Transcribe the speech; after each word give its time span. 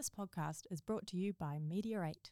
This 0.00 0.08
podcast 0.08 0.62
is 0.70 0.80
brought 0.80 1.06
to 1.08 1.18
you 1.18 1.34
by 1.34 1.58
8. 1.70 2.30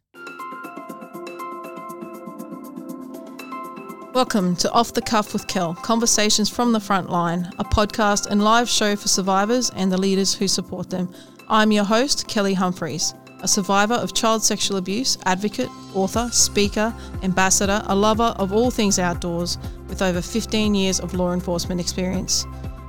Welcome 4.14 4.56
to 4.56 4.72
Off 4.72 4.94
the 4.94 5.02
Cuff 5.02 5.34
with 5.34 5.46
Kel 5.48 5.75
Conversations 5.75 6.49
from 6.49 6.73
the 6.73 6.81
Front 6.81 7.11
Line, 7.11 7.53
a 7.59 7.65
podcast 7.65 8.29
and 8.29 8.43
live 8.43 8.71
show 8.71 8.96
for 8.96 9.09
survivors 9.09 9.69
and 9.77 9.93
the 9.93 9.99
leaders 9.99 10.33
who 10.33 10.49
support 10.49 10.89
them. 10.89 11.12
I'm 11.51 11.71
your 11.71 11.85
host, 11.85 12.27
Kelly 12.27 12.54
Humphries, 12.54 13.12
a 13.41 13.48
survivor 13.48 13.96
of 13.96 14.14
child 14.14 14.43
sexual 14.43 14.79
abuse, 14.79 15.19
advocate, 15.27 15.69
author, 15.93 16.30
speaker, 16.32 16.95
ambassador, 17.23 17.82
a 17.85 17.95
lover 17.95 18.35
of 18.39 18.50
all 18.50 18.71
things 18.71 18.98
outdoors, 18.98 19.59
with 19.89 20.00
over 20.00 20.23
15 20.23 20.75
years 20.75 21.00
of 21.00 21.12
law 21.12 21.35
enforcement 21.35 21.82
experience. 21.82 22.46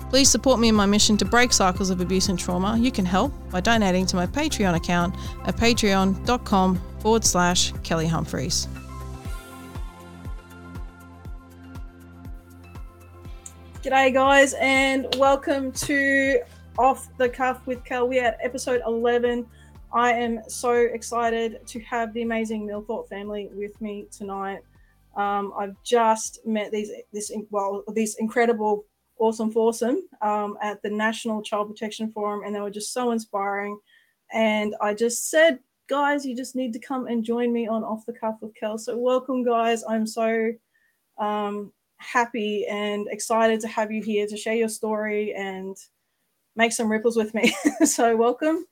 Please 0.10 0.28
support 0.28 0.60
me 0.60 0.70
in 0.70 0.76
my 0.76 0.88
mission 0.88 1.18
to 1.18 1.26
break 1.26 1.54
cycles 1.54 1.92
of 1.92 2.02
abuse 2.02 2.30
and 2.30 2.40
trauma. 2.40 2.76
You 2.80 2.92
can 2.92 3.06
help 3.06 3.32
by 3.52 3.62
donating 3.62 4.08
to 4.08 4.16
my 4.16 4.26
Patreon 4.26 4.76
account 4.76 5.16
at 5.46 5.56
patreon.com 5.56 6.82
forward 7.00 7.24
slash 7.24 7.72
Kelly 7.84 8.08
Humphries. 8.08 8.68
G'day, 13.84 14.12
guys, 14.12 14.56
and 14.60 15.08
welcome 15.20 15.72
to 15.74 16.42
Off 16.80 17.08
the 17.18 17.30
Cuff 17.30 17.66
with 17.68 17.84
Kel. 17.86 18.10
We're 18.10 18.26
at 18.26 18.40
episode 18.42 18.82
11. 18.88 19.46
I 19.94 20.14
am 20.14 20.42
so 20.48 20.74
excited 20.74 21.66
to 21.68 21.80
have 21.82 22.14
the 22.14 22.24
amazing 22.24 22.68
Milthorpe 22.68 23.08
family 23.10 23.52
with 23.54 23.80
me 23.80 24.08
tonight. 24.12 24.62
Um, 25.16 25.54
I've 25.58 25.76
just 25.84 26.46
met 26.48 26.72
these 26.72 26.92
this 27.14 27.32
well 27.52 27.84
these 27.94 28.16
incredible, 28.16 28.86
awesome 29.20 29.52
foursome 29.52 30.02
um, 30.22 30.58
at 30.62 30.82
the 30.82 30.90
National 30.90 31.42
Child 31.42 31.70
Protection 31.70 32.12
Forum, 32.12 32.44
and 32.46 32.56
they 32.56 32.62
were 32.62 32.72
just 32.72 32.94
so 32.94 33.12
inspiring. 33.12 33.80
And 34.32 34.76
I 34.82 34.94
just 34.94 35.30
said, 35.30 35.60
guys, 35.88 36.26
you 36.26 36.36
just 36.36 36.56
need 36.56 36.74
to 36.74 36.80
come 36.80 37.08
and 37.08 37.24
join 37.24 37.52
me 37.52 37.68
on 37.68 37.84
Off 37.84 38.06
the 38.06 38.14
Cuff 38.14 38.38
with 38.42 38.56
Kel. 38.56 38.78
So 38.78 38.98
welcome, 38.98 39.44
guys. 39.44 39.84
I'm 39.88 40.06
so 40.08 40.52
um, 41.18 41.72
happy 41.98 42.66
and 42.68 43.08
excited 43.10 43.60
to 43.62 43.68
have 43.68 43.92
you 43.92 44.02
here 44.02 44.28
to 44.28 44.38
share 44.38 44.56
your 44.56 44.70
story 44.70 45.34
and 45.34 45.76
make 46.56 46.72
some 46.72 46.92
ripples 46.92 47.18
with 47.18 47.34
me. 47.34 47.56
so 47.86 48.16
welcome. 48.16 48.66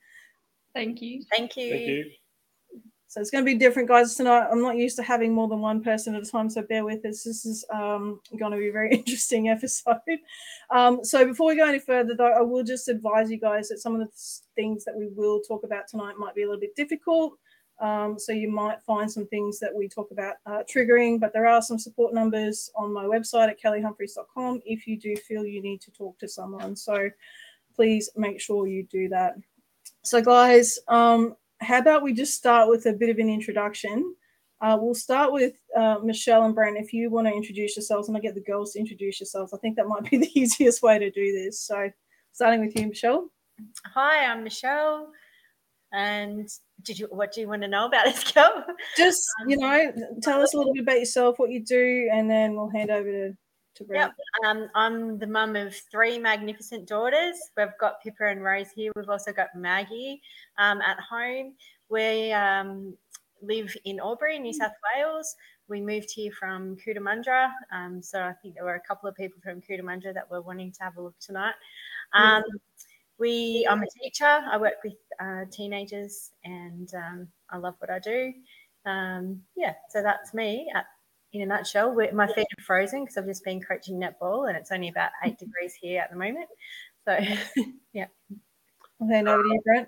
Thank 0.74 1.02
you. 1.02 1.24
Thank 1.32 1.58
you. 1.58 1.70
Thank 1.72 1.88
you. 1.88 2.12
So 3.10 3.22
it's 3.22 3.32
going 3.32 3.46
to 3.46 3.50
be 3.50 3.58
different, 3.58 3.88
guys. 3.88 4.16
Tonight, 4.16 4.48
I'm 4.52 4.62
not 4.62 4.76
used 4.76 4.98
to 4.98 5.04
having 5.04 5.34
more 5.34 5.48
than 5.48 5.62
one 5.62 5.82
person 5.82 6.14
at 6.14 6.24
a 6.24 6.30
time, 6.30 6.50
so 6.50 6.62
bear 6.62 6.84
with 6.84 7.06
us. 7.06 7.24
This 7.24 7.46
is 7.46 7.64
um, 7.74 8.20
going 8.38 8.52
to 8.52 8.58
be 8.58 8.68
a 8.68 8.72
very 8.72 8.92
interesting 8.96 9.48
episode. 9.48 9.96
Um, 10.70 11.06
so 11.06 11.26
before 11.26 11.48
we 11.48 11.56
go 11.56 11.68
any 11.68 11.80
further, 11.80 12.16
though, 12.16 12.34
I 12.34 12.42
will 12.42 12.66
just 12.66 12.90
advise 12.90 13.32
you 13.32 13.40
guys 13.40 13.70
that 13.70 13.80
some 13.80 13.96
of 13.96 14.02
the 14.02 14.12
things 14.56 14.84
that 14.84 14.96
we 14.96 15.08
will 15.08 15.40
talk 15.40 15.64
about 15.64 15.88
tonight 15.88 16.18
might 16.18 16.36
be 16.36 16.44
a 16.44 16.48
little 16.48 16.60
bit 16.60 16.76
difficult. 16.76 17.34
Um, 17.80 18.20
so 18.20 18.34
you 18.34 18.52
might 18.52 18.82
find 18.82 19.10
some 19.10 19.28
things 19.28 19.58
that 19.60 19.74
we 19.74 19.88
talk 19.88 20.12
about 20.12 20.36
uh, 20.46 20.64
triggering, 20.70 21.20
but 21.20 21.32
there 21.32 21.48
are 21.48 21.62
some 21.62 21.80
support 21.80 22.14
numbers 22.14 22.70
on 22.76 22.92
my 22.92 23.06
website 23.06 23.50
at 23.50 23.62
kellyhumphries.com 23.62 24.62
if 24.66 24.86
you 24.86 25.00
do 25.00 25.16
feel 25.16 25.46
you 25.46 25.62
need 25.62 25.80
to 25.82 25.92
talk 25.92 26.18
to 26.20 26.28
someone. 26.28 26.76
So 26.76 27.10
please 27.74 28.10
make 28.18 28.42
sure 28.42 28.68
you 28.68 28.84
do 28.84 29.08
that. 29.10 29.36
So, 30.02 30.22
guys, 30.22 30.80
um, 30.88 31.36
how 31.60 31.80
about 31.80 32.04
we 32.04 32.14
just 32.14 32.36
start 32.36 32.70
with 32.70 32.86
a 32.86 32.94
bit 32.94 33.10
of 33.10 33.18
an 33.18 33.30
introduction? 33.30 34.16
Uh, 34.60 34.78
we'll 34.80 34.96
start 34.96 35.32
with 35.32 35.54
uh, 35.76 35.98
Michelle 36.04 36.44
and 36.44 36.56
Brent. 36.56 36.78
If 36.78 36.92
you 36.94 37.10
want 37.10 37.28
to 37.28 37.34
introduce 37.34 37.76
yourselves, 37.76 38.08
and 38.08 38.18
I 38.18 38.20
get 38.20 38.36
the 38.36 38.42
girls 38.42 38.74
to 38.74 38.80
introduce 38.80 39.20
yourselves, 39.20 39.54
I 39.54 39.58
think 39.58 39.76
that 39.76 39.88
might 39.88 40.10
be 40.10 40.18
the 40.18 40.40
easiest 40.40 40.82
way 40.82 40.98
to 40.98 41.12
do 41.12 41.34
this. 41.34 41.60
So, 41.60 41.92
starting 42.32 42.62
with 42.62 42.76
you, 42.76 42.88
Michelle. 42.88 43.30
Hi, 43.94 44.26
I'm 44.26 44.44
Michelle. 44.44 45.10
And 45.94 46.50
did 46.84 47.00
you 47.00 47.08
what 47.10 47.32
do 47.32 47.42
you 47.42 47.48
want 47.48 47.62
to 47.62 47.68
know 47.68 47.86
about 47.86 48.08
us, 48.08 48.24
Kel? 48.24 48.66
Just 48.98 49.24
you 49.48 49.58
know, 49.58 49.94
tell 50.22 50.42
us 50.42 50.54
a 50.54 50.58
little 50.58 50.74
bit 50.74 50.84
about 50.84 51.00
yourself, 51.00 51.40
what 51.40 51.50
you 51.50 51.64
do, 51.64 52.10
and 52.12 52.30
then 52.30 52.56
we'll 52.56 52.70
hand 52.70 52.90
over 52.90 53.10
to 53.10 53.38
to 53.78 53.84
Brent. 53.84 54.14
Yep. 54.44 54.50
Um, 54.50 54.70
I'm 54.76 55.20
the 55.20 55.28
mum 55.28 55.56
of 55.56 55.76
three 55.92 56.18
magnificent 56.18 56.88
daughters. 56.88 57.36
We've 57.56 57.68
got 57.80 58.02
Pippa 58.02 58.26
and 58.26 58.44
Rose 58.44 58.72
here. 58.72 58.92
We've 58.96 59.10
also 59.10 59.32
got 59.32 59.56
Maggie 59.56 60.22
um, 60.58 60.82
at 60.82 61.00
home. 61.00 61.54
We 61.90 62.32
um, 62.32 62.96
live 63.42 63.76
in 63.86 64.00
Albury, 64.00 64.40
New 64.40 64.54
South 64.54 64.72
Wales. 64.96 65.36
We 65.70 65.82
moved 65.82 66.12
here 66.12 66.32
from 66.32 66.78
Cootamundra. 66.78 67.52
Um, 67.72 68.02
so 68.02 68.22
I 68.22 68.34
think 68.42 68.56
there 68.56 68.64
were 68.64 68.76
a 68.76 68.88
couple 68.88 69.10
of 69.10 69.16
people 69.16 69.40
from 69.44 69.62
Cootamundra 69.62 70.14
that 70.14 70.30
were 70.30 70.42
wanting 70.42 70.72
to 70.74 70.84
have 70.84 70.98
a 70.98 71.02
look 71.02 71.18
tonight. 71.20 71.56
Um, 72.14 72.44
we, 73.20 73.68
I'm 73.70 73.84
a 73.84 73.88
teacher. 74.02 74.26
I 74.26 74.58
work 74.58 74.76
with 74.84 74.94
uh, 75.20 75.46
teenagers 75.52 76.32
and 76.44 76.90
um, 76.96 77.28
I 77.50 77.58
love 77.58 77.76
what 77.80 77.90
I 77.90 78.00
do. 78.00 78.34
Um, 78.86 79.42
yeah, 79.56 79.74
so 79.90 80.02
that's 80.02 80.34
me 80.34 80.72
at 80.74 80.86
in 81.38 81.44
a 81.52 81.56
nutshell. 81.56 81.96
my 82.14 82.28
feet 82.28 82.48
are 82.58 82.64
frozen 82.64 83.04
because 83.04 83.18
I've 83.18 83.26
just 83.26 83.44
been 83.44 83.62
coaching 83.62 84.00
netball 84.00 84.48
and 84.48 84.58
it's 84.58 84.72
only 84.72 84.90
about 84.90 85.12
eight 85.24 85.38
degrees 85.38 85.74
here 85.80 86.02
at 86.02 86.12
the 86.12 86.18
moment. 86.18 86.48
So, 87.06 87.18
yeah. 87.94 88.08
I'll 89.02 89.08
hand 89.08 89.28
over 89.28 89.44
to 89.44 89.50
you, 89.50 89.62
Brent. 89.64 89.88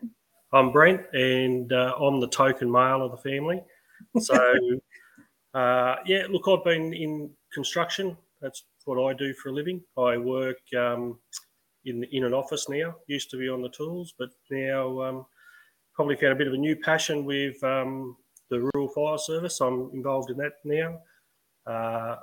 I'm 0.51 0.71
Brent, 0.71 1.01
and 1.13 1.71
uh, 1.71 1.93
I'm 1.99 2.19
the 2.19 2.27
token 2.27 2.71
male 2.71 3.03
of 3.03 3.11
the 3.11 3.17
family. 3.17 3.61
So, 4.19 4.35
uh, 5.53 5.95
yeah, 6.05 6.23
look, 6.29 6.47
I've 6.47 6.63
been 6.63 6.93
in 6.93 7.29
construction. 7.53 8.17
That's 8.41 8.63
what 8.85 9.03
I 9.03 9.13
do 9.13 9.33
for 9.35 9.49
a 9.49 9.51
living. 9.51 9.81
I 9.97 10.17
work 10.17 10.57
um, 10.77 11.19
in 11.85 12.03
in 12.05 12.23
an 12.23 12.33
office 12.33 12.69
now. 12.69 12.95
Used 13.07 13.29
to 13.31 13.37
be 13.37 13.49
on 13.49 13.61
the 13.61 13.69
tools, 13.69 14.13
but 14.17 14.29
now 14.49 15.01
um, 15.01 15.25
probably 15.93 16.15
found 16.15 16.33
a 16.33 16.37
bit 16.37 16.47
of 16.47 16.53
a 16.53 16.57
new 16.57 16.75
passion 16.75 17.25
with 17.25 17.63
um, 17.63 18.15
the 18.49 18.69
rural 18.73 18.87
fire 18.89 19.17
service. 19.17 19.61
I'm 19.61 19.91
involved 19.93 20.31
in 20.31 20.37
that 20.37 20.53
now. 20.63 20.99
Uh, 21.69 22.17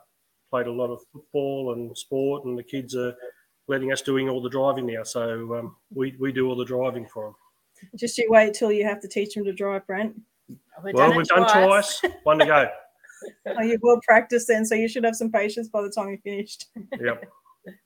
played 0.50 0.66
a 0.66 0.72
lot 0.72 0.90
of 0.90 1.00
football 1.12 1.72
and 1.74 1.96
sport, 1.96 2.44
and 2.44 2.58
the 2.58 2.62
kids 2.62 2.94
are 2.94 3.14
letting 3.68 3.92
us 3.92 4.02
doing 4.02 4.28
all 4.28 4.42
the 4.42 4.48
driving 4.50 4.86
now. 4.86 5.02
So 5.02 5.54
um, 5.58 5.76
we, 5.94 6.14
we 6.18 6.32
do 6.32 6.48
all 6.48 6.56
the 6.56 6.64
driving 6.64 7.06
for 7.06 7.26
them. 7.26 7.34
Just 7.96 8.16
you 8.18 8.26
wait 8.30 8.54
till 8.54 8.72
you 8.72 8.84
have 8.84 9.00
to 9.00 9.08
teach 9.08 9.34
them 9.34 9.44
to 9.44 9.52
drive, 9.52 9.86
Brent. 9.86 10.14
We've 10.84 10.94
well, 10.94 11.10
it 11.10 11.16
we've 11.16 11.26
done 11.26 11.48
twice. 11.48 12.00
One 12.22 12.38
to 12.38 12.46
go. 12.46 12.68
Oh, 13.46 13.62
you've 13.62 13.80
well 13.82 13.98
practiced 14.06 14.46
then, 14.46 14.64
so 14.66 14.74
you 14.74 14.88
should 14.88 15.02
have 15.02 15.16
some 15.16 15.32
patience 15.32 15.68
by 15.68 15.80
the 15.80 15.88
time 15.88 16.10
you're 16.10 16.18
finished. 16.18 16.66
Yep. 17.00 17.24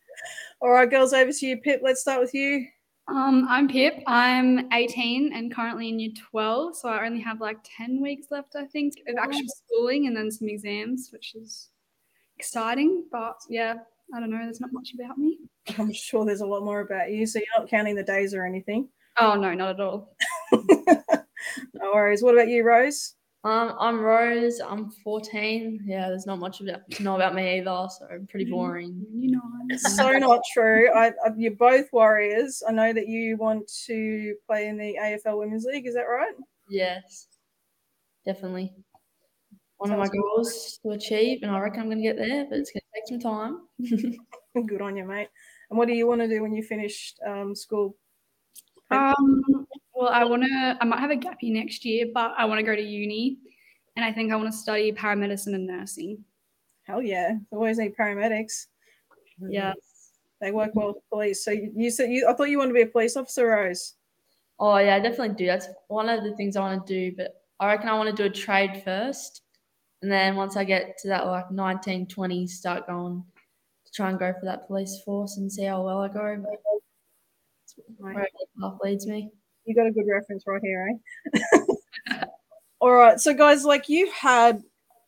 All 0.60 0.71
right, 0.71 0.91
girls, 0.91 1.12
over 1.12 1.31
to 1.31 1.47
you, 1.47 1.56
Pip. 1.59 1.81
Let's 1.84 2.00
start 2.00 2.21
with 2.21 2.34
you. 2.34 2.66
Um, 3.10 3.44
I'm 3.50 3.66
Pip. 3.66 4.04
I'm 4.06 4.72
18 4.72 5.32
and 5.32 5.53
currently 5.53 5.88
in 5.88 5.98
year 5.98 6.12
12, 6.31 6.76
so 6.76 6.88
I 6.88 7.04
only 7.04 7.21
have 7.21 7.41
like 7.41 7.59
10 7.76 8.00
weeks 8.00 8.28
left, 8.31 8.54
I 8.54 8.66
think, 8.66 8.94
of 9.09 9.16
actual 9.21 9.43
schooling 9.48 10.06
and 10.06 10.16
then 10.16 10.31
some 10.31 10.48
exams, 10.48 11.10
which 11.12 11.34
is 11.34 11.71
exciting. 12.38 13.04
But 13.10 13.41
yeah, 13.48 13.75
I 14.15 14.21
don't 14.21 14.31
know. 14.31 14.38
There's 14.38 14.60
not 14.60 14.72
much 14.72 14.94
about 14.94 15.19
me. 15.19 15.38
I'm 15.76 15.93
sure 15.93 16.25
there's 16.25 16.41
a 16.41 16.47
lot 16.47 16.62
more 16.65 16.81
about 16.81 17.10
you, 17.10 17.26
so 17.26 17.41
you're 17.41 17.48
not 17.59 17.69
counting 17.69 17.97
the 17.97 18.04
days 18.04 18.32
or 18.32 18.47
anything. 18.47 18.88
Oh 19.19 19.34
no, 19.34 19.54
not 19.54 19.71
at 19.71 19.81
all. 19.81 20.15
no 20.53 21.92
worries. 21.92 22.22
What 22.22 22.34
about 22.34 22.48
you, 22.48 22.62
Rose? 22.62 23.15
Um, 23.42 23.74
I'm 23.80 24.00
Rose. 24.00 24.60
I'm 24.60 24.90
14. 24.90 25.84
Yeah, 25.86 26.08
there's 26.08 26.26
not 26.26 26.38
much 26.38 26.60
about, 26.60 26.90
to 26.90 27.02
know 27.02 27.16
about 27.16 27.34
me 27.34 27.58
either, 27.58 27.88
so 27.88 28.06
I'm 28.12 28.26
pretty 28.26 28.50
boring. 28.50 29.02
You 29.14 29.30
know, 29.30 29.76
so 29.76 30.10
not 30.18 30.42
true. 30.52 30.90
I, 30.94 31.08
I, 31.08 31.30
you're 31.36 31.52
both 31.52 31.86
warriors. 31.90 32.62
I 32.68 32.72
know 32.72 32.92
that 32.92 33.08
you 33.08 33.38
want 33.38 33.70
to 33.86 34.34
play 34.46 34.68
in 34.68 34.76
the 34.76 34.94
AFL 35.00 35.38
Women's 35.38 35.64
League. 35.64 35.86
Is 35.86 35.94
that 35.94 36.02
right? 36.02 36.34
Yes, 36.68 37.28
definitely. 38.26 38.74
One 39.78 39.90
of 39.90 39.98
my 39.98 40.08
goals 40.08 40.78
to 40.82 40.90
achieve, 40.90 41.38
and 41.42 41.50
I 41.50 41.58
reckon 41.60 41.80
I'm 41.80 41.86
going 41.86 42.02
to 42.02 42.04
get 42.04 42.18
there, 42.18 42.44
but 42.44 42.58
it's 42.58 42.70
going 42.70 42.82
to 42.82 42.94
take 42.94 43.08
some 43.08 43.20
time. 43.20 44.16
Good 44.66 44.82
on 44.82 44.98
you, 44.98 45.06
mate. 45.06 45.28
And 45.70 45.78
what 45.78 45.88
do 45.88 45.94
you 45.94 46.06
want 46.06 46.20
to 46.20 46.28
do 46.28 46.42
when 46.42 46.52
you 46.52 46.62
finish 46.62 47.14
um, 47.26 47.54
school? 47.54 47.96
Um, 48.90 49.66
well, 49.94 50.08
I 50.08 50.24
want 50.24 50.42
to. 50.44 50.78
I 50.80 50.84
might 50.84 51.00
have 51.00 51.10
a 51.10 51.16
gap 51.16 51.38
year 51.42 51.54
next 51.54 51.84
year, 51.84 52.06
but 52.12 52.32
I 52.36 52.44
want 52.44 52.59
to 52.59 52.62
go 52.65 52.74
to 52.74 52.82
uni, 52.82 53.38
and 53.97 54.04
I 54.04 54.12
think 54.12 54.32
I 54.32 54.36
want 54.36 54.50
to 54.50 54.56
study 54.56 54.92
paramedicine 54.92 55.54
and 55.54 55.66
nursing. 55.66 56.24
Hell 56.84 57.03
yeah! 57.03 57.36
Always 57.53 57.78
need 57.78 57.97
paramedics. 57.97 58.66
Yeah, 59.48 59.74
They 60.41 60.50
work 60.50 60.70
well 60.74 60.88
with 60.88 61.09
police. 61.10 61.44
So 61.44 61.50
you, 61.50 61.72
you 61.74 61.91
said 61.91 62.10
you. 62.10 62.26
I 62.28 62.34
thought 62.34 62.50
you 62.50 62.59
wanted 62.59 62.70
to 62.70 62.74
be 62.74 62.82
a 62.82 62.86
police 62.86 63.16
officer, 63.16 63.47
Rose. 63.47 63.94
Oh 64.59 64.76
yeah, 64.78 64.97
I 64.97 65.00
definitely 65.00 65.34
do. 65.36 65.47
That's 65.47 65.68
one 65.88 66.09
of 66.09 66.24
the 66.24 66.34
things 66.36 66.56
I 66.56 66.60
want 66.60 66.86
to 66.86 67.10
do. 67.10 67.16
But 67.16 67.42
I 67.60 67.66
reckon 67.66 67.88
I 67.88 67.94
want 67.97 68.15
to 68.15 68.16
do 68.16 68.26
a 68.28 68.30
trade 68.34 68.82
first, 68.84 69.42
and 70.03 70.10
then 70.10 70.36
once 70.36 70.56
I 70.56 70.65
get 70.65 70.98
to 70.98 71.09
that 71.09 71.26
like 71.26 71.50
19, 71.50 72.06
20, 72.06 72.47
start 72.47 72.86
going 72.86 73.24
to 73.86 73.92
try 73.92 74.10
and 74.10 74.18
go 74.18 74.32
for 74.32 74.47
that 74.47 74.66
police 74.66 75.00
force 75.04 75.36
and 75.36 75.50
see 75.53 75.65
how 75.65 75.82
well 75.82 76.00
I 76.00 76.09
go. 76.09 76.36
But 76.42 76.79
Right. 77.98 78.15
where 78.15 78.28
path 78.60 78.78
leads 78.82 79.06
me. 79.06 79.30
You 79.65 79.74
got 79.74 79.86
a 79.86 79.92
good 79.92 80.06
reference 80.10 80.44
right 80.47 80.60
here, 80.62 80.88
eh? 81.34 82.24
All 82.80 82.92
right. 82.92 83.21
So 83.21 83.34
guys, 83.34 83.65
like 83.65 83.88
you've 83.88 84.12
had 84.12 84.62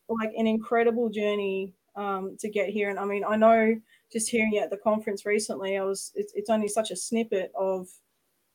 like 0.09 0.33
an 0.37 0.47
incredible 0.47 1.09
journey 1.09 1.75
um, 1.97 2.37
to 2.41 2.51
get 2.51 2.69
here, 2.69 2.91
and 2.91 2.99
I 2.99 3.05
mean, 3.05 3.25
I 3.25 3.37
know 3.37 3.75
just 4.13 4.29
hearing 4.29 4.53
you 4.53 4.61
at 4.61 4.71
the 4.71 4.77
conference 4.77 5.25
recently, 5.25 5.79
I 5.79 5.83
was 5.85 6.13
it's, 6.15 6.33
it's 6.35 6.51
only 6.51 6.69
such 6.69 6.91
a 6.91 6.97
snippet 6.97 7.53
of 7.59 7.89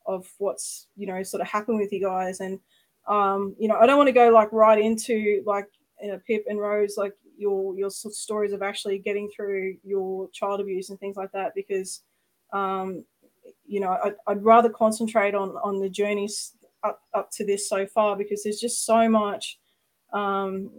of 0.05 0.31
what's 0.37 0.87
you 0.95 1.05
know 1.05 1.21
sort 1.23 1.41
of 1.41 1.47
happened 1.47 1.79
with 1.79 1.91
you 1.91 2.01
guys 2.01 2.39
and 2.39 2.59
um 3.07 3.55
you 3.59 3.67
know 3.67 3.75
i 3.75 3.85
don't 3.85 3.97
want 3.97 4.07
to 4.07 4.13
go 4.13 4.29
like 4.29 4.51
right 4.53 4.79
into 4.79 5.43
like 5.45 5.67
you 6.01 6.09
know, 6.09 6.19
pip 6.25 6.45
and 6.47 6.59
rose 6.59 6.95
like 6.97 7.13
your 7.37 7.75
your 7.77 7.89
stories 7.89 8.53
of 8.53 8.61
actually 8.61 8.97
getting 8.99 9.29
through 9.35 9.75
your 9.83 10.29
child 10.29 10.59
abuse 10.59 10.89
and 10.89 10.99
things 10.99 11.17
like 11.17 11.31
that 11.31 11.53
because 11.55 12.03
um 12.53 13.03
you 13.67 13.79
know 13.79 13.97
I'd, 14.03 14.15
I'd 14.27 14.43
rather 14.43 14.69
concentrate 14.69 15.35
on 15.35 15.49
on 15.63 15.79
the 15.79 15.89
journeys 15.89 16.53
up, 16.83 17.01
up 17.13 17.29
to 17.31 17.45
this 17.45 17.69
so 17.69 17.85
far 17.85 18.15
because 18.15 18.43
there's 18.43 18.59
just 18.59 18.85
so 18.85 19.09
much 19.09 19.59
um 20.13 20.71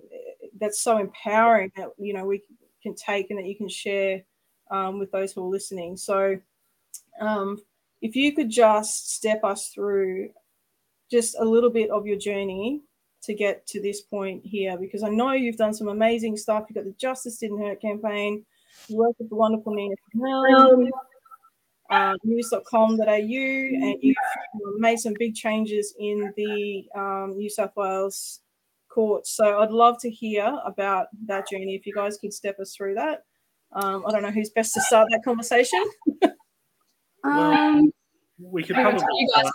that's 0.59 0.81
so 0.81 0.99
empowering 0.99 1.71
that 1.77 1.89
you 1.99 2.15
know 2.15 2.25
we 2.25 2.43
can 2.83 2.95
take 2.95 3.31
and 3.31 3.39
that 3.39 3.47
you 3.47 3.57
can 3.57 3.69
share 3.69 4.23
um, 4.71 4.99
with 4.99 5.11
those 5.11 5.33
who 5.33 5.45
are 5.45 5.51
listening. 5.51 5.97
So 5.97 6.39
um, 7.21 7.59
if 8.01 8.15
you 8.17 8.35
could 8.35 8.51
just 8.51 9.15
step 9.15 9.45
us 9.45 9.69
through 9.69 10.31
just 11.11 11.37
a 11.39 11.45
little 11.45 11.71
bit 11.71 11.91
of 11.91 12.07
your 12.07 12.19
journey 12.19 12.83
to 13.23 13.35
get 13.35 13.67
to 13.69 13.83
this 13.83 14.01
point 14.01 14.45
here, 14.45 14.79
because 14.79 15.03
I 15.03 15.09
know 15.09 15.33
you've 15.33 15.57
done 15.57 15.75
some 15.75 15.89
amazing 15.89 16.37
stuff. 16.37 16.67
You've 16.69 16.77
got 16.77 16.85
the 16.85 16.95
Justice 16.99 17.39
Shouldn't 17.39 17.61
Hurt 17.61 17.81
campaign, 17.81 18.45
you 18.89 18.97
work 18.97 19.19
with 19.19 19.29
the 19.29 19.35
wonderful 19.35 19.75
Nina 19.75 19.95
uh, 21.91 22.15
news.com.au, 22.25 23.07
and 23.07 23.97
you've 24.03 24.17
made 24.79 24.99
some 24.99 25.15
big 25.19 25.35
changes 25.35 25.95
in 25.99 26.33
the 26.37 26.87
um, 26.95 27.35
New 27.37 27.49
South 27.51 27.73
Wales 27.77 28.41
courts. 28.89 29.37
So 29.37 29.61
I'd 29.61 29.71
love 29.71 29.97
to 30.01 30.11
hear 30.11 30.59
about 30.65 31.07
that 31.27 31.49
journey. 31.49 31.75
If 31.75 31.87
you 31.87 31.95
guys 31.95 32.19
could 32.19 32.33
step 32.33 32.59
us 32.61 32.75
through 32.75 32.95
that. 32.95 33.25
Um, 33.73 34.05
I 34.07 34.13
don't 34.13 34.23
know 34.23 34.31
who's 34.31 34.51
best 34.51 34.73
to 34.75 34.81
start 34.81 35.09
that 35.11 35.23
conversation. 35.25 35.85
Um, 37.25 37.91
We 38.39 38.63
could 38.63 38.77
you 38.77 38.83
probably. 38.83 39.01
guys 39.35 39.41
start- 39.41 39.55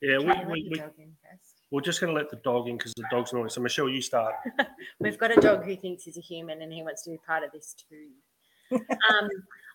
yeah, 0.00 0.18
we, 0.18 0.24
we, 0.50 0.68
we, 0.70 0.78
dog 0.78 0.92
in 0.98 1.12
first. 1.22 1.56
we're 1.70 1.82
just 1.82 2.00
going 2.00 2.12
to 2.12 2.18
let 2.18 2.30
the 2.30 2.36
dog 2.36 2.68
in 2.68 2.78
because 2.78 2.94
the 2.96 3.04
dog's 3.10 3.34
noisy. 3.34 3.52
So, 3.52 3.60
Michelle, 3.60 3.88
you 3.88 4.00
start. 4.00 4.34
We've 4.98 5.18
got 5.18 5.36
a 5.36 5.40
dog 5.40 5.64
who 5.64 5.76
thinks 5.76 6.04
he's 6.04 6.16
a 6.16 6.22
human 6.22 6.62
and 6.62 6.72
he 6.72 6.82
wants 6.82 7.02
to 7.04 7.10
be 7.10 7.18
part 7.26 7.44
of 7.44 7.52
this 7.52 7.74
too. 7.88 8.08
um, 8.76 9.28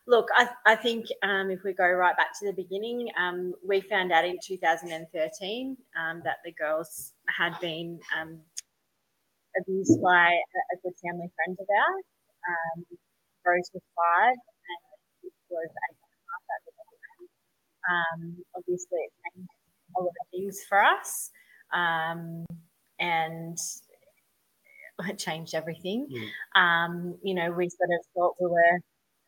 look, 0.08 0.28
I, 0.36 0.50
I 0.66 0.76
think 0.76 1.06
um, 1.24 1.50
if 1.50 1.64
we 1.64 1.74
go 1.74 1.88
right 1.88 2.16
back 2.16 2.38
to 2.40 2.46
the 2.46 2.54
beginning, 2.54 3.10
um, 3.20 3.54
we 3.68 3.82
found 3.82 4.12
out 4.12 4.26
in 4.26 4.38
2013 4.44 5.78
um, 6.00 6.22
that 6.24 6.38
the 6.44 6.52
girls 6.52 7.14
had 7.28 7.60
been 7.60 8.00
um, 8.20 8.40
abused 9.62 10.02
by 10.02 10.28
a, 10.30 10.60
a 10.74 10.78
good 10.84 10.94
family 11.04 11.30
friend 11.36 11.58
of 11.60 11.68
ours. 11.70 12.06
Um, 12.48 12.86
Rose 13.46 13.70
was 13.74 13.84
five 13.96 14.34
and 14.34 14.82
it 15.24 15.34
was 15.50 15.70
eight 15.70 15.98
and 15.98 16.12
a 16.12 16.26
half 16.30 16.46
at 16.54 16.62
the 16.66 16.72
time. 16.82 17.26
Um, 17.86 18.44
obviously, 18.56 19.00
it 19.00 19.14
changed 19.36 19.50
a 19.98 20.02
lot 20.02 20.10
of 20.10 20.28
things 20.32 20.62
for 20.68 20.84
us. 20.84 21.32
Um, 21.74 22.46
and 23.00 23.58
it 25.00 25.18
changed 25.18 25.54
everything. 25.56 26.08
Mm. 26.12 26.60
Um, 26.60 27.18
you 27.24 27.34
know, 27.34 27.52
we 27.52 27.70
sort 27.70 27.90
of 27.90 28.06
thought 28.14 28.36
we 28.40 28.48
were, 28.48 28.80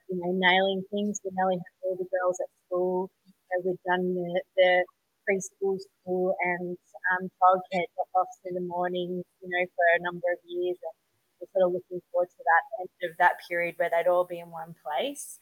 you 0.09 0.17
know, 0.17 0.31
nailing 0.33 0.83
things. 0.91 1.19
We 1.23 1.31
nearly 1.33 1.55
had 1.55 1.73
all 1.83 1.95
the 1.97 2.09
girls 2.11 2.37
at 2.39 2.49
school. 2.65 3.11
You 3.25 3.33
know, 3.51 3.59
we'd 3.71 3.83
done 3.85 4.13
the, 4.15 4.41
the 4.57 4.85
preschool 5.27 5.77
school 5.79 6.35
and 6.43 6.77
um, 7.11 7.29
childcare 7.39 7.87
drop-offs 7.95 8.39
in 8.45 8.55
the 8.55 8.61
morning, 8.61 9.23
you 9.41 9.49
know, 9.49 9.65
for 9.75 9.85
a 9.95 10.03
number 10.03 10.27
of 10.31 10.39
years. 10.47 10.77
And 10.81 10.95
we're 11.39 11.51
sort 11.53 11.67
of 11.67 11.73
looking 11.73 12.01
forward 12.11 12.29
to 12.29 12.43
that 12.43 12.63
end 12.81 13.11
of 13.11 13.17
that 13.19 13.33
period 13.49 13.75
where 13.77 13.89
they'd 13.89 14.09
all 14.09 14.25
be 14.25 14.39
in 14.39 14.49
one 14.49 14.75
place. 14.83 15.37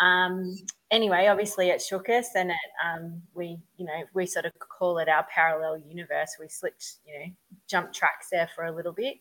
Um, 0.00 0.56
anyway, 0.90 1.26
obviously 1.26 1.68
it 1.68 1.82
shook 1.82 2.08
us 2.08 2.28
and 2.34 2.50
it, 2.50 2.56
um, 2.84 3.22
we, 3.34 3.58
you 3.76 3.84
know, 3.84 4.04
we 4.14 4.26
sort 4.26 4.46
of 4.46 4.52
call 4.58 4.98
it 4.98 5.08
our 5.08 5.26
parallel 5.34 5.76
universe. 5.78 6.36
We 6.40 6.48
slipped, 6.48 6.96
you 7.04 7.18
know, 7.18 7.26
jumped 7.68 7.94
tracks 7.94 8.28
there 8.32 8.48
for 8.54 8.64
a 8.64 8.74
little 8.74 8.92
bit. 8.92 9.16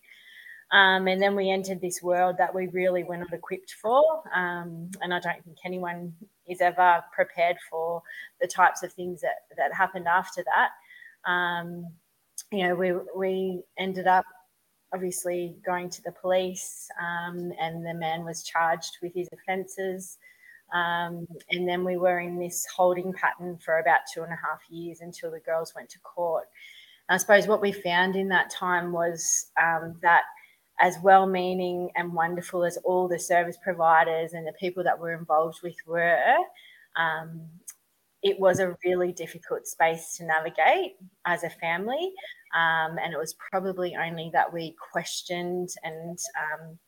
Um, 0.72 1.08
and 1.08 1.22
then 1.22 1.36
we 1.36 1.50
entered 1.50 1.82
this 1.82 2.02
world 2.04 2.36
that 2.38 2.54
we 2.54 2.68
really 2.68 3.04
were 3.04 3.18
not 3.18 3.34
equipped 3.34 3.74
for. 3.82 4.04
Um, 4.34 4.92
and 5.02 5.14
I 5.14 5.20
don't 5.20 5.44
think 5.44 5.58
anyone 5.66 6.14
is 6.48 6.62
ever 6.62 7.04
prepared 7.12 7.58
for 7.70 8.04
the 8.40 8.48
types 8.48 8.84
of 8.84 8.94
things 8.94 9.22
that, 9.22 9.46
that 9.58 9.74
happened 9.74 10.08
after 10.08 10.44
that. 10.44 11.30
Um, 11.30 11.88
you 12.52 12.68
know, 12.68 12.76
we, 12.76 12.94
we 13.16 13.64
ended 13.78 14.08
up 14.08 14.26
obviously 14.94 15.56
going 15.66 15.90
to 15.90 16.02
the 16.04 16.12
police, 16.12 16.88
um, 17.00 17.52
and 17.60 17.86
the 17.86 17.94
man 17.94 18.24
was 18.24 18.44
charged 18.44 18.98
with 19.02 19.14
his 19.14 19.30
offences. 19.34 20.18
Um, 20.74 21.28
and 21.52 21.68
then 21.68 21.84
we 21.84 21.98
were 21.98 22.20
in 22.20 22.40
this 22.40 22.66
holding 22.76 23.12
pattern 23.14 23.58
for 23.58 23.80
about 23.80 24.02
two 24.14 24.22
and 24.22 24.32
a 24.32 24.36
half 24.36 24.62
years 24.70 25.02
until 25.02 25.32
the 25.32 25.40
girls 25.40 25.74
went 25.76 25.90
to 25.90 26.00
court. 26.00 26.46
I 27.10 27.18
suppose 27.18 27.48
what 27.48 27.62
we 27.62 27.72
found 27.72 28.16
in 28.16 28.28
that 28.30 28.52
time 28.52 28.92
was 28.92 29.48
um, 29.60 29.96
that 30.04 30.24
as 30.80 30.98
well 31.04 31.26
meaning 31.26 31.90
and 31.96 32.14
wonderful 32.14 32.64
as 32.64 32.78
all 32.84 33.08
the 33.08 33.20
service 33.20 33.58
providers 33.62 34.34
and 34.34 34.48
the 34.48 34.54
people 34.54 34.84
that 34.84 34.98
were 34.98 35.14
involved 35.14 35.60
with 35.62 35.76
were, 35.86 36.18
um, 36.96 37.42
it 38.24 38.40
was 38.40 38.60
a 38.60 38.76
really 38.86 39.12
difficult 39.12 39.68
space 39.68 40.18
to 40.18 40.26
navigate 40.26 40.96
as 41.26 41.44
a 41.44 41.50
family. 41.50 42.14
Um, 42.54 42.98
and 42.98 43.14
it 43.14 43.20
was 43.20 43.36
probably 43.52 43.96
only 43.96 44.30
that 44.34 44.52
we 44.52 44.76
questioned 44.92 45.70
and, 45.84 46.18
um, 46.38 46.80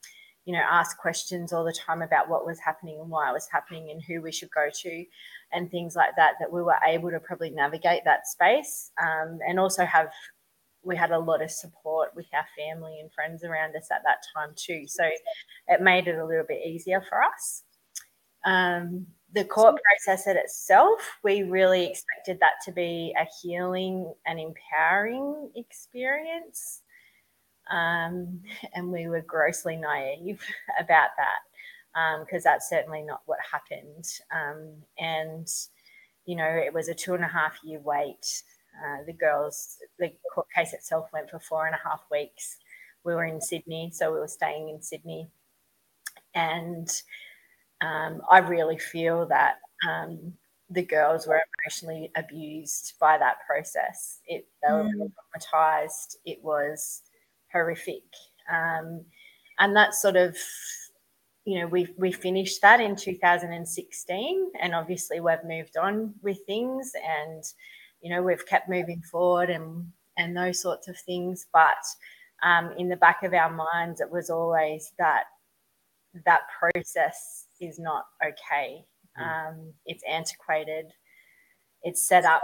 you 0.45 0.53
know, 0.53 0.63
asked 0.69 0.97
questions 0.97 1.53
all 1.53 1.63
the 1.63 1.73
time 1.73 2.01
about 2.01 2.29
what 2.29 2.45
was 2.45 2.59
happening 2.59 2.99
and 2.99 3.09
why 3.09 3.29
it 3.29 3.33
was 3.33 3.47
happening 3.51 3.91
and 3.91 4.01
who 4.01 4.21
we 4.21 4.31
should 4.31 4.49
go 4.51 4.69
to 4.81 5.05
and 5.51 5.69
things 5.69 5.95
like 5.95 6.15
that, 6.15 6.33
that 6.39 6.51
we 6.51 6.63
were 6.63 6.77
able 6.85 7.11
to 7.11 7.19
probably 7.19 7.51
navigate 7.51 8.03
that 8.05 8.27
space 8.27 8.91
um, 9.01 9.39
and 9.47 9.59
also 9.59 9.85
have 9.85 10.09
we 10.83 10.95
had 10.95 11.11
a 11.11 11.19
lot 11.19 11.41
of 11.41 11.51
support 11.51 12.09
with 12.15 12.25
our 12.33 12.45
family 12.57 12.99
and 12.99 13.11
friends 13.13 13.43
around 13.43 13.75
us 13.75 13.89
at 13.91 14.01
that 14.03 14.23
time 14.35 14.53
too. 14.55 14.85
So 14.87 15.03
it 15.67 15.81
made 15.81 16.07
it 16.07 16.17
a 16.17 16.25
little 16.25 16.45
bit 16.47 16.65
easier 16.65 17.01
for 17.07 17.21
us. 17.23 17.63
Um, 18.45 19.05
the 19.33 19.45
court 19.45 19.75
process 19.83 20.27
in 20.27 20.35
itself, 20.37 20.99
we 21.23 21.43
really 21.43 21.85
expected 21.85 22.39
that 22.41 22.55
to 22.65 22.71
be 22.71 23.13
a 23.19 23.25
healing 23.41 24.13
and 24.25 24.39
empowering 24.39 25.51
experience. 25.55 26.81
Um, 27.71 28.41
and 28.73 28.91
we 28.91 29.07
were 29.07 29.21
grossly 29.21 29.77
naive 29.77 30.43
about 30.79 31.09
that 31.17 32.19
because 32.19 32.45
um, 32.45 32.51
that's 32.51 32.69
certainly 32.69 33.03
not 33.03 33.21
what 33.25 33.39
happened. 33.49 34.05
Um, 34.33 34.73
and, 34.99 35.47
you 36.25 36.35
know, 36.35 36.49
it 36.49 36.73
was 36.73 36.89
a 36.89 36.93
two 36.93 37.13
and 37.13 37.23
a 37.23 37.27
half 37.27 37.57
year 37.63 37.79
wait 37.79 38.43
uh, 38.79 39.03
the 39.05 39.13
girls, 39.13 39.77
the 39.99 40.11
court 40.33 40.47
case 40.55 40.73
itself 40.73 41.07
went 41.13 41.29
for 41.29 41.39
four 41.39 41.65
and 41.65 41.75
a 41.75 41.87
half 41.89 42.01
weeks. 42.11 42.57
We 43.03 43.13
were 43.15 43.25
in 43.25 43.41
Sydney, 43.41 43.89
so 43.93 44.13
we 44.13 44.19
were 44.19 44.27
staying 44.27 44.69
in 44.69 44.81
Sydney. 44.81 45.29
And 46.35 46.89
um, 47.81 48.21
I 48.29 48.39
really 48.39 48.77
feel 48.77 49.25
that 49.27 49.55
um, 49.89 50.33
the 50.69 50.83
girls 50.83 51.27
were 51.27 51.41
emotionally 51.65 52.11
abused 52.15 52.93
by 52.99 53.17
that 53.17 53.37
process. 53.45 54.19
It, 54.27 54.47
they 54.65 54.71
were 54.73 54.83
Mm. 54.83 55.11
traumatized. 55.35 56.17
It 56.25 56.41
was 56.43 57.01
horrific. 57.51 58.03
Um, 58.51 59.03
and 59.59 59.75
that 59.75 59.93
sort 59.95 60.15
of, 60.15 60.37
you 61.45 61.59
know, 61.59 61.67
we, 61.67 61.87
we 61.97 62.11
finished 62.11 62.61
that 62.61 62.79
in 62.79 62.95
2016. 62.95 64.51
And 64.61 64.73
obviously, 64.75 65.19
we've 65.19 65.43
moved 65.45 65.75
on 65.77 66.13
with 66.21 66.39
things 66.45 66.93
and 67.05 67.43
you 68.01 68.09
know 68.09 68.21
we've 68.21 68.45
kept 68.45 68.69
moving 68.69 69.01
forward 69.01 69.49
and 69.49 69.85
and 70.17 70.35
those 70.35 70.61
sorts 70.61 70.87
of 70.87 70.97
things 70.99 71.47
but 71.53 71.83
um, 72.43 72.71
in 72.77 72.89
the 72.89 72.95
back 72.97 73.23
of 73.23 73.33
our 73.33 73.51
minds 73.51 74.01
it 74.01 74.11
was 74.11 74.29
always 74.29 74.91
that 74.97 75.25
that 76.25 76.41
process 76.59 77.47
is 77.59 77.79
not 77.79 78.05
okay. 78.25 78.83
Um, 79.19 79.73
it's 79.85 80.03
antiquated. 80.09 80.85
It's 81.83 82.07
set 82.07 82.25
up 82.25 82.43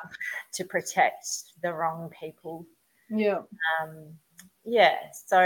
to 0.54 0.64
protect 0.64 1.26
the 1.64 1.74
wrong 1.74 2.10
people. 2.20 2.66
Yeah. 3.10 3.40
um, 3.82 4.14
yeah 4.66 4.98
so 5.26 5.40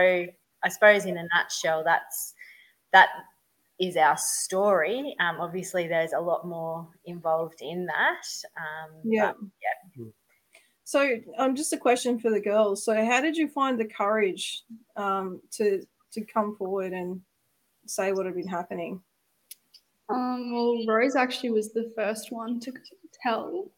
i 0.64 0.68
suppose 0.68 1.06
in 1.06 1.16
a 1.16 1.28
nutshell 1.36 1.84
that's 1.84 2.34
that 2.92 3.10
is 3.82 3.98
our 3.98 4.16
story 4.18 5.16
um, 5.20 5.42
obviously 5.42 5.88
there's 5.88 6.14
a 6.14 6.20
lot 6.20 6.46
more 6.48 6.88
involved 7.06 7.60
in 7.62 7.86
that 7.88 8.24
um, 8.58 8.92
Yeah. 9.04 9.32
but 9.34 9.48
yeah 9.98 10.06
So, 10.84 11.00
um, 11.38 11.56
just 11.56 11.72
a 11.74 11.78
question 11.78 12.20
for 12.20 12.30
the 12.32 12.42
girls. 12.42 12.84
So, 12.84 12.94
how 13.06 13.22
did 13.22 13.38
you 13.38 13.48
find 13.48 13.80
the 13.80 13.86
courage 14.02 14.64
um, 14.98 15.40
to 15.58 15.66
to 16.14 16.22
come 16.26 16.56
forward 16.58 16.92
and 16.92 17.22
say 17.86 18.12
what 18.12 18.26
had 18.26 18.36
been 18.36 18.48
happening? 18.60 19.02
um, 20.10 20.52
well, 20.54 20.76
Rose 20.88 21.16
actually 21.16 21.52
was 21.52 21.72
the 21.72 21.90
first 21.96 22.32
one 22.32 22.60
to 22.62 22.74
tell. 23.24 23.72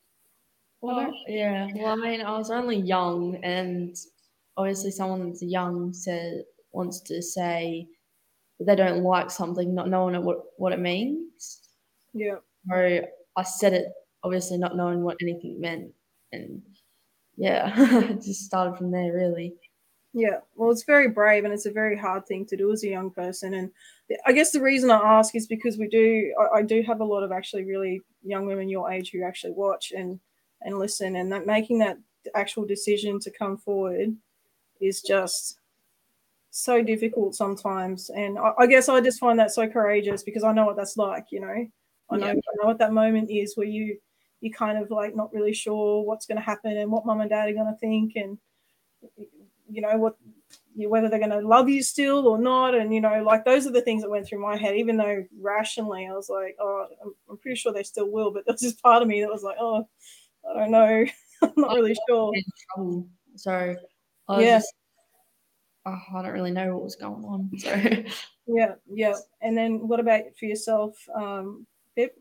Well, 0.81 1.13
yeah. 1.27 1.67
Well, 1.75 1.93
I 1.93 1.95
mean, 1.95 2.21
I 2.21 2.35
was 2.37 2.49
only 2.49 2.77
young, 2.77 3.35
and 3.43 3.95
obviously, 4.57 4.89
someone 4.91 5.21
that's 5.27 5.43
young 5.43 5.93
said 5.93 6.43
wants 6.71 6.99
to 7.01 7.21
say 7.21 7.87
that 7.87 8.02
they 8.59 8.75
don't 8.75 9.03
like 9.03 9.31
something, 9.31 9.73
not 9.73 9.89
knowing 9.89 10.23
what 10.23 10.43
what 10.57 10.73
it 10.73 10.79
means. 10.79 11.61
Yeah. 12.13 12.37
So 12.69 13.01
I 13.35 13.43
said 13.43 13.73
it, 13.73 13.87
obviously, 14.23 14.57
not 14.57 14.75
knowing 14.75 15.01
what 15.01 15.17
anything 15.21 15.59
meant. 15.59 15.91
and 16.31 16.61
yeah, 17.35 17.73
it 18.09 18.21
just 18.21 18.45
started 18.45 18.77
from 18.77 18.91
there 18.91 19.13
really. 19.13 19.53
Yeah, 20.15 20.37
well, 20.55 20.69
it's 20.69 20.83
very 20.83 21.07
brave 21.07 21.43
and 21.43 21.53
it's 21.53 21.65
a 21.65 21.71
very 21.71 21.97
hard 21.97 22.27
thing 22.27 22.45
to 22.45 22.55
do 22.55 22.71
as 22.71 22.83
a 22.83 22.89
young 22.89 23.09
person. 23.09 23.55
And 23.55 23.71
I 24.27 24.31
guess 24.31 24.51
the 24.51 24.61
reason 24.61 24.91
I 24.91 24.99
ask 25.17 25.35
is 25.35 25.47
because 25.47 25.79
we 25.79 25.87
do, 25.87 26.31
I, 26.39 26.59
I 26.59 26.61
do 26.61 26.83
have 26.83 27.01
a 27.01 27.05
lot 27.05 27.23
of 27.23 27.31
actually 27.31 27.63
really 27.63 27.99
young 28.23 28.45
women 28.45 28.69
your 28.69 28.91
age 28.91 29.09
who 29.11 29.23
actually 29.23 29.53
watch 29.53 29.91
and 29.95 30.19
and 30.61 30.79
listen, 30.79 31.17
and 31.17 31.31
that 31.31 31.45
making 31.45 31.79
that 31.79 31.97
actual 32.35 32.65
decision 32.65 33.19
to 33.19 33.31
come 33.31 33.57
forward 33.57 34.15
is 34.79 35.01
just 35.01 35.59
so 36.53 36.83
difficult 36.83 37.35
sometimes. 37.35 38.09
And 38.11 38.37
I, 38.37 38.51
I 38.59 38.67
guess 38.67 38.87
I 38.89 39.01
just 39.01 39.19
find 39.19 39.39
that 39.39 39.51
so 39.51 39.67
courageous 39.67 40.23
because 40.23 40.43
I 40.43 40.53
know 40.53 40.65
what 40.65 40.75
that's 40.75 40.97
like. 40.97 41.25
You 41.31 41.41
know, 41.41 41.67
I 42.11 42.17
know, 42.17 42.27
Yeah. 42.27 42.31
I 42.33 42.55
know 42.61 42.67
what 42.67 42.77
that 42.79 42.93
moment 42.93 43.29
is 43.31 43.57
where 43.57 43.67
you 43.67 43.97
you 44.41 44.51
kind 44.51 44.77
of 44.77 44.91
like 44.91 45.15
not 45.15 45.33
really 45.33 45.53
sure 45.53 46.03
what's 46.03 46.25
going 46.25 46.37
to 46.37 46.43
happen 46.43 46.75
and 46.77 46.91
what 46.91 47.05
mum 47.05 47.21
and 47.21 47.29
dad 47.29 47.49
are 47.49 47.53
going 47.53 47.71
to 47.73 47.79
think 47.79 48.13
and 48.15 48.37
you 49.69 49.81
know 49.81 49.97
what 49.97 50.17
you, 50.75 50.89
whether 50.89 51.07
they're 51.09 51.17
going 51.19 51.31
to 51.31 51.39
love 51.47 51.69
you 51.69 51.81
still 51.81 52.27
or 52.27 52.37
not 52.37 52.75
and 52.75 52.93
you 52.93 52.99
know 52.99 53.23
like 53.23 53.45
those 53.45 53.65
are 53.65 53.71
the 53.71 53.81
things 53.81 54.01
that 54.03 54.09
went 54.09 54.27
through 54.27 54.41
my 54.41 54.57
head 54.57 54.75
even 54.75 54.97
though 54.97 55.23
rationally 55.39 56.07
i 56.07 56.13
was 56.13 56.29
like 56.29 56.57
oh 56.59 56.87
i'm, 57.03 57.13
I'm 57.29 57.37
pretty 57.37 57.55
sure 57.55 57.71
they 57.71 57.83
still 57.83 58.11
will 58.11 58.31
but 58.31 58.45
there's 58.45 58.59
just 58.59 58.81
part 58.83 59.01
of 59.01 59.07
me 59.07 59.21
that 59.21 59.29
was 59.31 59.43
like 59.43 59.57
oh 59.59 59.87
i 60.49 60.59
don't 60.59 60.71
know 60.71 61.05
i'm 61.41 61.53
not 61.55 61.75
really 61.75 61.95
sure 62.07 62.33
So 63.37 63.51
I 64.27 64.37
was 64.37 64.45
Yeah. 64.45 64.57
just, 64.57 64.73
oh, 65.85 66.01
I 66.15 66.21
don't 66.21 66.31
really 66.31 66.51
know 66.51 66.73
what 66.73 66.83
was 66.83 66.95
going 66.95 67.23
on. 67.25 67.51
So 67.57 67.69
yeah 68.45 68.75
yeah 68.91 69.13
and 69.41 69.57
then 69.57 69.87
what 69.87 70.01
about 70.01 70.23
for 70.37 70.45
yourself 70.45 70.97
um 71.15 71.65
Pip? 71.95 72.15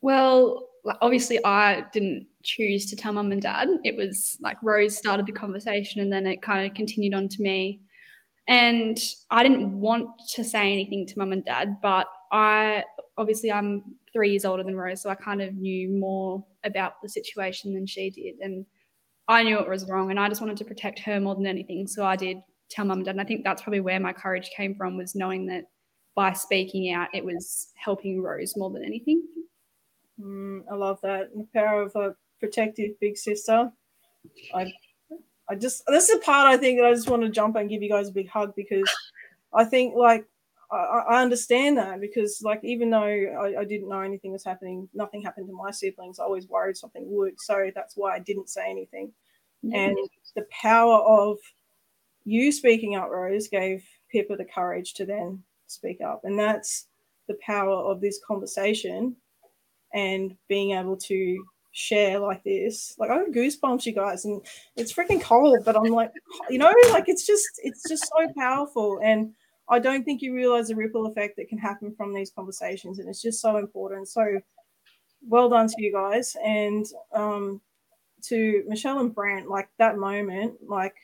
Well, 0.00 0.68
obviously, 1.00 1.44
I 1.44 1.84
didn't 1.92 2.26
choose 2.42 2.86
to 2.86 2.96
tell 2.96 3.12
mum 3.12 3.32
and 3.32 3.42
dad. 3.42 3.68
It 3.84 3.96
was 3.96 4.36
like 4.40 4.56
Rose 4.62 4.96
started 4.96 5.26
the 5.26 5.32
conversation 5.32 6.00
and 6.00 6.12
then 6.12 6.26
it 6.26 6.42
kind 6.42 6.66
of 6.66 6.74
continued 6.74 7.14
on 7.14 7.28
to 7.28 7.42
me. 7.42 7.80
And 8.48 8.98
I 9.30 9.42
didn't 9.42 9.80
want 9.80 10.08
to 10.34 10.44
say 10.44 10.72
anything 10.72 11.06
to 11.06 11.18
mum 11.18 11.32
and 11.32 11.44
dad, 11.44 11.78
but 11.82 12.06
I 12.30 12.84
obviously 13.18 13.50
I'm 13.50 13.82
three 14.12 14.30
years 14.30 14.44
older 14.44 14.62
than 14.62 14.76
Rose, 14.76 15.02
so 15.02 15.10
I 15.10 15.16
kind 15.16 15.42
of 15.42 15.54
knew 15.54 15.88
more 15.88 16.44
about 16.62 17.02
the 17.02 17.08
situation 17.08 17.74
than 17.74 17.86
she 17.86 18.10
did. 18.10 18.36
And 18.40 18.64
I 19.28 19.42
knew 19.42 19.58
it 19.58 19.68
was 19.68 19.88
wrong 19.88 20.10
and 20.10 20.20
I 20.20 20.28
just 20.28 20.40
wanted 20.40 20.58
to 20.58 20.64
protect 20.64 21.00
her 21.00 21.18
more 21.18 21.34
than 21.34 21.46
anything. 21.46 21.88
So 21.88 22.04
I 22.04 22.14
did 22.14 22.38
tell 22.68 22.84
mum 22.84 22.98
and 22.98 23.04
dad. 23.06 23.12
And 23.12 23.20
I 23.20 23.24
think 23.24 23.44
that's 23.44 23.62
probably 23.62 23.80
where 23.80 24.00
my 24.00 24.12
courage 24.12 24.50
came 24.56 24.74
from 24.74 24.96
was 24.96 25.14
knowing 25.14 25.46
that 25.46 25.64
by 26.14 26.32
speaking 26.32 26.92
out, 26.92 27.08
it 27.14 27.24
was 27.24 27.72
helping 27.74 28.22
Rose 28.22 28.56
more 28.56 28.70
than 28.70 28.84
anything. 28.84 29.22
Mm, 30.20 30.62
I 30.70 30.74
love 30.74 30.98
that. 31.02 31.30
The 31.34 31.46
power 31.54 31.82
of 31.82 31.94
a 31.96 32.14
protective 32.40 32.98
big 33.00 33.16
sister. 33.16 33.70
I 34.54 34.72
I 35.48 35.54
just 35.54 35.84
this 35.86 36.08
is 36.08 36.18
the 36.18 36.24
part 36.24 36.48
I 36.48 36.56
think 36.56 36.78
that 36.78 36.86
I 36.86 36.94
just 36.94 37.08
want 37.08 37.22
to 37.22 37.28
jump 37.28 37.56
and 37.56 37.68
give 37.68 37.82
you 37.82 37.90
guys 37.90 38.08
a 38.08 38.12
big 38.12 38.28
hug 38.28 38.54
because 38.56 38.90
I 39.52 39.64
think 39.64 39.94
like 39.94 40.26
I, 40.72 40.76
I 40.76 41.22
understand 41.22 41.78
that 41.78 42.00
because 42.00 42.40
like 42.42 42.60
even 42.64 42.90
though 42.90 43.04
I, 43.04 43.60
I 43.60 43.64
didn't 43.64 43.88
know 43.88 44.00
anything 44.00 44.32
was 44.32 44.44
happening, 44.44 44.88
nothing 44.94 45.22
happened 45.22 45.46
to 45.46 45.52
my 45.52 45.70
siblings. 45.70 46.18
I 46.18 46.24
always 46.24 46.48
worried 46.48 46.76
something 46.76 47.04
would. 47.06 47.40
So 47.40 47.70
that's 47.74 47.96
why 47.96 48.16
I 48.16 48.18
didn't 48.18 48.48
say 48.48 48.68
anything. 48.68 49.12
And 49.72 49.96
the 50.34 50.46
power 50.50 50.96
of 50.96 51.38
you 52.26 52.50
speaking 52.52 52.96
up, 52.96 53.08
Rose, 53.08 53.48
gave 53.48 53.84
Pippa 54.10 54.36
the 54.36 54.44
courage 54.44 54.94
to 54.94 55.06
then 55.06 55.42
speak 55.68 56.00
up. 56.00 56.22
And 56.24 56.38
that's 56.38 56.88
the 57.28 57.38
power 57.40 57.72
of 57.72 58.00
this 58.00 58.20
conversation 58.26 59.16
and 59.94 60.36
being 60.48 60.72
able 60.72 60.96
to 60.96 61.44
share 61.70 62.18
like 62.18 62.42
this. 62.42 62.96
Like 62.98 63.10
I 63.10 63.16
have 63.18 63.28
goosebumps, 63.28 63.86
you 63.86 63.92
guys, 63.92 64.24
and 64.24 64.44
it's 64.74 64.92
freaking 64.92 65.22
cold, 65.22 65.64
but 65.64 65.76
I'm 65.76 65.84
like, 65.84 66.10
you 66.50 66.58
know, 66.58 66.72
like 66.90 67.08
it's 67.08 67.24
just 67.24 67.46
it's 67.62 67.88
just 67.88 68.04
so 68.04 68.26
powerful. 68.36 68.98
And 69.02 69.32
I 69.68 69.78
don't 69.78 70.04
think 70.04 70.20
you 70.20 70.34
realize 70.34 70.68
the 70.68 70.74
ripple 70.74 71.06
effect 71.06 71.36
that 71.36 71.48
can 71.48 71.58
happen 71.58 71.94
from 71.96 72.12
these 72.12 72.32
conversations. 72.32 72.98
And 72.98 73.08
it's 73.08 73.22
just 73.22 73.40
so 73.40 73.56
important. 73.56 74.08
So 74.08 74.40
well 75.28 75.48
done 75.48 75.68
to 75.68 75.74
you 75.78 75.92
guys. 75.92 76.36
And 76.44 76.86
um 77.14 77.60
to 78.24 78.64
Michelle 78.66 78.98
and 78.98 79.14
Brent, 79.14 79.48
like 79.48 79.68
that 79.78 79.96
moment, 79.96 80.54
like 80.66 80.96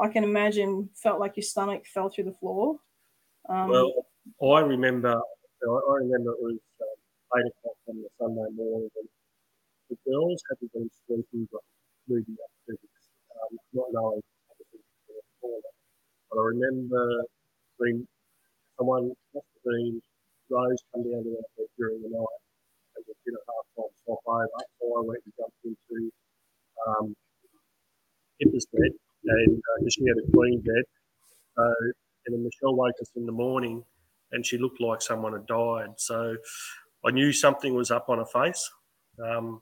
I 0.00 0.08
can 0.08 0.24
imagine 0.24 0.88
felt 0.94 1.20
like 1.20 1.36
your 1.36 1.44
stomach 1.44 1.86
fell 1.86 2.08
through 2.08 2.24
the 2.24 2.32
floor. 2.32 2.78
Um, 3.48 3.68
Well, 3.70 3.92
I 4.54 4.60
remember, 4.60 5.12
I 5.12 5.94
remember 6.00 6.32
it 6.32 6.42
was 6.42 6.58
um, 6.80 7.38
eight 7.38 7.46
o'clock 7.46 7.76
on 7.88 7.96
the 8.02 8.08
Sunday 8.18 8.50
morning, 8.54 8.90
and 8.96 9.08
the 9.90 9.96
girls 10.10 10.42
hadn't 10.48 10.72
been 10.72 10.90
sleeping 11.06 11.48
but 11.52 11.60
moving 12.08 12.36
up 12.42 12.50
physics, 12.66 13.04
um, 13.42 13.58
not 13.72 13.86
knowing. 13.92 14.22
But 16.30 16.38
I 16.38 16.42
remember 16.42 17.24
seeing 17.80 18.06
someone 18.78 19.12
must 19.34 19.46
have 19.54 19.64
been 19.64 20.00
Rose 20.50 20.82
come 20.92 21.02
down 21.04 21.22
to 21.24 21.30
our 21.30 21.46
bed 21.56 21.66
during 21.78 22.02
the 22.02 22.08
night 22.10 22.40
and 22.96 23.04
we 23.06 23.14
did 23.24 23.34
a 23.34 23.42
half 23.46 23.66
time 23.76 23.92
swap 24.04 24.18
over. 24.26 24.46
So 24.80 24.84
I 24.98 25.00
went 25.06 25.22
and 25.24 25.34
jumped 25.38 25.62
into 25.64 26.10
um, 26.86 27.16
Pippa's 28.40 28.66
bed, 28.72 28.92
and 29.24 29.58
uh, 29.58 29.88
she 29.90 30.02
had 30.06 30.16
a 30.18 30.30
queen 30.32 30.60
bed. 30.60 30.84
So 31.56 31.74
and 32.26 32.34
then 32.34 32.44
Michelle 32.44 32.74
woke 32.74 32.94
us 33.00 33.10
in 33.16 33.26
the 33.26 33.32
morning 33.32 33.82
and 34.32 34.44
she 34.44 34.58
looked 34.58 34.80
like 34.80 35.02
someone 35.02 35.32
had 35.32 35.46
died. 35.46 35.88
So 35.96 36.36
I 37.04 37.10
knew 37.10 37.32
something 37.32 37.74
was 37.74 37.90
up 37.90 38.08
on 38.08 38.18
her 38.18 38.26
face. 38.26 38.70
Um, 39.24 39.60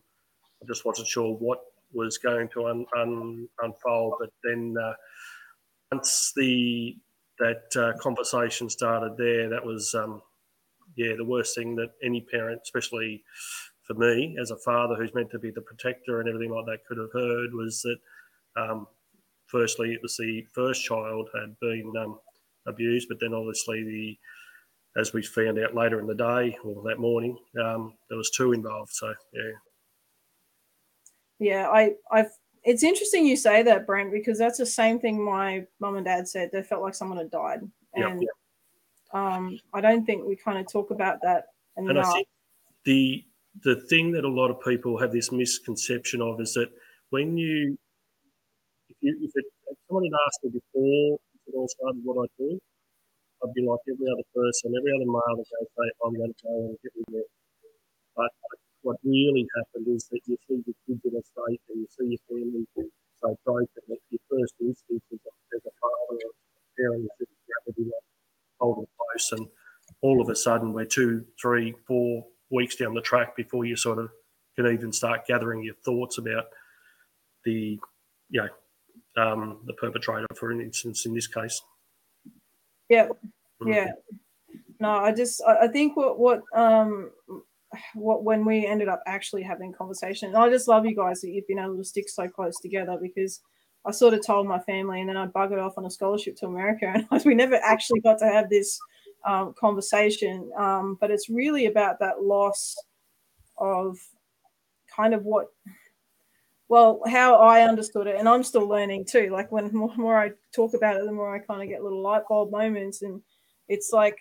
I 0.63 0.67
just 0.67 0.85
wasn't 0.85 1.09
sure 1.09 1.35
what 1.37 1.61
was 1.93 2.19
going 2.19 2.49
to 2.51 2.67
un, 2.67 2.87
un, 2.97 3.49
unfold. 3.63 4.15
But 4.21 4.31
then 4.45 4.75
uh, 4.83 4.95
once 5.93 6.33
the 6.37 6.97
that 7.39 7.77
uh, 7.77 7.97
conversation 7.99 8.69
started 8.69 9.17
there, 9.17 9.49
that 9.49 9.65
was 9.65 9.95
um, 9.95 10.21
yeah 10.97 11.15
the 11.17 11.25
worst 11.25 11.55
thing 11.55 11.77
that 11.77 11.91
any 12.03 12.21
parent, 12.21 12.61
especially 12.65 13.23
for 13.87 13.95
me 13.95 14.37
as 14.41 14.51
a 14.51 14.57
father 14.57 14.97
who's 14.97 15.15
meant 15.15 15.31
to 15.31 15.39
be 15.39 15.51
the 15.51 15.63
protector 15.63 16.21
and 16.21 16.29
everything 16.29 16.53
like 16.53 16.67
that, 16.67 16.85
could 16.87 16.99
have 16.99 17.13
heard 17.13 17.55
was 17.55 17.83
that. 17.83 17.99
Um, 18.61 18.89
firstly, 19.49 19.93
it 19.93 20.01
was 20.03 20.17
the 20.17 20.47
first 20.55 20.85
child 20.85 21.29
had 21.35 21.59
been 21.61 21.93
um, 21.99 22.19
abused, 22.67 23.09
but 23.09 23.19
then 23.21 23.35
obviously 23.35 23.83
the 23.83 24.19
as 24.99 25.13
we 25.13 25.23
found 25.23 25.59
out 25.59 25.75
later 25.75 26.01
in 26.01 26.07
the 26.07 26.15
day 26.15 26.57
or 26.65 26.83
that 26.83 26.99
morning, 26.99 27.37
um, 27.63 27.95
there 28.09 28.19
was 28.19 28.31
two 28.31 28.53
involved. 28.53 28.93
So 28.93 29.13
yeah, 29.33 29.53
Yeah, 31.39 31.69
I, 31.69 31.93
I've. 32.11 32.31
It's 32.65 32.83
interesting 32.83 33.25
you 33.25 33.37
say 33.37 33.63
that, 33.63 33.87
Brent, 33.87 34.13
because 34.13 34.37
that's 34.37 34.59
the 34.59 34.67
same 34.67 34.99
thing 34.99 35.23
my 35.23 35.65
mum 35.81 35.97
and 35.97 36.05
dad 36.05 36.29
said. 36.29 36.51
They 36.53 36.63
felt 36.63 36.83
like 36.83 36.95
someone 36.95 37.19
had 37.19 37.31
died, 37.31 37.61
and 37.95 38.27
um, 39.13 39.59
I 39.73 39.81
don't 39.81 40.05
think 40.05 40.27
we 40.27 40.37
kind 40.37 40.59
of 40.59 40.71
talk 40.71 40.91
about 40.91 41.19
that 41.23 41.47
and 41.77 41.89
enough. 41.89 42.07
I 42.07 42.13
think 42.13 42.29
the 42.85 43.25
the 43.63 43.77
thing 43.89 44.13
that 44.13 44.25
a 44.25 44.29
lot 44.29 44.51
of 44.51 44.61
people 44.61 44.99
have 44.99 45.13
this 45.13 45.33
misconception 45.33 46.21
of 46.21 46.41
is 46.41 46.55
that 46.55 46.71
when 47.11 47.37
you 47.39 47.79
if, 49.03 49.33
it, 49.35 49.47
if 49.47 49.77
someone 49.87 50.05
had 50.07 50.19
asked 50.27 50.41
me 50.45 50.59
before 50.59 51.19
it 51.47 51.55
all 51.55 51.69
started 51.69 52.03
what 52.05 52.25
I 52.25 52.27
do, 52.39 52.59
I'd 53.43 53.55
be 53.55 53.63
like 53.63 53.83
every 53.87 54.09
other 54.11 54.27
person, 54.35 54.75
every 54.75 54.91
other 54.91 55.07
male 55.07 55.39
that 55.39 55.47
goes, 55.47 55.71
say, 55.79 55.89
I'm 56.03 56.15
going 56.15 56.35
to 56.35 56.41
go 56.43 56.55
and 56.75 56.79
get 56.83 56.93
with 56.99 57.23
it. 57.23 57.29
But 58.19 58.35
what 58.83 58.99
really 59.05 59.47
happened 59.55 59.87
is 59.95 60.09
that 60.11 60.21
you 60.27 60.37
see 60.47 60.63
your 60.67 60.79
kids 60.87 61.03
in 61.07 61.15
a 61.15 61.23
state 61.23 61.63
and 61.71 61.79
you 61.83 61.89
see 61.91 62.19
your 62.19 62.23
family 62.27 62.67
so 63.21 63.39
broken 63.45 63.83
that 63.89 63.99
your 64.11 64.23
first 64.31 64.55
instinct 64.61 65.07
a, 65.13 65.17
as 65.55 65.63
a 65.67 65.75
father 65.79 66.19
or 66.19 66.31
a 66.31 66.71
parent 66.79 67.05
is 67.05 67.11
just 67.19 67.33
grab 67.47 67.75
it 67.75 67.83
like 67.83 68.07
hold 68.61 68.79
them 68.79 68.87
close 68.95 69.33
and 69.33 69.47
all 70.03 70.21
of 70.21 70.29
a 70.29 70.37
sudden 70.37 70.73
we're 70.73 70.85
two, 70.85 71.25
three, 71.41 71.75
four 71.87 72.25
weeks 72.51 72.77
down 72.77 72.95
the 72.95 73.01
track 73.01 73.37
before 73.37 73.65
you 73.65 73.77
sort 73.77 73.99
of 73.99 74.11
can 74.57 74.67
even 74.67 74.93
start 74.93 75.27
gathering 75.27 75.63
your 75.63 75.75
thoughts 75.85 76.19
about 76.19 76.47
the, 77.45 77.79
you 78.31 78.41
know, 78.41 78.49
um, 79.19 79.59
the 79.67 79.73
perpetrator, 79.75 80.27
for 80.35 80.53
instance, 80.53 81.07
in 81.07 81.15
this 81.15 81.27
case. 81.27 81.61
Yeah, 82.89 83.09
Mm. 83.61 83.75
yeah. 83.75 83.91
No, 84.81 84.91
I 84.91 85.13
just 85.13 85.43
I, 85.47 85.65
I 85.65 85.69
think 85.69 85.97
what 85.97 86.19
what 86.19 86.41
um 86.55 87.11
what 87.95 88.25
when 88.25 88.45
we 88.45 88.67
ended 88.67 88.89
up 88.89 89.03
actually 89.07 89.43
having 89.43 89.73
conversation, 89.73 90.35
I 90.35 90.49
just 90.49 90.69
love 90.69 90.87
you 90.87 90.95
guys 90.95 91.21
that 91.21 91.31
you've 91.31 91.47
been 91.49 91.59
able 91.59 91.77
to 91.77 91.85
stick 91.85 92.09
so 92.09 92.29
close 92.29 92.59
together 92.61 92.97
because 93.01 93.41
I 93.85 93.91
sort 93.91 94.15
of 94.15 94.25
told 94.25 94.47
my 94.47 94.59
family 94.61 95.01
and 95.01 95.09
then 95.09 95.17
I 95.17 95.27
buggered 95.27 95.63
off 95.65 95.77
on 95.79 95.85
a 95.87 95.91
scholarship 95.91 96.37
to 96.37 96.47
America 96.47 96.95
and 97.11 97.25
we 97.25 97.35
never 97.35 97.57
actually 97.57 98.01
got 98.01 98.19
to 98.21 98.27
have 98.27 98.49
this 98.49 98.79
um, 99.27 99.55
conversation. 99.59 100.51
Um, 100.57 100.97
but 101.01 101.11
it's 101.11 101.29
really 101.29 101.67
about 101.67 101.99
that 102.01 102.23
loss 102.23 102.77
of 103.59 103.99
kind 104.95 105.13
of 105.15 105.25
what 105.25 105.49
well 106.69 107.01
how 107.07 107.37
i 107.37 107.63
understood 107.63 108.07
it 108.07 108.17
and 108.17 108.29
i'm 108.29 108.43
still 108.43 108.67
learning 108.67 109.05
too 109.05 109.29
like 109.31 109.51
when 109.51 109.73
more, 109.75 109.95
more 109.97 110.19
i 110.19 110.31
talk 110.55 110.75
about 110.75 110.97
it 110.97 111.05
the 111.05 111.13
more 111.13 111.35
i 111.35 111.39
kind 111.39 111.63
of 111.63 111.69
get 111.69 111.83
little 111.83 112.03
light 112.03 112.23
bulb 112.29 112.51
moments 112.51 113.03
and 113.03 113.21
it's 113.69 113.91
like 113.93 114.17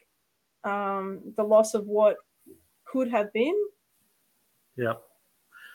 um 0.63 1.21
the 1.35 1.43
loss 1.43 1.73
of 1.73 1.85
what 1.85 2.15
could 2.85 3.09
have 3.09 3.31
been 3.33 3.55
Yeah. 4.77 4.93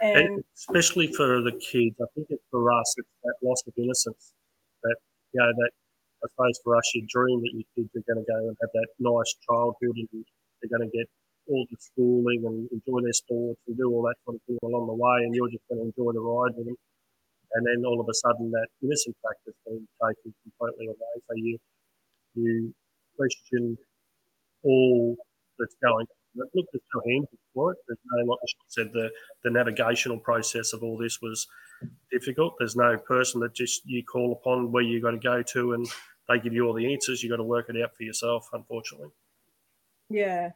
And 0.00 0.42
especially 0.56 1.12
for 1.12 1.42
the 1.42 1.52
kids, 1.52 1.94
I 2.00 2.06
think 2.14 2.26
it's 2.30 2.42
for 2.50 2.72
us, 2.72 2.94
it's 2.98 3.08
that 3.22 3.34
loss 3.42 3.62
of 3.66 3.74
innocence. 3.76 4.32
That 4.82 4.96
you 5.32 5.40
know, 5.40 5.46
that 5.46 5.70
I 6.24 6.28
suppose 6.30 6.60
for 6.64 6.76
us, 6.76 6.90
you 6.94 7.06
dream 7.08 7.40
that 7.40 7.52
your 7.52 7.68
kids 7.76 7.90
are 7.94 8.12
going 8.12 8.24
to 8.24 8.32
go 8.32 8.38
and 8.48 8.56
have 8.60 8.70
that 8.74 8.88
nice 8.98 9.34
childhood, 9.46 9.96
and 9.96 10.08
they're 10.60 10.76
going 10.76 10.90
to 10.90 10.96
get 10.96 11.06
all 11.48 11.66
the 11.70 11.76
schooling 11.78 12.42
and 12.46 12.68
enjoy 12.70 13.00
their 13.02 13.12
sports 13.12 13.60
and 13.66 13.76
do 13.76 13.90
all 13.90 14.02
that 14.02 14.16
kind 14.26 14.36
of 14.36 14.42
thing 14.46 14.58
along 14.62 14.86
the 14.86 14.94
way, 14.94 15.24
and 15.24 15.34
you're 15.34 15.50
just 15.50 15.64
going 15.68 15.80
to 15.80 15.86
enjoy 15.90 16.12
the 16.12 16.20
ride 16.20 16.54
with 16.56 16.66
them. 16.66 16.76
And 17.54 17.66
then 17.66 17.84
all 17.84 18.00
of 18.00 18.08
a 18.08 18.14
sudden, 18.14 18.50
that 18.52 18.68
innocent 18.82 19.16
factor's 19.22 19.54
been 19.66 19.86
taken 20.00 20.34
completely 20.42 20.86
away. 20.86 21.14
So 21.28 21.34
you 21.36 21.58
you 22.34 22.74
question 23.16 23.76
all 24.64 25.16
that's 25.58 25.76
going. 25.82 26.06
on. 26.06 26.16
Look, 26.34 26.66
there's 26.72 26.82
no 26.94 27.02
handbook 27.06 27.40
for 27.52 27.72
it. 27.72 27.78
There's 27.86 27.98
no, 28.10 28.24
like 28.24 28.38
Michelle 28.42 28.68
said, 28.68 28.92
the 28.94 29.10
the 29.44 29.50
navigational 29.50 30.18
process 30.18 30.72
of 30.72 30.82
all 30.82 30.96
this 30.96 31.20
was 31.20 31.46
difficult. 32.10 32.54
There's 32.58 32.76
no 32.76 32.96
person 32.96 33.40
that 33.40 33.54
just 33.54 33.82
you 33.84 34.02
call 34.02 34.32
upon 34.32 34.72
where 34.72 34.82
you've 34.82 35.02
got 35.02 35.10
to 35.10 35.18
go 35.18 35.42
to, 35.42 35.72
and 35.74 35.86
they 36.28 36.38
give 36.38 36.54
you 36.54 36.66
all 36.66 36.72
the 36.72 36.90
answers. 36.90 37.22
You've 37.22 37.30
got 37.32 37.36
to 37.36 37.44
work 37.44 37.66
it 37.68 37.76
out 37.82 37.90
for 37.96 38.04
yourself. 38.04 38.48
Unfortunately. 38.54 39.08
yeah. 40.08 40.50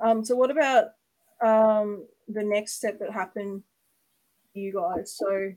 Um, 0.00 0.24
so 0.24 0.34
what 0.36 0.50
about 0.50 0.86
um 1.44 2.06
the 2.28 2.42
next 2.42 2.74
step 2.74 2.98
that 3.00 3.12
happened 3.12 3.62
you 4.54 4.72
guys? 4.72 5.16
So 5.16 5.52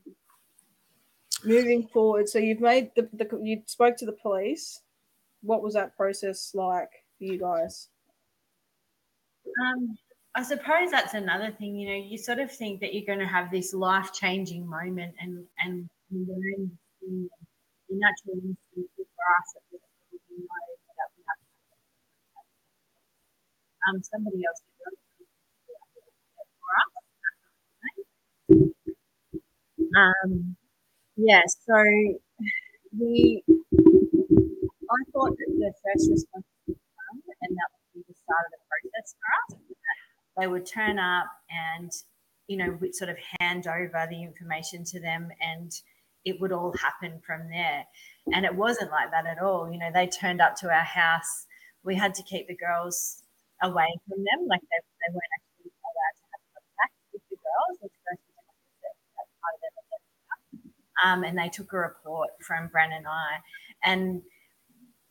moving 1.44 1.88
forward, 1.88 2.30
so 2.30 2.40
you've 2.40 2.62
made 2.62 2.92
the, 2.96 3.10
the 3.14 3.40
you 3.44 3.62
spoke 3.66 3.98
to 3.98 4.06
the 4.06 4.18
police. 4.22 4.82
What 5.42 5.64
was 5.64 5.74
that 5.74 5.98
process 5.98 6.52
like 6.54 6.92
for 7.18 7.24
you 7.26 7.40
guys? 7.40 7.90
Um, 9.66 9.98
I 10.36 10.44
suppose 10.44 10.92
that's 10.92 11.14
another 11.14 11.52
thing. 11.52 11.76
You 11.76 11.90
know, 11.90 12.06
you 12.08 12.18
sort 12.18 12.40
of 12.40 12.52
think 12.52 12.80
that 12.82 12.94
you're 12.94 13.06
going 13.06 13.20
to 13.20 13.32
have 13.34 13.52
this 13.52 13.74
life 13.74 14.14
changing 14.14 14.68
moment, 14.68 15.16
and 15.20 15.46
and 15.60 15.90
you 16.10 16.26
learn 16.28 16.78
the 17.02 17.30
natural 17.90 18.36
instinct 18.36 18.92
for 18.96 19.02
us 19.02 19.56
we 19.72 19.78
we 20.30 20.38
know 20.38 20.46
that 20.98 21.10
we 21.18 21.24
have. 21.28 21.38
to 21.38 21.46
Um, 23.90 24.04
somebody 24.04 24.38
else 24.48 24.62
it 24.62 24.72
for. 24.78 24.92
Um, 29.98 30.56
yeah, 31.18 31.42
so 31.48 31.76
we, 32.98 33.44
I 33.48 35.02
thought 35.12 35.38
that 35.38 35.48
the 35.48 35.74
first 35.84 36.10
response 36.12 36.46
would 36.68 36.78
come, 36.78 37.22
and 37.42 37.58
that 37.58 37.70
would 37.72 37.94
be 37.94 38.04
the 38.08 38.14
start 38.14 38.46
of 38.46 38.52
the 38.52 38.60
process 38.70 39.16
for 39.20 39.56
us. 39.56 39.62
They 40.40 40.48
would 40.48 40.66
turn 40.66 41.00
up 41.00 41.28
and, 41.50 41.92
you 42.48 42.58
know, 42.58 42.78
we'd 42.80 42.96
sort 42.96 43.10
of 43.10 43.18
hand 43.40 43.68
over 43.68 44.08
the 44.10 44.24
information 44.24 44.84
to 44.86 45.00
them 45.00 45.30
and 45.42 45.72
it 46.26 46.40
would 46.40 46.52
all 46.52 46.74
happen 46.78 47.20
from 47.26 47.50
there. 47.50 47.86
And 48.34 48.46
it 48.46 48.56
wasn't 48.56 48.92
like 48.92 49.12
that 49.12 49.26
at 49.26 49.40
all. 49.40 49.72
You 49.72 49.80
know, 49.80 49.92
they 49.94 50.08
turned 50.08 50.42
up 50.42 50.56
to 50.58 50.68
our 50.68 50.84
house. 50.84 51.48
We 51.84 51.96
had 51.96 52.14
to 52.16 52.24
keep 52.24 52.48
the 52.48 52.56
girls 52.56 53.24
away 53.62 53.90
from 54.08 54.20
them. 54.24 54.48
Like 54.48 54.62
they, 54.62 54.80
they 54.82 55.10
weren't 55.14 55.34
actually 55.38 55.72
allowed 55.72 56.16
to 56.18 56.26
have 56.32 56.44
contact 56.54 56.96
with 57.14 57.24
the 57.30 57.38
girls. 57.38 57.76
Their 57.82 57.92
um, 61.04 61.24
and 61.24 61.38
they 61.38 61.50
took 61.50 61.74
a 61.74 61.78
report 61.78 62.30
from 62.46 62.68
Brent 62.68 62.94
and 62.94 63.08
I. 63.08 63.40
And, 63.84 64.22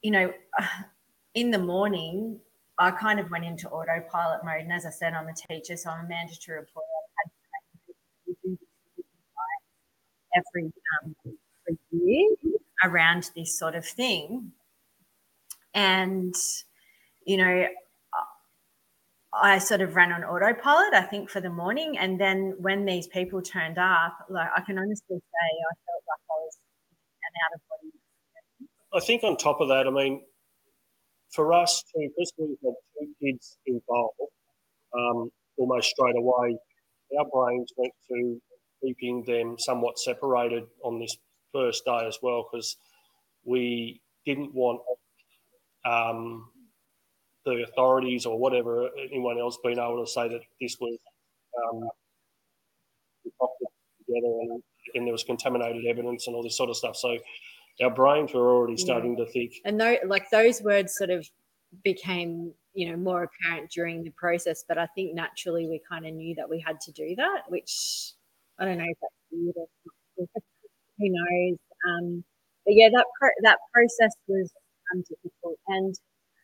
you 0.02 0.10
know, 0.10 0.32
in 1.34 1.50
the 1.50 1.58
morning, 1.58 2.38
I 2.78 2.90
kind 2.92 3.20
of 3.20 3.30
went 3.30 3.44
into 3.44 3.68
autopilot 3.68 4.44
mode. 4.44 4.62
And 4.62 4.72
as 4.72 4.86
I 4.86 4.90
said, 4.90 5.14
I'm 5.14 5.28
a 5.28 5.34
teacher, 5.34 5.76
so 5.76 5.90
I'm 5.90 6.06
a 6.06 6.08
mandatory 6.08 6.62
to 6.62 6.70
every, 10.36 10.72
um, 11.02 11.14
year 11.90 12.28
around 12.84 13.30
this 13.36 13.58
sort 13.58 13.74
of 13.74 13.84
thing. 13.84 14.52
And, 15.74 16.34
you 17.24 17.36
know, 17.36 17.66
I 19.32 19.58
sort 19.58 19.80
of 19.80 19.94
ran 19.94 20.12
on 20.12 20.24
autopilot, 20.24 20.92
I 20.94 21.02
think, 21.02 21.30
for 21.30 21.40
the 21.40 21.50
morning. 21.50 21.96
And 21.98 22.20
then 22.20 22.56
when 22.58 22.84
these 22.84 23.06
people 23.06 23.40
turned 23.40 23.78
up, 23.78 24.16
like 24.28 24.48
I 24.56 24.60
can 24.60 24.78
honestly 24.78 25.16
say, 25.16 25.48
I 25.70 25.74
felt 25.86 26.02
like 26.08 26.20
I 26.30 26.36
was 26.40 26.58
an 27.22 27.32
out 27.44 27.54
of 27.54 27.60
body. 27.68 28.68
I 28.92 29.00
think 29.00 29.22
on 29.22 29.36
top 29.36 29.60
of 29.60 29.68
that, 29.68 29.86
I 29.86 29.90
mean, 29.90 30.22
for 31.30 31.52
us 31.52 31.84
too, 31.94 32.08
because 32.08 32.32
we 32.38 32.56
had 32.64 32.74
two 32.98 33.14
kids 33.22 33.56
involved, 33.66 34.14
um, 34.98 35.30
almost 35.56 35.90
straight 35.90 36.16
away, 36.16 36.58
our 37.16 37.24
brains 37.32 37.72
went 37.76 37.92
to 38.08 38.40
keeping 38.82 39.22
them 39.24 39.56
somewhat 39.58 39.98
separated 39.98 40.64
on 40.82 40.98
this 40.98 41.16
first 41.52 41.84
day 41.84 42.04
as 42.06 42.18
well, 42.20 42.48
because 42.50 42.76
we 43.44 44.00
didn't 44.26 44.52
want 44.54 44.80
um, 45.84 46.48
the 47.44 47.64
authorities 47.68 48.26
or 48.26 48.38
whatever 48.38 48.88
anyone 48.98 49.38
else 49.38 49.58
being 49.64 49.78
able 49.78 50.04
to 50.04 50.10
say 50.10 50.28
that 50.28 50.40
this 50.60 50.76
was 50.80 50.98
um, 51.64 51.88
together 54.06 54.34
and, 54.42 54.62
and 54.94 55.06
there 55.06 55.12
was 55.12 55.24
contaminated 55.24 55.86
evidence 55.86 56.26
and 56.26 56.36
all 56.36 56.42
this 56.42 56.56
sort 56.56 56.70
of 56.70 56.76
stuff. 56.76 56.96
So 56.96 57.16
our 57.82 57.90
brains 57.90 58.32
were 58.34 58.50
already 58.50 58.76
starting 58.76 59.16
to 59.16 59.26
think. 59.26 59.54
and 59.64 59.80
though 59.80 59.96
like 60.06 60.28
those 60.30 60.62
words 60.62 60.94
sort 60.96 61.10
of 61.10 61.26
became 61.84 62.52
you 62.74 62.90
know 62.90 62.96
more 62.96 63.24
apparent 63.24 63.70
during 63.70 64.02
the 64.02 64.10
process 64.10 64.64
but 64.68 64.76
i 64.76 64.86
think 64.94 65.14
naturally 65.14 65.66
we 65.66 65.80
kind 65.88 66.06
of 66.06 66.12
knew 66.12 66.34
that 66.34 66.48
we 66.48 66.62
had 66.64 66.80
to 66.80 66.92
do 66.92 67.14
that 67.16 67.42
which 67.48 68.12
i 68.58 68.64
don't 68.64 68.78
know 68.78 68.84
if 68.86 68.98
that's 69.00 69.14
weird 69.30 69.54
or 69.56 69.66
not. 70.18 70.28
who 70.98 71.08
knows 71.08 71.58
um, 71.88 72.24
but 72.66 72.74
yeah 72.74 72.88
that 72.92 73.06
pro- 73.18 73.30
that 73.42 73.58
process 73.72 74.14
was 74.26 74.52
um, 74.92 75.02
difficult 75.08 75.58
and 75.68 75.94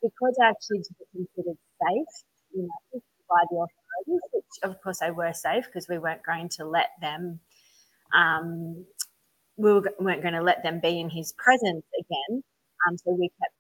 because 0.06 0.36
our 0.42 0.54
kids 0.68 0.90
were 0.98 1.06
considered 1.12 1.58
safe 1.82 2.14
you 2.54 2.62
know 2.62 3.00
by 3.28 3.42
the 3.50 3.56
authorities 3.56 4.22
which 4.32 4.56
of 4.62 4.80
course 4.82 4.98
they 5.00 5.10
were 5.10 5.32
safe 5.32 5.64
because 5.66 5.88
we 5.88 5.98
weren't 5.98 6.24
going 6.24 6.48
to 6.48 6.64
let 6.64 6.90
them 7.00 7.40
um, 8.14 8.84
we 9.56 9.72
were, 9.72 9.92
weren't 10.00 10.22
going 10.22 10.34
to 10.34 10.42
let 10.42 10.62
them 10.62 10.80
be 10.80 11.00
in 11.00 11.10
his 11.10 11.32
presence 11.32 11.84
again 12.00 12.42
um, 12.88 12.96
so 12.98 13.12
we 13.18 13.30
kept 13.40 13.54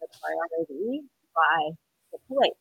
the 0.00 0.06
priority 0.20 1.02
by 1.34 1.70
the 2.12 2.18
police, 2.28 2.52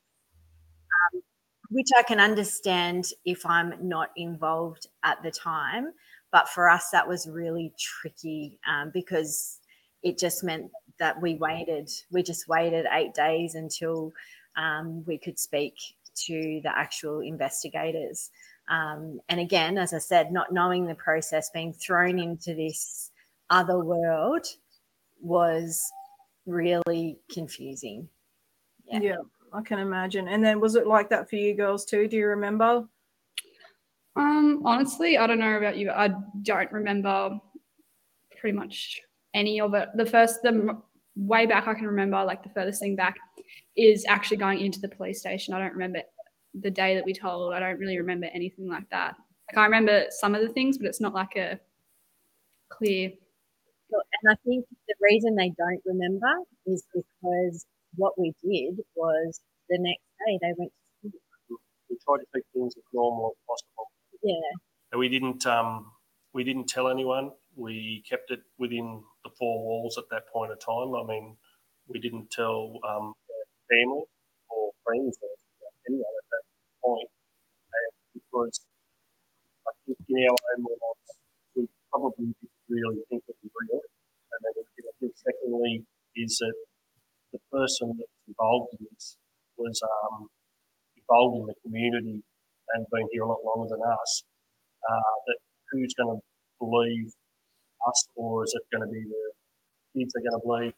um, 1.14 1.22
which 1.70 1.90
I 1.98 2.04
can 2.04 2.20
understand 2.20 3.06
if 3.26 3.46
I'm 3.46 3.74
not 3.82 4.10
involved 4.16 4.88
at 5.04 5.22
the 5.24 5.32
time. 5.32 5.92
But 6.32 6.48
for 6.50 6.70
us, 6.70 6.90
that 6.92 7.08
was 7.08 7.28
really 7.28 7.74
tricky 7.78 8.60
um, 8.68 8.92
because 8.94 9.60
it 10.04 10.18
just 10.18 10.44
meant 10.44 10.72
that 11.02 11.20
we 11.20 11.34
waited. 11.34 11.90
We 12.12 12.22
just 12.22 12.48
waited 12.48 12.86
eight 12.94 13.16
days 13.16 13.56
until 13.56 14.14
um, 14.56 15.04
we 15.06 15.18
could 15.18 15.40
speak 15.40 15.74
to 16.28 16.62
the 16.64 16.72
actual 16.78 17.22
investigators. 17.22 18.30
Um, 18.70 19.20
and 19.28 19.40
again, 19.40 19.80
as 19.80 19.96
I 19.96 19.98
said, 19.98 20.32
not 20.32 20.54
knowing 20.54 20.86
the 20.86 20.96
process, 20.96 21.50
being 21.50 21.74
thrown 21.74 22.20
into 22.20 22.54
this 22.54 23.10
other 23.50 23.80
world 23.80 24.46
was 25.22 25.92
really 26.46 27.18
confusing. 27.34 28.08
Yeah. 28.86 29.00
Yeah. 29.02 29.16
I 29.54 29.62
can 29.62 29.80
imagine. 29.80 30.28
And 30.28 30.46
then 30.46 30.62
was 30.62 30.76
it 30.76 30.86
like 30.86 31.10
that 31.10 31.30
for 31.30 31.36
you 31.36 31.56
girls 31.56 31.84
too? 31.84 32.08
Do 32.08 32.16
you 32.16 32.28
remember? 32.28 32.88
Um, 34.16 34.62
honestly, 34.66 35.18
I 35.18 35.26
don't 35.26 35.40
know 35.40 35.58
about 35.58 35.78
you. 35.78 35.90
I 35.90 36.12
don't 36.44 36.72
remember 36.72 37.40
pretty 38.40 38.56
much 38.56 39.02
any 39.34 39.60
of 39.60 39.74
it. 39.74 39.90
The 39.96 40.06
first, 40.06 40.44
the 40.44 40.50
m- 40.50 40.84
way 41.16 41.46
back 41.46 41.68
I 41.68 41.74
can 41.74 41.88
remember, 41.88 42.24
like 42.24 42.44
the 42.44 42.50
furthest 42.50 42.80
thing 42.80 42.96
back, 42.96 43.18
is 43.76 44.06
actually 44.08 44.38
going 44.38 44.60
into 44.60 44.80
the 44.80 44.90
police 44.90 45.20
station. 45.20 45.54
I 45.54 45.60
don't 45.60 45.74
remember 45.74 46.02
the 46.54 46.72
day 46.72 46.96
that 46.96 47.06
we 47.06 47.14
told. 47.14 47.54
I 47.54 47.60
don't 47.60 47.80
really 47.80 47.98
remember 47.98 48.28
anything 48.34 48.68
like 48.70 48.90
that. 48.92 49.16
Like 49.50 49.58
I 49.58 49.66
remember 49.66 50.06
some 50.10 50.36
of 50.36 50.42
the 50.42 50.50
things, 50.50 50.78
but 50.78 50.88
it's 50.88 51.02
not 51.02 51.14
like 51.14 51.36
a 51.36 51.60
clear. 52.70 53.12
And 53.92 54.32
I 54.32 54.36
think 54.46 54.66
the 54.88 54.96
reason 55.02 55.36
they 55.36 55.52
don't 55.58 55.82
remember 55.86 56.32
is 56.66 56.84
because 56.94 57.66
what 57.96 58.14
we 58.18 58.34
did 58.42 58.80
was 58.96 59.42
the 59.70 59.78
next 59.80 60.04
day 60.26 60.40
they 60.42 60.54
went 60.58 60.72
to 61.04 61.10
school. 61.10 61.58
We 61.90 61.98
tried 62.06 62.20
to 62.20 62.26
keep 62.34 62.46
things 62.54 62.74
as 62.78 62.84
normal 62.94 63.32
as 63.32 63.38
possible. 63.48 63.92
Yeah. 64.24 64.36
And 64.94 65.00
we 65.00 65.10
didn't 65.10 65.46
um, 65.46 65.92
we 66.34 66.44
didn't 66.44 66.68
tell 66.68 66.88
anyone. 66.88 67.32
We 67.56 68.04
kept 68.10 68.32
it 68.32 68.42
within 68.58 69.04
the 69.24 69.32
four 69.38 69.60
walls 69.64 69.98
at 69.98 70.06
that 70.12 70.28
point 70.32 70.52
of 70.52 70.60
time. 70.60 70.96
I 70.96 71.04
mean, 71.08 71.38
we 71.88 72.00
didn't 72.00 72.32
tell 72.32 72.80
um, 72.88 73.14
family 73.70 74.06
or 74.50 74.72
friends 74.86 75.18
or 75.22 75.30
anyone 75.88 76.16
at 76.24 76.28
that 76.32 76.46
point 76.84 77.10
and 77.74 77.92
because 78.16 78.62
I 79.68 79.72
think 79.86 80.00
in 80.10 80.28
our 80.30 80.40
own 80.56 80.64
minds 80.64 81.12
we 81.56 81.68
probably 81.92 82.34
didn't 82.40 82.66
really 82.70 83.02
think 83.10 83.24
it 83.28 83.38
was 83.42 83.52
real. 83.56 83.82
And 84.32 84.40
then 84.44 84.54
I 84.64 84.94
think 85.00 85.14
secondly 85.18 85.86
is 86.16 86.38
that 86.40 86.56
the 87.34 87.40
person 87.52 87.96
that's 87.98 88.20
involved 88.28 88.76
in 88.80 88.88
this 88.92 89.18
was 89.58 89.82
um, 89.84 90.30
involved 90.98 91.42
in 91.42 91.46
the 91.48 91.58
community 91.64 92.24
and 92.76 92.86
been 92.92 93.08
here 93.12 93.24
a 93.24 93.30
lot 93.30 93.44
longer 93.46 93.70
than 93.76 93.84
us, 93.84 94.24
uh, 94.90 95.16
that 95.28 95.40
who's 95.72 95.94
going 95.96 96.18
to 96.18 96.22
believe 96.60 97.12
us, 97.88 98.08
or 98.16 98.44
is 98.44 98.54
it 98.56 98.64
going 98.76 98.88
to 98.88 98.92
be 98.92 99.04
the 99.04 100.00
kids 100.00 100.14
are 100.16 100.22
going 100.22 100.42
to 100.42 100.46
believe? 100.46 100.74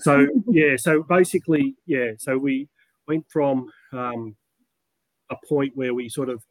So 0.00 0.26
yeah, 0.48 0.76
so 0.76 1.02
basically, 1.02 1.76
yeah, 1.86 2.12
so 2.18 2.36
we 2.36 2.68
went 3.06 3.24
from 3.32 3.70
um, 3.92 4.36
a 5.30 5.36
point 5.48 5.76
where 5.76 5.94
we 5.94 6.08
sort 6.08 6.28
of, 6.28 6.42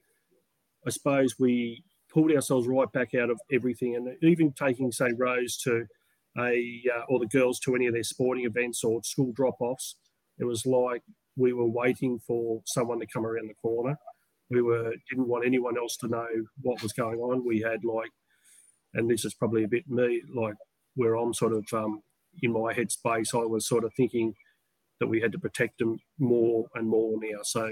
I 0.88 0.90
suppose, 0.90 1.38
we 1.40 1.84
pulled 2.14 2.32
ourselves 2.32 2.68
right 2.68 2.92
back 2.92 3.14
out 3.16 3.30
of 3.30 3.40
everything, 3.52 3.96
and 3.96 4.16
even 4.22 4.54
taking 4.54 4.92
say 4.92 5.12
Rose 5.18 5.58
to 5.58 5.86
a 6.38 6.82
uh, 6.96 7.04
or 7.10 7.20
the 7.20 7.28
girls 7.28 7.60
to 7.60 7.76
any 7.76 7.88
of 7.88 7.94
their 7.94 8.04
sporting 8.04 8.46
events 8.46 8.84
or 8.84 9.04
school 9.04 9.34
drop-offs, 9.34 9.98
it 10.40 10.46
was 10.46 10.66
like 10.66 11.04
we 11.36 11.54
were 11.54 11.68
waiting 11.68 12.20
for 12.26 12.62
someone 12.66 13.00
to 13.00 13.08
come 13.08 13.26
around 13.26 13.50
the 13.50 13.56
corner. 13.56 13.98
We 14.50 14.62
were 14.62 14.94
didn't 15.10 15.28
want 15.28 15.46
anyone 15.46 15.78
else 15.78 15.98
to 15.98 16.08
know 16.08 16.28
what 16.62 16.82
was 16.82 16.94
going 16.94 17.20
on. 17.20 17.46
We 17.46 17.60
had 17.60 17.84
like, 17.84 18.12
and 18.94 19.10
this 19.10 19.26
is 19.26 19.34
probably 19.34 19.64
a 19.64 19.68
bit 19.68 19.90
me, 19.90 20.22
like 20.34 20.56
where 20.96 21.16
I'm 21.16 21.34
sort 21.34 21.54
of 21.54 21.66
um, 21.74 22.02
in 22.42 22.52
my 22.52 22.74
headspace. 22.74 23.34
I 23.34 23.46
was 23.46 23.68
sort 23.68 23.84
of 23.84 23.94
thinking 23.96 24.34
that 25.00 25.08
we 25.08 25.22
had 25.22 25.32
to 25.34 25.40
protect 25.40 25.80
them 25.80 26.00
more 26.20 26.66
and 26.76 26.88
more 26.88 27.18
now. 27.22 27.40
So 27.44 27.72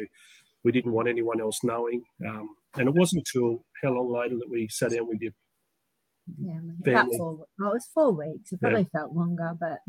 we 0.63 0.71
didn't 0.71 0.91
want 0.91 1.07
anyone 1.07 1.39
else 1.41 1.59
knowing. 1.63 2.03
Um, 2.27 2.55
and 2.77 2.87
it 2.87 2.95
wasn't 2.95 3.27
until 3.33 3.63
how 3.83 3.89
long 3.91 4.11
later 4.11 4.35
that 4.37 4.49
we 4.49 4.67
sat 4.69 4.91
down 4.91 5.07
with 5.07 5.21
you. 5.21 5.31
Yeah, 6.39 6.59
about 6.79 7.03
Family. 7.05 7.17
four. 7.17 7.45
Well, 7.59 7.69
it 7.71 7.73
was 7.73 7.89
four 7.93 8.11
weeks. 8.11 8.51
It 8.51 8.59
Yeah. 8.61 8.69
probably 8.69 8.89
felt 8.91 9.13
longer, 9.13 9.51
but 9.59 9.79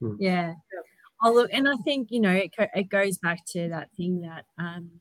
Hmm. 0.00 0.16
yeah. 0.18 0.54
Oh 1.24 1.32
look, 1.32 1.50
and 1.52 1.68
I 1.68 1.76
think 1.84 2.08
you 2.10 2.20
know 2.20 2.32
it, 2.32 2.52
it 2.74 2.88
goes 2.88 3.18
back 3.18 3.44
to 3.52 3.68
that 3.68 3.88
thing 3.96 4.22
that 4.22 4.44
um, 4.58 5.00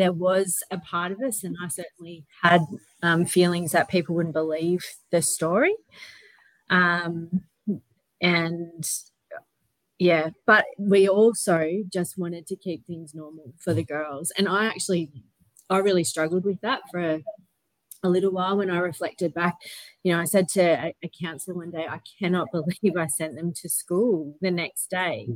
there 0.00 0.14
was 0.14 0.62
a 0.70 0.78
part 0.78 1.12
of 1.12 1.20
us, 1.20 1.44
and 1.44 1.56
I 1.62 1.68
certainly 1.68 2.24
had 2.40 2.62
um, 3.02 3.26
feelings 3.26 3.72
that 3.72 3.90
people 3.90 4.14
wouldn't 4.14 4.32
believe 4.32 4.82
the 5.10 5.20
story, 5.20 5.74
um, 6.70 7.42
and 8.22 8.82
yeah, 9.98 10.30
but 10.46 10.64
we 10.78 11.06
also 11.06 11.82
just 11.92 12.16
wanted 12.16 12.46
to 12.46 12.56
keep 12.56 12.86
things 12.86 13.14
normal 13.14 13.52
for 13.58 13.74
the 13.74 13.84
girls, 13.84 14.32
and 14.38 14.48
I 14.48 14.64
actually 14.64 15.10
I 15.68 15.78
really 15.78 16.04
struggled 16.04 16.46
with 16.46 16.62
that 16.62 16.80
for 16.90 16.98
a, 16.98 17.22
a 18.02 18.08
little 18.08 18.32
while 18.32 18.56
when 18.56 18.70
I 18.70 18.78
reflected 18.78 19.34
back. 19.34 19.56
You 20.02 20.14
know, 20.14 20.20
I 20.20 20.24
said 20.24 20.48
to 20.50 20.62
a, 20.62 20.94
a 21.04 21.10
counselor 21.22 21.58
one 21.58 21.70
day, 21.72 21.86
I 21.86 22.00
cannot 22.18 22.48
believe 22.52 22.96
I 22.96 23.06
sent 23.06 23.36
them 23.36 23.52
to 23.56 23.68
school 23.68 24.34
the 24.40 24.50
next 24.50 24.88
day. 24.88 25.28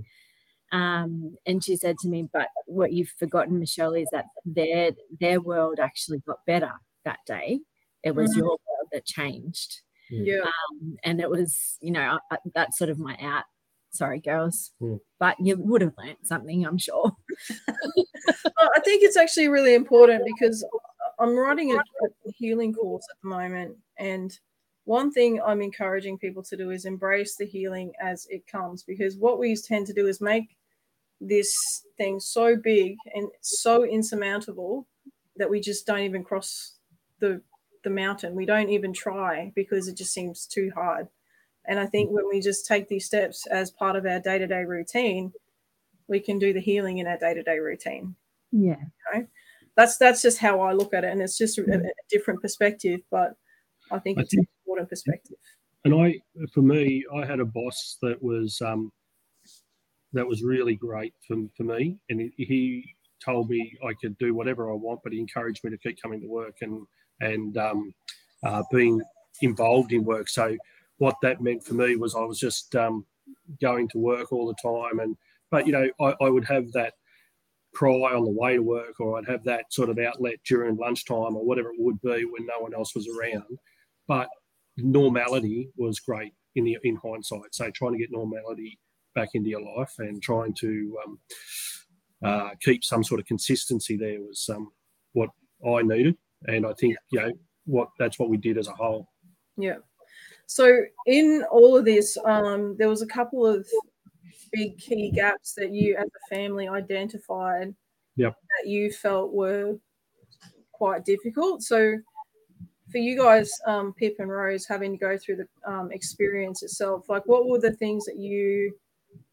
Um, 0.75 1.37
and 1.47 1.63
she 1.65 1.77
said 1.77 1.97
to 2.01 2.09
me, 2.09 2.29
but 2.33 2.49
what 2.67 2.93
you've 2.93 3.13
forgotten, 3.19 3.59
Michelle, 3.61 3.95
is 3.95 4.09
that 4.13 4.27
their 4.45 4.91
their 5.21 5.41
world 5.41 5.79
actually 5.79 6.19
got 6.27 6.45
better 6.47 6.73
that 7.05 7.21
day. 7.27 7.61
It 8.03 8.15
was 8.15 8.33
Mm. 8.33 8.37
your 8.39 8.47
world 8.49 8.89
that 8.93 9.05
changed. 9.05 9.83
Yeah. 10.11 10.41
Um, 10.43 10.97
and 11.05 11.21
it 11.21 11.31
was, 11.31 11.79
you 11.81 11.93
know, 11.93 12.19
I, 12.31 12.35
I- 12.35 12.39
that's 12.55 12.77
sort 12.79 12.91
of 12.91 12.99
my 12.99 13.17
out. 13.21 13.45
Sorry, 13.91 14.19
girls, 14.21 14.73
Mm. 14.83 14.99
but 15.21 15.37
you 15.39 15.57
would 15.57 15.81
have 15.83 15.95
learnt 15.97 16.27
something, 16.27 16.67
I'm 16.67 16.79
sure. 16.79 17.13
Well, 18.45 18.71
I 18.77 18.81
think 18.81 19.03
it's 19.03 19.17
actually 19.17 19.49
really 19.49 19.75
important 19.75 20.25
because 20.25 20.65
I'm 21.19 21.37
writing 21.37 21.73
a, 21.73 21.77
a 21.77 22.33
healing 22.37 22.73
course 22.73 23.07
at 23.11 23.17
the 23.23 23.29
moment, 23.29 23.77
and 23.99 24.37
one 24.85 25.11
thing 25.13 25.41
I'm 25.43 25.63
encouraging 25.63 26.19
people 26.19 26.43
to 26.45 26.57
do 26.57 26.71
is 26.71 26.85
embrace 26.85 27.37
the 27.37 27.47
healing 27.47 27.93
as 28.01 28.27
it 28.31 28.47
comes. 28.47 28.83
Because 28.83 29.17
what 29.17 29.39
we 29.39 29.55
tend 29.57 29.87
to 29.89 29.93
do 29.95 30.07
is 30.07 30.21
make 30.21 30.57
this 31.29 31.85
thing 31.97 32.21
so 32.21 32.57
big 32.57 32.97
and 33.15 33.29
so 33.41 33.85
insurmountable 33.85 34.87
that 35.37 35.51
we 35.51 35.61
just 35.61 35.87
don't 35.87 36.01
even 36.01 36.25
cross 36.25 36.75
the 37.21 37.41
the 37.83 37.91
mountain. 37.91 38.35
We 38.35 38.47
don't 38.47 38.71
even 38.71 38.93
try 38.93 39.53
because 39.55 39.89
it 39.89 39.97
just 39.97 40.13
seems 40.13 40.47
too 40.47 40.73
hard. 40.75 41.07
And 41.67 41.79
I 41.79 41.87
think 41.87 42.11
when 42.11 42.29
we 42.29 42.41
just 42.41 42.67
take 42.67 42.89
these 42.89 43.07
steps 43.07 43.47
as 43.47 43.71
part 43.71 43.97
of 43.97 44.07
our 44.07 44.21
day 44.21 44.39
to 44.39 44.47
day 44.47 44.65
routine, 44.65 45.33
we 46.09 46.21
can 46.21 46.39
do 46.39 46.53
the 46.53 46.61
healing 46.61 46.99
in 46.99 47.07
our 47.07 47.19
day 47.19 47.35
to 47.35 47.43
day 47.43 47.59
routine 47.59 48.15
Yeah. 48.53 48.77
that's 49.77 49.97
that's 49.97 50.23
just 50.23 50.39
how 50.39 50.61
I 50.61 50.73
look 50.73 50.95
at 50.95 51.05
it, 51.05 51.13
and 51.13 51.21
it's 51.21 51.39
just 51.39 51.59
a, 51.59 51.63
a 51.63 51.91
different 52.11 52.41
perspective, 52.41 53.01
but 53.11 53.35
I 53.91 53.99
think 53.99 54.19
I 54.19 54.23
it's 54.23 54.35
an 54.35 54.47
important 54.65 54.89
perspective. 54.89 55.37
and 55.85 55.95
I, 55.95 56.21
for 56.53 56.63
me, 56.63 57.05
I 57.15 57.25
had 57.25 57.41
a 57.41 57.45
boss 57.45 57.99
that 58.03 58.23
was 58.23 58.61
um, 58.63 58.93
that 60.15 60.27
was 60.27 60.43
really 60.43 60.75
great 60.75 61.15
for, 61.27 61.37
for 61.57 61.65
me, 61.65 61.99
and 62.09 62.33
he, 62.37 62.95
told 63.25 63.49
me 63.49 63.75
I 63.83 63.95
could 63.95 64.19
do 64.19 64.35
whatever 64.35 64.71
I 64.71 64.75
want, 64.75 65.01
but 65.03 65.13
he 65.13 65.19
encouraged 65.19 65.65
me 65.65 65.71
to 65.71 65.79
keep 65.79 66.01
coming 66.01 66.21
to 66.21 66.27
work 66.27 66.57
and 66.61 66.87
and 67.21 67.57
um, 67.57 67.95
uh, 68.43 68.63
being 68.71 69.01
involved 69.41 69.93
in 69.93 70.05
work. 70.05 70.29
So 70.29 70.57
what 70.99 71.17
that 71.23 71.41
meant 71.41 71.65
for 71.65 71.75
me 71.75 71.97
was 71.97 72.15
I 72.15 72.21
was 72.21 72.39
just 72.39 72.77
um, 72.77 73.07
going 73.61 73.89
to 73.89 73.99
work 73.99 74.33
all 74.33 74.47
the 74.47 74.55
time, 74.63 75.01
and 75.01 75.17
but 75.51 75.67
you 75.67 75.73
know 75.73 75.89
I, 76.01 76.15
I 76.25 76.29
would 76.29 76.45
have 76.45 76.71
that 76.73 76.95
cry 77.73 77.91
on 77.91 78.25
the 78.25 78.31
way 78.31 78.55
to 78.55 78.63
work, 78.63 79.01
or 79.01 79.19
I'd 79.19 79.29
have 79.29 79.45
that 79.45 79.73
sort 79.73 79.91
of 79.91 79.99
outlet 79.99 80.37
during 80.47 80.77
lunchtime 80.77 81.37
or 81.37 81.45
whatever 81.45 81.71
it 81.71 81.81
would 81.81 82.01
be 82.03 82.25
when 82.25 82.47
no 82.47 82.61
one 82.61 82.75
else 82.75 82.95
was 82.95 83.09
around. 83.09 83.59
But 84.07 84.29
normality 84.77 85.71
was 85.77 86.01
great 86.01 86.33
in 86.57 86.65
the 86.65 86.79
in 86.85 86.97
hindsight. 86.97 87.55
So 87.55 87.71
trying 87.71 87.93
to 87.93 87.99
get 87.99 88.13
normality 88.13 88.79
back 89.15 89.31
into 89.35 89.51
your 89.51 89.63
life 89.77 89.95
and 89.99 90.23
trying 90.23 90.55
to 90.55 90.99
um, 91.05 91.19
uh, 92.23 92.51
keep 92.61 92.85
some 92.85 93.05
sort 93.05 93.21
of 93.21 93.27
consistency 93.27 93.97
there 93.97 94.21
was 94.21 94.49
um, 94.53 94.71
what 95.13 95.31
I 95.67 95.83
needed, 95.83 96.17
and 96.47 96.67
I 96.67 96.73
think 96.75 96.97
you 97.11 97.21
know 97.21 97.33
what 97.67 97.89
that's 97.99 98.19
what 98.19 98.29
we 98.29 98.37
did 98.37 98.59
as 98.59 98.69
a 98.69 98.73
whole. 98.73 99.09
Yeah. 99.57 99.77
So 100.47 100.83
in 101.07 101.45
all 101.51 101.77
of 101.77 101.85
this, 101.85 102.19
um, 102.25 102.77
there 102.79 102.89
was 102.89 103.03
a 103.03 103.07
couple 103.07 103.47
of 103.47 103.67
big 104.53 104.79
key 104.79 105.11
gaps 105.11 105.55
that 105.55 105.73
you, 105.73 105.97
as 105.97 106.07
a 106.07 106.35
family, 106.35 106.69
identified 106.69 107.75
Yep. 108.17 108.35
that 108.35 108.69
you 108.69 108.93
felt 108.93 109.33
were 109.33 109.77
quite 110.73 111.05
difficult. 111.05 111.63
So 111.63 111.97
for 112.91 112.99
you 112.99 113.17
guys, 113.17 113.51
um, 113.67 113.93
Pip 113.95 114.17
and 114.19 114.31
Rose, 114.31 114.67
having 114.67 114.93
to 114.93 114.99
go 114.99 115.17
through 115.19 115.37
the 115.37 115.71
um, 115.71 115.91
experience 115.91 116.63
itself, 116.63 117.09
like 117.09 117.27
what 117.27 117.49
were 117.49 117.59
the 117.59 117.73
things 117.73 118.05
that 118.05 118.19
you 118.19 118.73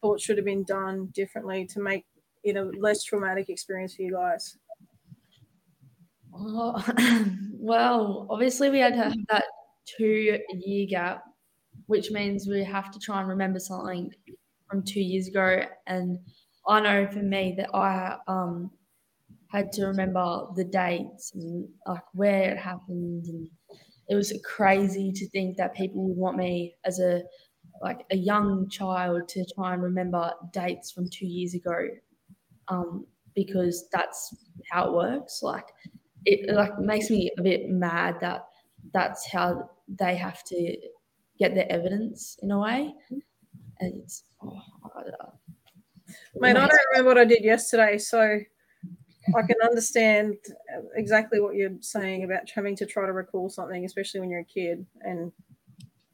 thought 0.00 0.20
should 0.20 0.36
have 0.36 0.46
been 0.46 0.64
done 0.64 1.06
differently 1.14 1.66
to 1.66 1.80
make 1.80 2.04
it 2.44 2.56
a 2.56 2.64
less 2.78 3.04
traumatic 3.04 3.48
experience 3.48 3.94
for 3.94 4.02
you 4.02 4.12
guys? 4.12 4.58
Well, 6.32 8.26
obviously 8.30 8.70
we 8.70 8.80
had 8.80 8.94
to 8.94 9.02
have 9.02 9.14
that 9.28 9.44
two 9.86 10.38
year 10.52 10.86
gap, 10.88 11.22
which 11.86 12.10
means 12.10 12.48
we 12.48 12.64
have 12.64 12.90
to 12.90 12.98
try 12.98 13.20
and 13.20 13.28
remember 13.28 13.58
something 13.58 14.10
from 14.68 14.82
two 14.84 15.00
years 15.00 15.28
ago. 15.28 15.62
And 15.86 16.18
I 16.66 16.80
know 16.80 17.06
for 17.10 17.22
me 17.22 17.54
that 17.58 17.74
I 17.74 18.18
um 18.26 18.70
had 19.48 19.70
to 19.72 19.86
remember 19.86 20.46
the 20.56 20.64
dates 20.64 21.32
and 21.34 21.68
like 21.86 22.02
where 22.14 22.52
it 22.52 22.58
happened 22.58 23.26
and 23.26 23.48
it 24.08 24.14
was 24.14 24.32
crazy 24.44 25.12
to 25.12 25.28
think 25.28 25.56
that 25.58 25.74
people 25.74 26.08
would 26.08 26.16
want 26.16 26.36
me 26.36 26.74
as 26.84 26.98
a 26.98 27.22
like 27.82 28.06
a 28.10 28.16
young 28.16 28.68
child 28.68 29.28
to 29.28 29.44
try 29.54 29.74
and 29.74 29.82
remember 29.82 30.32
dates 30.52 30.90
from 30.90 31.08
two 31.08 31.26
years 31.26 31.54
ago 31.54 31.88
um, 32.68 33.06
because 33.34 33.88
that's 33.92 34.34
how 34.70 34.86
it 34.86 34.92
works. 34.92 35.42
Like 35.42 35.66
it 36.24 36.54
like 36.54 36.78
makes 36.78 37.10
me 37.10 37.30
a 37.38 37.42
bit 37.42 37.68
mad 37.68 38.16
that 38.20 38.46
that's 38.94 39.28
how 39.30 39.68
they 39.88 40.14
have 40.14 40.44
to 40.44 40.76
get 41.38 41.54
their 41.54 41.70
evidence 41.70 42.38
in 42.42 42.52
a 42.52 42.58
way. 42.58 42.94
And 43.80 44.02
it's 44.02 44.24
oh, 44.42 44.60
I- 44.96 45.02
Mate, 46.36 46.56
I 46.56 46.66
don't 46.66 46.78
remember 46.92 47.08
what 47.10 47.18
I 47.18 47.24
did 47.24 47.44
yesterday, 47.44 47.98
so 47.98 48.20
I 49.34 49.42
can 49.42 49.56
understand 49.62 50.36
exactly 50.94 51.40
what 51.40 51.54
you're 51.54 51.70
saying 51.80 52.24
about 52.24 52.50
having 52.54 52.76
to 52.76 52.86
try 52.86 53.06
to 53.06 53.12
recall 53.12 53.48
something, 53.48 53.84
especially 53.84 54.20
when 54.20 54.30
you're 54.30 54.40
a 54.40 54.44
kid, 54.44 54.84
and 55.02 55.32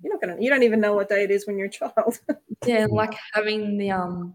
you're 0.03 0.13
not 0.13 0.21
gonna, 0.21 0.37
you 0.41 0.51
don't 0.51 0.63
even 0.63 0.81
know 0.81 0.95
what 0.95 1.09
day 1.09 1.25
it 1.25 1.31
is 1.31 1.47
when 1.47 1.59
you're 1.59 1.69
a 1.69 1.71
child. 1.71 2.21
yeah 2.67 2.87
like 2.91 3.15
having 3.33 3.79
the 3.79 3.91
um 3.91 4.35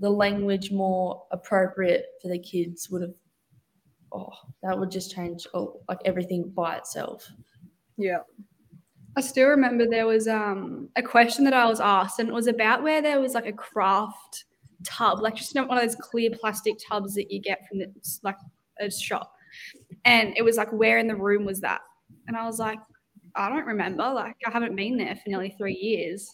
the 0.00 0.10
language 0.10 0.72
more 0.72 1.24
appropriate 1.30 2.06
for 2.20 2.28
the 2.28 2.38
kids 2.38 2.90
would 2.90 3.02
have 3.02 3.14
oh 4.12 4.32
that 4.62 4.76
would 4.76 4.90
just 4.90 5.14
change 5.14 5.46
oh, 5.54 5.80
like 5.88 5.98
everything 6.04 6.48
by 6.50 6.76
itself 6.76 7.30
yeah, 7.96 8.18
I 9.16 9.20
still 9.20 9.48
remember 9.48 9.86
there 9.86 10.06
was 10.06 10.26
um, 10.26 10.88
a 10.96 11.02
question 11.02 11.44
that 11.44 11.54
I 11.54 11.66
was 11.66 11.80
asked, 11.80 12.18
and 12.18 12.28
it 12.28 12.34
was 12.34 12.46
about 12.46 12.82
where 12.82 13.02
there 13.02 13.20
was 13.20 13.34
like 13.34 13.46
a 13.46 13.52
craft 13.52 14.44
tub, 14.84 15.20
like 15.20 15.36
just 15.36 15.54
not 15.54 15.68
one 15.68 15.78
of 15.78 15.84
those 15.84 15.96
clear 15.96 16.30
plastic 16.30 16.76
tubs 16.86 17.14
that 17.14 17.30
you 17.30 17.40
get 17.40 17.66
from 17.68 17.78
the 17.78 17.92
like 18.22 18.36
a 18.80 18.90
shop. 18.90 19.32
And 20.04 20.34
it 20.36 20.42
was 20.42 20.56
like, 20.56 20.72
where 20.72 20.98
in 20.98 21.06
the 21.06 21.14
room 21.14 21.44
was 21.44 21.60
that? 21.60 21.82
And 22.26 22.36
I 22.36 22.46
was 22.46 22.58
like, 22.58 22.78
I 23.34 23.48
don't 23.48 23.66
remember. 23.66 24.12
Like, 24.12 24.36
I 24.46 24.50
haven't 24.50 24.76
been 24.76 24.96
there 24.96 25.16
for 25.16 25.28
nearly 25.28 25.54
three 25.58 25.74
years. 25.74 26.30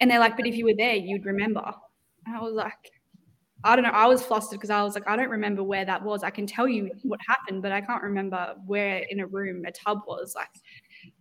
And 0.00 0.10
they're 0.10 0.20
like, 0.20 0.36
but 0.36 0.46
if 0.46 0.56
you 0.56 0.64
were 0.64 0.74
there, 0.76 0.94
you'd 0.94 1.24
remember. 1.24 1.64
And 2.26 2.36
I 2.36 2.40
was 2.40 2.54
like, 2.54 2.72
I 3.64 3.74
don't 3.74 3.84
know. 3.84 3.90
I 3.90 4.06
was 4.06 4.22
flustered 4.22 4.58
because 4.58 4.70
I 4.70 4.82
was 4.82 4.94
like, 4.94 5.08
I 5.08 5.16
don't 5.16 5.30
remember 5.30 5.62
where 5.64 5.84
that 5.84 6.02
was. 6.02 6.22
I 6.22 6.30
can 6.30 6.46
tell 6.46 6.68
you 6.68 6.90
what 7.02 7.20
happened, 7.26 7.62
but 7.62 7.72
I 7.72 7.80
can't 7.80 8.02
remember 8.02 8.54
where 8.66 9.04
in 9.08 9.20
a 9.20 9.26
room 9.26 9.64
a 9.64 9.72
tub 9.72 10.00
was. 10.06 10.34
Like, 10.36 10.48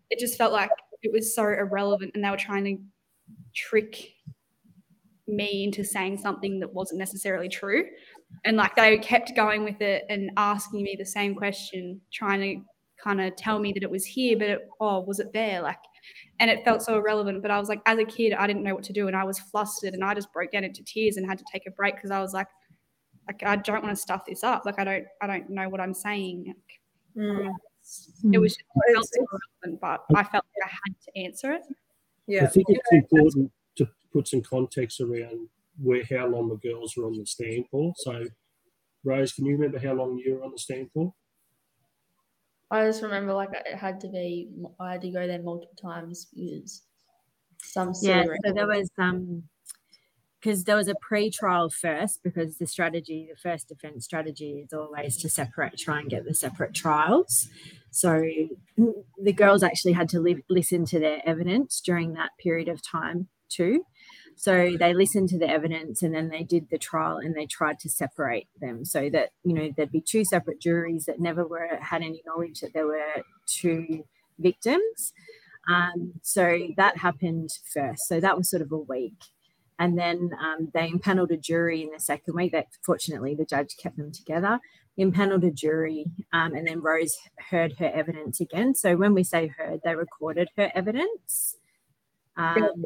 it 0.10 0.20
just 0.20 0.38
felt 0.38 0.52
like 0.52 0.70
it 1.02 1.12
was 1.12 1.34
so 1.34 1.44
irrelevant, 1.44 2.12
and 2.14 2.24
they 2.24 2.30
were 2.30 2.38
trying 2.38 2.66
to 2.66 2.78
trick 3.56 4.14
me 5.28 5.64
into 5.64 5.84
saying 5.84 6.18
something 6.18 6.60
that 6.60 6.74
wasn't 6.74 7.00
necessarily 7.00 7.50
true. 7.50 7.86
And 8.44 8.58
like 8.58 8.76
they 8.76 8.98
kept 8.98 9.36
going 9.36 9.64
with 9.64 9.82
it 9.82 10.04
and 10.10 10.30
asking 10.38 10.84
me 10.84 10.96
the 10.98 11.06
same 11.06 11.36
question, 11.36 12.02
trying 12.14 12.42
to 12.42 12.66
kind 13.06 13.22
of 13.22 13.36
tell 13.36 13.60
me 13.60 13.72
that 13.74 13.84
it 13.84 13.90
was 13.90 14.04
here, 14.04 14.38
but 14.38 14.50
it, 14.50 14.68
oh, 14.82 15.00
was 15.02 15.20
it 15.20 15.32
there? 15.32 15.62
Like, 15.62 15.78
and 16.40 16.50
it 16.50 16.66
felt 16.66 16.82
so 16.82 16.98
irrelevant. 16.98 17.42
But 17.42 17.52
I 17.52 17.60
was 17.60 17.70
like, 17.70 17.82
as 17.86 18.00
a 18.00 18.06
kid, 18.06 18.34
I 18.34 18.48
didn't 18.48 18.64
know 18.64 18.76
what 18.76 18.84
to 18.86 18.94
do, 18.94 19.08
and 19.08 19.16
I 19.16 19.24
was 19.24 19.40
flustered, 19.40 19.94
and 19.94 20.04
I 20.04 20.14
just 20.14 20.34
broke 20.34 20.52
down 20.52 20.64
into 20.64 20.84
tears 20.84 21.18
and 21.18 21.26
had 21.26 21.38
to 21.38 21.46
take 21.52 21.64
a 21.68 21.72
break 21.72 21.96
because 21.96 22.12
I 22.12 22.20
was 22.20 22.34
like, 22.34 22.48
like 23.28 23.44
I 23.44 23.56
don't 23.56 23.84
want 23.84 23.96
to 23.96 24.02
stuff 24.02 24.24
this 24.28 24.44
up. 24.44 24.66
Like 24.66 24.80
I 24.80 24.84
don't, 24.84 25.06
I 25.22 25.28
don't 25.28 25.50
know 25.50 25.70
what 25.70 25.80
I'm 25.80 25.94
saying. 25.94 26.46
Like, 26.48 26.58
Mm. 27.18 27.54
It 28.34 28.40
was 28.40 28.56
just 28.58 28.66
it 28.76 28.94
felt 28.94 29.08
so 29.08 29.26
irrelevant, 29.64 29.80
but 29.80 30.18
I 30.18 30.24
felt 30.24 30.44
like 30.56 30.66
I 30.66 30.70
had 30.70 30.96
to 31.06 31.18
answer 31.24 31.52
it. 31.54 31.62
Yeah, 32.28 32.42
I 32.42 32.44
Yeah. 32.44 32.50
think 32.50 32.66
it's 32.70 32.92
important 32.92 33.52
to 33.78 33.88
put 34.12 34.28
some 34.28 34.42
context 34.42 35.00
around 35.00 35.48
where 35.82 36.04
how 36.10 36.28
long 36.28 36.50
the 36.50 36.56
girls 36.56 36.98
were 36.98 37.06
on 37.06 37.18
the 37.18 37.26
stand 37.26 37.66
for. 37.70 37.94
So, 37.98 38.26
Rose, 39.04 39.34
can 39.34 39.46
you 39.46 39.54
remember 39.56 39.80
how 39.80 39.94
long 39.94 40.18
you 40.18 40.34
were 40.36 40.44
on 40.44 40.52
the 40.52 40.58
stand 40.58 40.90
for? 40.94 41.14
I 42.72 42.86
just 42.86 43.02
remember 43.04 43.34
like 43.34 43.50
it 43.54 43.76
had 43.76 44.00
to 44.02 44.08
be. 44.08 44.52
I 44.80 44.94
had 44.94 45.02
to 45.02 45.12
go 45.12 45.28
there 45.28 45.42
multiple 45.42 45.76
times 45.82 46.26
because 46.26 46.84
some 47.64 47.94
Yeah, 48.02 48.24
so 48.46 48.52
there 48.54 48.68
was 48.68 48.90
um 48.98 49.50
because 50.42 50.66
there 50.66 50.76
was 50.76 50.88
a 50.88 50.96
pre-trial 50.96 51.70
first 51.70 52.22
because 52.24 52.58
the 52.60 52.68
strategy, 52.68 53.28
the 53.32 53.38
first 53.38 53.68
defense 53.68 54.06
strategy 54.06 54.60
is 54.64 54.74
always 54.74 55.18
to 55.18 55.30
separate, 55.30 55.78
try 55.78 56.00
and 56.00 56.10
get 56.10 56.26
the 56.26 56.36
separate 56.36 56.76
trials. 56.76 57.50
So 57.90 58.22
the 59.18 59.34
girls 59.34 59.64
actually 59.64 59.94
had 59.94 60.10
to 60.10 60.20
li- 60.20 60.44
listen 60.50 60.86
to 60.88 61.00
their 61.00 61.22
evidence 61.28 61.82
during 61.82 62.14
that 62.14 62.32
period 62.38 62.68
of 62.68 62.82
time 62.84 63.30
too. 63.50 63.86
So 64.36 64.76
they 64.78 64.94
listened 64.94 65.30
to 65.30 65.40
the 65.40 65.50
evidence 65.50 66.04
and 66.04 66.14
then 66.14 66.30
they 66.30 66.44
did 66.44 66.70
the 66.70 66.78
trial 66.78 67.18
and 67.18 67.36
they 67.36 67.46
tried 67.46 67.80
to 67.80 67.90
separate 67.90 68.48
them 68.60 68.84
so 68.86 69.10
that 69.10 69.30
you 69.44 69.54
know 69.54 69.72
there'd 69.76 69.92
be 69.92 70.02
two 70.02 70.26
separate 70.26 70.60
juries 70.60 71.06
that 71.06 71.20
never 71.20 71.48
were 71.48 71.80
had 71.82 72.02
any 72.02 72.22
knowledge 72.26 72.60
that 72.60 72.74
there 72.74 72.86
were 72.86 73.24
two 73.48 74.04
victims. 74.38 75.14
Um, 75.70 76.14
so 76.22 76.68
that 76.78 76.98
happened 76.98 77.50
first. 77.74 78.08
So 78.08 78.20
that 78.20 78.38
was 78.38 78.50
sort 78.50 78.62
of 78.62 78.72
a 78.72 78.78
week. 78.78 79.18
And 79.80 79.98
then 79.98 80.32
um, 80.40 80.70
they 80.74 80.88
impaneled 80.88 81.32
a 81.32 81.38
jury 81.38 81.82
in 81.82 81.90
the 81.92 82.00
second 82.00 82.36
week. 82.36 82.52
That 82.52 82.68
fortunately 82.86 83.36
the 83.36 83.46
judge 83.46 83.76
kept 83.82 83.98
them 83.98 84.12
together. 84.12 84.60
Impaneled 84.98 85.44
a 85.44 85.52
jury, 85.52 86.06
um, 86.32 86.54
and 86.54 86.66
then 86.66 86.80
Rose 86.80 87.18
heard 87.50 87.74
her 87.80 87.92
evidence 87.94 88.40
again. 88.40 88.74
So 88.76 88.96
when 88.96 89.14
we 89.14 89.26
say 89.26 89.48
heard, 89.48 89.82
they 89.84 89.94
recorded 89.94 90.48
her 90.56 90.72
evidence. 90.74 91.58
Um, 92.38 92.86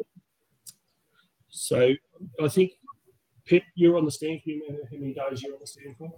So, 1.50 1.92
I 2.42 2.48
think 2.48 2.72
Pip, 3.44 3.64
you're 3.74 3.96
on 3.96 4.04
the 4.04 4.10
stand. 4.10 4.42
Can 4.42 4.52
you 4.54 4.62
remember 4.66 4.88
how 4.90 4.96
many 4.98 5.12
days 5.12 5.42
you're 5.42 5.54
on 5.54 5.60
the 5.60 5.66
stand 5.66 5.96
for? 5.98 6.08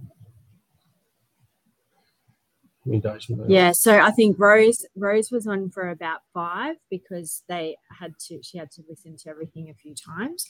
How 2.85 2.91
many 2.91 3.01
days 3.01 3.31
yeah, 3.47 3.71
so 3.73 4.01
I 4.01 4.11
think 4.11 4.39
Rose 4.39 4.85
Rose 4.97 5.31
was 5.31 5.47
on 5.47 5.71
for 5.71 5.91
about 5.91 6.21
five 6.35 6.77
because 6.91 7.45
they 7.49 7.77
had 7.97 8.13
to 8.27 8.41
she 8.43 8.59
had 8.59 8.71
to 8.73 8.83
listen 8.89 9.17
to 9.19 9.31
everything 9.31 9.71
a 9.71 9.75
few 9.75 9.95
times, 9.95 10.45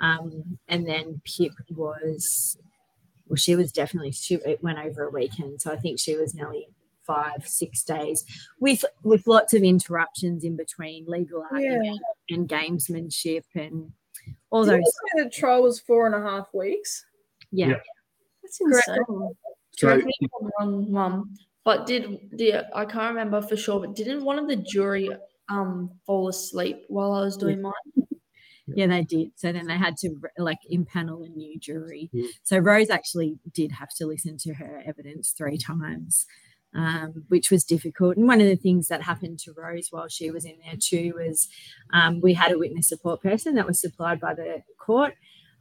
um, 0.00 0.58
and 0.68 0.86
then 0.86 1.22
Pip 1.24 1.52
was 1.70 2.58
well 3.26 3.36
she 3.36 3.56
was 3.56 3.72
definitely 3.72 4.12
she 4.12 4.34
it 4.34 4.62
went 4.62 4.78
over 4.78 5.04
a 5.04 5.10
weekend, 5.10 5.62
so 5.62 5.72
I 5.72 5.76
think 5.76 5.98
she 5.98 6.14
was 6.14 6.34
nearly 6.34 6.68
five 7.06 7.46
six 7.46 7.82
days 7.82 8.22
with 8.60 8.84
with 9.02 9.26
lots 9.26 9.54
of 9.54 9.62
interruptions 9.62 10.44
in 10.44 10.56
between 10.56 11.06
legal 11.06 11.42
argument 11.50 12.00
and 12.28 12.46
gamesmanship 12.46 13.44
and 13.54 13.92
all 14.50 14.64
Did 14.64 14.72
you 14.72 14.76
those 14.78 14.92
say 15.16 15.24
the 15.24 15.30
trial 15.30 15.62
was 15.62 15.80
four 15.80 16.06
and 16.06 16.14
a 16.14 16.20
half 16.20 16.48
weeks? 16.52 17.04
yeah. 17.50 17.68
Yeah. 17.68 17.74
That's 18.42 18.58
Correct. 18.58 18.88
insane. 18.88 19.36
So, 19.72 19.86
Correct 19.88 20.06
me 20.06 20.28
wrong, 20.58 20.90
Mum. 20.90 21.34
But 21.64 21.86
did 21.86 22.30
the 22.32 22.64
I 22.74 22.84
can't 22.84 23.14
remember 23.14 23.42
for 23.42 23.56
sure, 23.56 23.80
but 23.80 23.94
didn't 23.94 24.24
one 24.24 24.38
of 24.38 24.48
the 24.48 24.56
jury 24.56 25.10
um 25.48 25.90
fall 26.06 26.28
asleep 26.28 26.84
while 26.88 27.12
I 27.12 27.20
was 27.20 27.36
doing 27.36 27.60
mine? 27.60 27.72
Yeah, 28.74 28.86
they 28.86 29.02
did. 29.02 29.32
So 29.36 29.52
then 29.52 29.66
they 29.66 29.76
had 29.76 29.96
to 29.98 30.14
like 30.36 30.58
impanel 30.72 31.24
a 31.24 31.28
new 31.28 31.58
jury. 31.58 32.10
Mm. 32.14 32.26
So 32.42 32.58
Rose 32.58 32.90
actually 32.90 33.38
did 33.52 33.72
have 33.72 33.94
to 33.96 34.06
listen 34.06 34.36
to 34.38 34.54
her 34.54 34.82
evidence 34.86 35.32
three 35.32 35.58
times, 35.58 36.26
um, 36.74 37.24
which 37.28 37.50
was 37.50 37.64
difficult. 37.64 38.16
And 38.16 38.26
one 38.26 38.40
of 38.40 38.46
the 38.46 38.56
things 38.56 38.88
that 38.88 39.02
happened 39.02 39.38
to 39.40 39.52
Rose 39.52 39.88
while 39.90 40.08
she 40.08 40.30
was 40.30 40.44
in 40.44 40.56
there 40.64 40.76
too 40.78 41.14
was 41.16 41.48
um, 41.92 42.20
we 42.20 42.34
had 42.34 42.52
a 42.52 42.58
witness 42.58 42.88
support 42.88 43.22
person 43.22 43.54
that 43.54 43.66
was 43.66 43.80
supplied 43.80 44.20
by 44.20 44.34
the 44.34 44.62
court, 44.78 45.14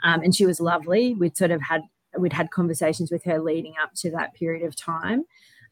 um, 0.03 0.21
and 0.21 0.35
she 0.35 0.45
was 0.45 0.59
lovely. 0.59 1.13
We'd 1.13 1.37
sort 1.37 1.51
of 1.51 1.61
had 1.61 1.81
we'd 2.17 2.33
had 2.33 2.51
conversations 2.51 3.11
with 3.11 3.23
her 3.25 3.39
leading 3.39 3.73
up 3.81 3.91
to 3.97 4.11
that 4.11 4.33
period 4.33 4.65
of 4.65 4.75
time, 4.75 5.23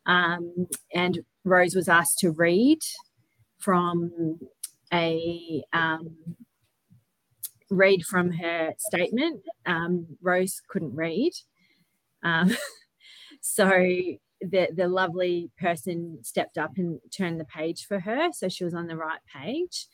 um, 0.06 0.68
and 0.94 1.20
Rose 1.44 1.76
was 1.76 1.90
asked 1.90 2.20
to 2.20 2.32
read 2.32 2.80
from 3.58 4.40
a 4.94 5.64
um, 5.74 6.16
read 7.70 8.04
from 8.06 8.32
her 8.32 8.74
statement. 8.78 9.42
Um, 9.66 10.18
Rose 10.22 10.62
couldn't 10.70 10.96
read. 10.96 11.34
So 13.48 13.84
the, 14.46 14.70
the 14.76 14.88
lovely 14.88 15.50
person 15.60 16.20
stepped 16.24 16.58
up 16.58 16.72
and 16.78 17.00
turned 17.16 17.40
the 17.40 17.46
page 17.46 17.86
for 17.86 18.00
her. 18.00 18.30
So 18.34 18.50
she 18.50 18.64
was 18.64 18.74
on 18.74 18.88
the 18.88 18.98
right 18.98 19.20
page. 19.34 19.88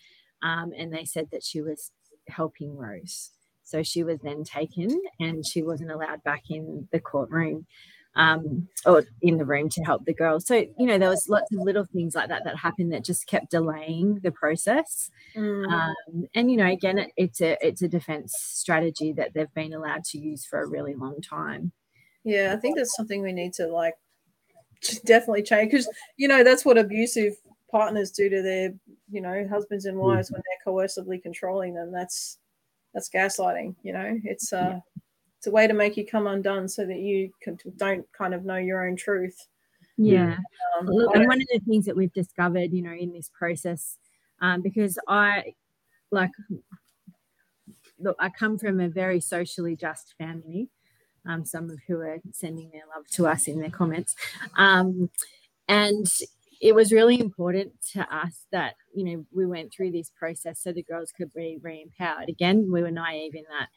Um, 0.43 0.71
and 0.77 0.93
they 0.93 1.05
said 1.05 1.27
that 1.31 1.43
she 1.43 1.61
was 1.61 1.91
helping 2.27 2.75
Rose. 2.75 3.31
So 3.63 3.83
she 3.83 4.03
was 4.03 4.19
then 4.19 4.43
taken 4.43 5.01
and 5.19 5.45
she 5.45 5.61
wasn't 5.61 5.91
allowed 5.91 6.23
back 6.23 6.43
in 6.49 6.87
the 6.91 6.99
courtroom 6.99 7.65
um, 8.15 8.67
or 8.85 9.03
in 9.21 9.37
the 9.37 9.45
room 9.45 9.69
to 9.69 9.83
help 9.83 10.05
the 10.05 10.13
girls. 10.13 10.45
So, 10.45 10.55
you 10.55 10.85
know, 10.85 10.97
there 10.97 11.09
was 11.09 11.29
lots 11.29 11.53
of 11.53 11.59
little 11.59 11.85
things 11.85 12.15
like 12.15 12.29
that 12.29 12.43
that 12.43 12.57
happened 12.57 12.91
that 12.91 13.05
just 13.05 13.27
kept 13.27 13.51
delaying 13.51 14.19
the 14.23 14.31
process. 14.31 15.09
Mm. 15.35 15.71
Um, 15.71 16.27
and 16.35 16.51
you 16.51 16.57
know, 16.57 16.69
again, 16.69 16.97
it, 16.97 17.11
it's 17.15 17.41
a 17.41 17.57
it's 17.65 17.81
a 17.81 17.87
defense 17.87 18.33
strategy 18.37 19.13
that 19.13 19.33
they've 19.33 19.53
been 19.53 19.73
allowed 19.73 20.03
to 20.05 20.19
use 20.19 20.45
for 20.45 20.61
a 20.61 20.67
really 20.67 20.95
long 20.95 21.21
time. 21.21 21.71
Yeah, 22.23 22.53
I 22.55 22.59
think 22.59 22.77
that's 22.77 22.95
something 22.95 23.21
we 23.21 23.33
need 23.33 23.53
to 23.53 23.67
like 23.67 23.95
definitely 25.05 25.43
change 25.43 25.71
because 25.71 25.89
you 26.17 26.27
know 26.27 26.43
that's 26.43 26.65
what 26.65 26.77
abusive 26.77 27.35
partners 27.69 28.11
do 28.11 28.29
to 28.29 28.41
their 28.41 28.73
you 29.09 29.21
know 29.21 29.47
husbands 29.49 29.85
and 29.85 29.97
wives 29.97 30.31
when 30.31 30.41
they're 30.45 30.73
coercively 30.73 31.21
controlling 31.21 31.73
them. 31.73 31.91
That's 31.91 32.39
that's 32.93 33.09
gaslighting. 33.09 33.75
You 33.83 33.93
know, 33.93 34.19
it's 34.23 34.53
uh 34.53 34.79
it's 35.37 35.47
a 35.47 35.51
way 35.51 35.65
to 35.65 35.73
make 35.73 35.97
you 35.97 36.05
come 36.05 36.27
undone 36.27 36.67
so 36.67 36.85
that 36.85 36.99
you 36.99 37.31
can, 37.41 37.57
don't 37.77 38.05
kind 38.11 38.35
of 38.35 38.45
know 38.45 38.57
your 38.57 38.87
own 38.87 38.95
truth. 38.95 39.47
Yeah. 39.97 40.37
Um, 40.79 40.85
Look, 40.85 41.15
and 41.15 41.25
one 41.25 41.41
of 41.41 41.47
the 41.51 41.59
things 41.67 41.85
that 41.85 41.95
we've 41.95 42.13
discovered, 42.13 42.71
you 42.71 42.83
know, 42.83 42.93
in 42.93 43.11
this 43.11 43.31
process, 43.33 43.97
um, 44.39 44.61
because 44.61 44.99
I 45.07 45.55
like 46.11 46.29
look, 47.99 48.15
I 48.19 48.29
come 48.29 48.57
from 48.57 48.79
a 48.79 48.89
very 48.89 49.19
socially 49.19 49.75
just 49.75 50.15
family. 50.17 50.69
Um, 51.27 51.45
some 51.45 51.69
of 51.69 51.79
who 51.87 51.99
are 51.99 52.17
sending 52.33 52.71
their 52.71 52.83
love 52.95 53.05
to 53.11 53.27
us 53.27 53.47
in 53.47 53.59
their 53.59 53.69
comments. 53.69 54.15
Um, 54.57 55.11
and 55.67 56.07
it 56.61 56.75
was 56.75 56.91
really 56.91 57.19
important 57.19 57.73
to 57.93 58.01
us 58.15 58.45
that 58.51 58.75
you 58.93 59.03
know 59.03 59.25
we 59.33 59.45
went 59.45 59.73
through 59.73 59.91
this 59.91 60.11
process 60.17 60.61
so 60.61 60.71
the 60.71 60.83
girls 60.83 61.11
could 61.15 61.33
be 61.33 61.57
re-empowered 61.61 62.29
again 62.29 62.69
we 62.71 62.81
were 62.81 62.91
naive 62.91 63.33
in 63.35 63.43
that 63.49 63.67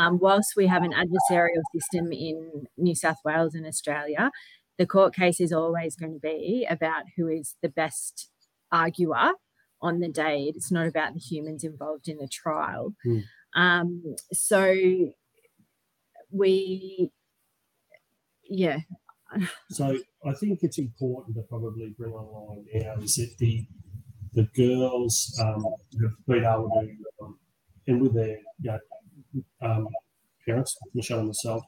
um, 0.00 0.18
whilst 0.18 0.54
we 0.56 0.66
have 0.66 0.82
an 0.82 0.92
adversarial 0.92 1.62
system 1.74 2.12
in 2.12 2.66
new 2.76 2.94
south 2.94 3.16
wales 3.24 3.54
and 3.54 3.66
australia 3.66 4.30
the 4.78 4.86
court 4.86 5.14
case 5.14 5.40
is 5.40 5.52
always 5.52 5.96
going 5.96 6.12
to 6.12 6.20
be 6.20 6.66
about 6.68 7.04
who 7.16 7.28
is 7.28 7.56
the 7.62 7.68
best 7.68 8.30
arguer 8.70 9.32
on 9.80 10.00
the 10.00 10.08
day 10.08 10.52
it's 10.54 10.70
not 10.70 10.86
about 10.86 11.14
the 11.14 11.20
humans 11.20 11.64
involved 11.64 12.08
in 12.08 12.18
the 12.18 12.28
trial 12.28 12.94
Hmm. 13.02 13.20
um, 13.54 14.16
so 14.32 14.74
we 16.34 17.10
yeah 18.48 18.78
So 19.70 19.98
I 20.26 20.32
think 20.34 20.60
it's 20.62 20.78
important 20.78 21.36
to 21.36 21.42
probably 21.42 21.94
bring 21.98 22.12
online 22.12 22.64
now 22.74 22.94
is 23.02 23.16
that 23.16 23.34
the 23.38 23.66
the 24.34 24.48
girls 24.56 25.38
um, 25.40 25.64
have 26.02 26.12
been 26.26 26.44
able 26.44 26.68
to, 26.68 27.24
um, 27.24 27.38
and 27.86 28.00
with 28.00 28.14
their 28.14 28.38
you 28.60 28.72
know, 28.72 28.78
um, 29.62 29.88
parents, 30.44 30.76
Michelle 30.92 31.20
and 31.20 31.28
myself, 31.28 31.62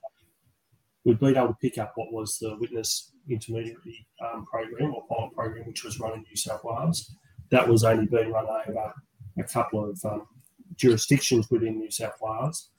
we've 1.04 1.20
been 1.20 1.36
able 1.36 1.48
to 1.48 1.56
pick 1.62 1.78
up 1.78 1.92
what 1.94 2.12
was 2.12 2.38
the 2.40 2.56
witness 2.58 3.12
intermediary 3.30 4.06
um, 4.20 4.44
program 4.46 4.94
or 4.94 5.04
pilot 5.08 5.32
program, 5.32 5.66
which 5.68 5.84
was 5.84 6.00
run 6.00 6.14
in 6.14 6.22
New 6.22 6.36
South 6.36 6.62
Wales. 6.64 7.14
That 7.52 7.68
was 7.68 7.84
only 7.84 8.06
being 8.06 8.32
run 8.32 8.46
over 8.46 8.92
a 9.38 9.44
couple 9.44 9.88
of 9.88 10.00
um, 10.04 10.26
jurisdictions 10.74 11.48
within 11.50 11.78
New 11.78 11.90
South 11.90 12.16
Wales. 12.20 12.70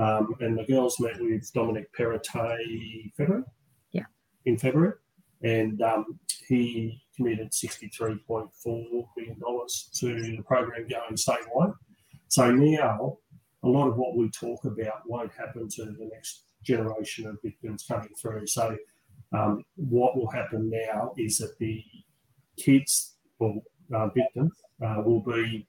Um, 0.00 0.34
and 0.40 0.58
the 0.58 0.64
girls 0.64 0.98
met 0.98 1.20
with 1.20 1.52
Dominic 1.52 1.92
Perrottet 1.94 3.12
February. 3.16 3.44
Yeah. 3.92 4.04
In 4.46 4.56
February. 4.56 4.94
And 5.42 5.82
um, 5.82 6.18
he 6.48 7.02
committed 7.14 7.50
$63.4 7.50 8.18
million 8.26 9.36
to 9.38 10.22
the 10.22 10.42
program 10.46 10.88
going 10.88 11.16
statewide. 11.16 11.74
So 12.28 12.50
now 12.50 13.18
a 13.62 13.68
lot 13.68 13.88
of 13.88 13.96
what 13.96 14.16
we 14.16 14.30
talk 14.30 14.64
about 14.64 15.02
won't 15.06 15.32
happen 15.32 15.68
to 15.68 15.84
the 15.84 16.10
next 16.12 16.44
generation 16.62 17.26
of 17.26 17.36
victims 17.42 17.84
coming 17.86 18.10
through. 18.20 18.46
So 18.46 18.76
um, 19.32 19.64
what 19.76 20.16
will 20.16 20.30
happen 20.30 20.70
now 20.70 21.12
is 21.18 21.38
that 21.38 21.58
the 21.58 21.84
kids 22.56 23.16
or 23.38 23.60
uh, 23.94 24.08
victims 24.08 24.52
uh, 24.82 25.02
will 25.04 25.20
be 25.20 25.66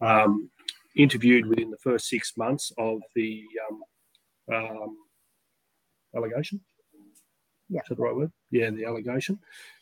um, 0.00 0.48
interviewed 0.96 1.46
within 1.46 1.70
the 1.70 1.78
first 1.78 2.08
six 2.08 2.32
months 2.36 2.72
of 2.78 3.00
the 3.14 3.42
um, 3.70 4.54
um, 4.54 4.96
allegation. 6.16 6.60
Yeah. 7.68 7.80
Is 7.80 7.88
that 7.88 7.96
the 7.96 8.02
right 8.02 8.16
word? 8.16 8.32
Yeah, 8.50 8.70
the 8.70 8.86
allegation, 8.86 9.38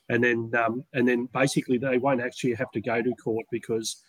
and 0.09 0.23
then 0.23 0.51
um, 0.57 0.85
and 0.93 1.07
then 1.07 1.29
basically 1.33 1.79
they 1.79 1.99
won't 1.99 2.21
actually 2.21 2.55
have 2.55 2.71
to 2.73 2.81
go 2.81 3.01
to 3.01 3.15
court 3.15 3.47
because 3.53 4.03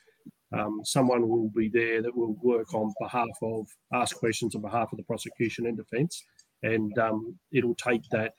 um, 0.52 0.82
someone 0.84 1.28
will 1.28 1.50
be 1.50 1.70
there 1.70 2.02
that 2.02 2.16
will 2.16 2.36
work 2.42 2.74
on 2.74 2.94
behalf 3.00 3.28
of 3.44 3.68
ask 3.94 4.18
questions 4.18 4.56
on 4.56 4.62
behalf 4.62 4.92
of 4.92 4.98
the 4.98 5.04
prosecution 5.04 5.68
and 5.68 5.78
defence, 5.78 6.24
and 6.64 6.98
um, 6.98 7.38
it'll 7.52 7.76
take 7.76 8.02
that, 8.10 8.34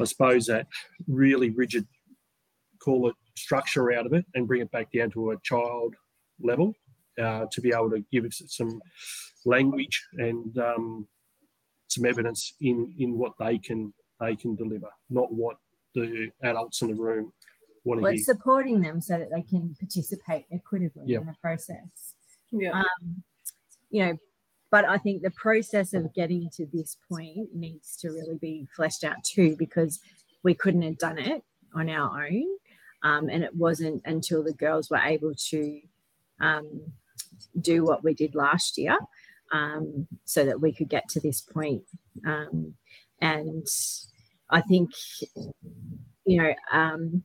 I 0.00 0.04
suppose, 0.04 0.46
that 0.46 0.66
really 1.06 1.50
rigid, 1.50 1.86
call 2.82 3.08
it 3.08 3.14
structure 3.36 3.92
out 3.92 4.06
of 4.06 4.14
it, 4.14 4.26
and 4.34 4.48
bring 4.48 4.62
it 4.62 4.72
back 4.72 4.88
down 4.92 5.12
to 5.12 5.30
a 5.30 5.40
child 5.44 5.94
level 6.42 6.74
uh, 7.20 7.46
to 7.50 7.60
be 7.60 7.70
able 7.72 7.90
to 7.90 8.04
give 8.12 8.24
it 8.24 8.34
some 8.34 8.80
language 9.44 10.02
and 10.14 10.56
um, 10.58 11.06
some 11.88 12.04
evidence 12.04 12.54
in 12.60 12.94
in 12.98 13.16
what 13.18 13.32
they 13.38 13.58
can 13.58 13.92
they 14.20 14.36
can 14.36 14.54
deliver, 14.56 14.88
not 15.08 15.32
what 15.32 15.56
the 15.94 16.30
adults 16.42 16.82
in 16.82 16.88
the 16.88 16.94
room 16.94 17.32
want 17.84 17.98
to 17.98 18.02
Well, 18.02 18.12
hear. 18.12 18.22
supporting 18.22 18.80
them 18.80 19.00
so 19.00 19.18
that 19.18 19.30
they 19.34 19.42
can 19.42 19.74
participate 19.78 20.44
equitably 20.52 21.04
Yep. 21.06 21.20
in 21.22 21.26
the 21.26 21.34
process. 21.40 22.14
Yeah. 22.52 22.72
Um, 22.72 23.22
you 23.90 24.04
know, 24.04 24.18
but 24.70 24.84
I 24.84 24.98
think 24.98 25.22
the 25.22 25.30
process 25.32 25.94
of 25.94 26.14
getting 26.14 26.48
to 26.50 26.66
this 26.72 26.96
point 27.08 27.54
needs 27.54 27.96
to 27.96 28.10
really 28.10 28.38
be 28.40 28.68
fleshed 28.76 29.02
out 29.04 29.24
too, 29.24 29.56
because 29.58 29.98
we 30.44 30.54
couldn't 30.54 30.82
have 30.82 30.98
done 30.98 31.18
it 31.18 31.42
on 31.74 31.88
our 31.88 32.26
own. 32.26 32.46
Um, 33.02 33.28
and 33.30 33.42
it 33.42 33.54
wasn't 33.56 34.02
until 34.04 34.44
the 34.44 34.52
girls 34.52 34.90
were 34.90 34.98
able 34.98 35.32
to 35.48 35.80
um, 36.40 36.92
do 37.60 37.84
what 37.84 38.04
we 38.04 38.14
did 38.14 38.34
last 38.34 38.78
year 38.78 38.96
um, 39.52 40.06
so 40.24 40.44
that 40.44 40.60
we 40.60 40.72
could 40.72 40.88
get 40.88 41.08
to 41.10 41.20
this 41.20 41.40
point. 41.40 41.82
Um, 42.26 42.74
and 43.20 43.66
I 44.48 44.60
think, 44.62 44.90
you 46.24 46.42
know, 46.42 46.54
um, 46.72 47.22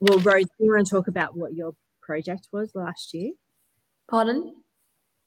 well, 0.00 0.18
Rose, 0.18 0.44
do 0.44 0.64
you 0.64 0.72
want 0.72 0.86
to 0.86 0.90
talk 0.90 1.08
about 1.08 1.36
what 1.36 1.54
your 1.54 1.74
project 2.02 2.48
was 2.52 2.74
last 2.74 3.14
year? 3.14 3.32
Pardon? 4.10 4.54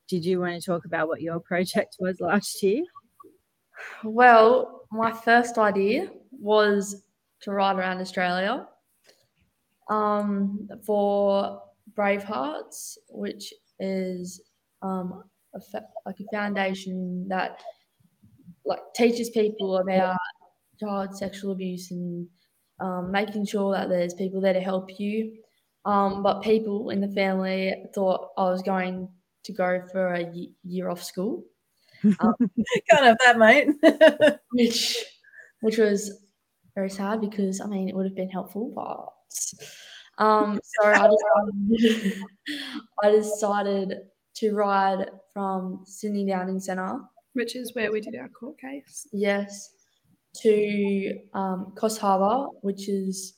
Did 0.07 0.25
you 0.25 0.39
want 0.39 0.61
to 0.61 0.65
talk 0.65 0.85
about 0.85 1.07
what 1.07 1.21
your 1.21 1.39
project 1.39 1.95
was 1.99 2.19
last 2.19 2.61
year? 2.61 2.83
Well, 4.03 4.87
my 4.91 5.11
first 5.11 5.57
idea 5.57 6.09
was 6.31 7.03
to 7.41 7.51
ride 7.51 7.77
around 7.77 7.99
Australia 7.99 8.67
um, 9.89 10.69
for 10.85 11.61
Bravehearts, 11.97 12.97
which 13.09 13.53
is 13.79 14.41
um, 14.81 15.23
a 15.53 15.61
fa- 15.61 15.87
like 16.05 16.19
a 16.19 16.35
foundation 16.35 17.27
that 17.29 17.61
like 18.65 18.79
teaches 18.95 19.29
people 19.29 19.77
about 19.77 20.17
child 20.79 21.15
sexual 21.15 21.51
abuse 21.51 21.91
and 21.91 22.27
um, 22.79 23.11
making 23.11 23.45
sure 23.45 23.73
that 23.73 23.89
there's 23.89 24.13
people 24.13 24.41
there 24.41 24.53
to 24.53 24.59
help 24.59 24.99
you. 24.99 25.37
Um, 25.85 26.23
but 26.23 26.41
people 26.41 26.89
in 26.89 26.99
the 26.99 27.07
family 27.09 27.73
thought 27.93 28.29
I 28.37 28.49
was 28.49 28.63
going 28.63 29.09
to 29.43 29.53
go 29.53 29.81
for 29.91 30.15
a 30.15 30.31
year 30.63 30.89
off 30.89 31.03
school 31.03 31.43
Can't 32.03 33.05
have 33.05 33.17
that, 33.25 33.37
mate. 33.37 33.69
which 34.51 35.03
which 35.61 35.77
was 35.77 36.23
very 36.75 36.89
sad 36.89 37.21
because 37.21 37.61
I 37.61 37.67
mean 37.67 37.89
it 37.89 37.95
would 37.95 38.05
have 38.05 38.15
been 38.15 38.29
helpful, 38.29 38.71
but 38.75 39.09
um, 40.17 40.59
so 40.63 40.87
I 40.89 41.07
decided, 41.09 42.23
I 43.03 43.11
decided 43.11 43.93
to 44.35 44.53
ride 44.53 45.09
from 45.33 45.81
Sydney 45.85 46.25
Downing 46.25 46.59
Centre, 46.59 46.99
which 47.33 47.55
is 47.55 47.73
where 47.75 47.91
we 47.91 48.01
did 48.01 48.15
our 48.15 48.29
court 48.29 48.57
case. 48.59 49.07
yes, 49.11 49.71
to 50.41 51.19
um, 51.33 51.73
Coffs 51.75 51.97
Harbour, 51.97 52.47
which 52.61 52.89
is 52.89 53.35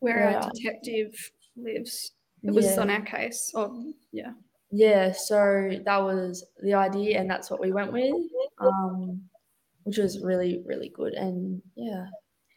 Where 0.00 0.30
Yeah. 0.30 0.40
our 0.42 0.50
detective 0.52 1.14
lives. 1.56 2.12
It 2.42 2.52
was 2.52 2.66
yeah, 2.66 2.80
on 2.80 2.90
our 2.90 3.00
case. 3.02 3.50
Oh, 3.54 3.92
yeah. 4.12 4.32
yeah. 4.70 5.10
So 5.12 5.70
that 5.84 5.98
was 6.02 6.44
the 6.62 6.74
idea, 6.74 7.18
and 7.20 7.28
that's 7.30 7.50
what 7.50 7.60
we 7.60 7.72
went 7.72 7.92
with, 7.92 8.14
um, 8.58 9.22
which 9.84 9.96
was 9.98 10.22
really 10.22 10.62
really 10.66 10.90
good, 10.90 11.14
and 11.14 11.62
yeah. 11.76 12.06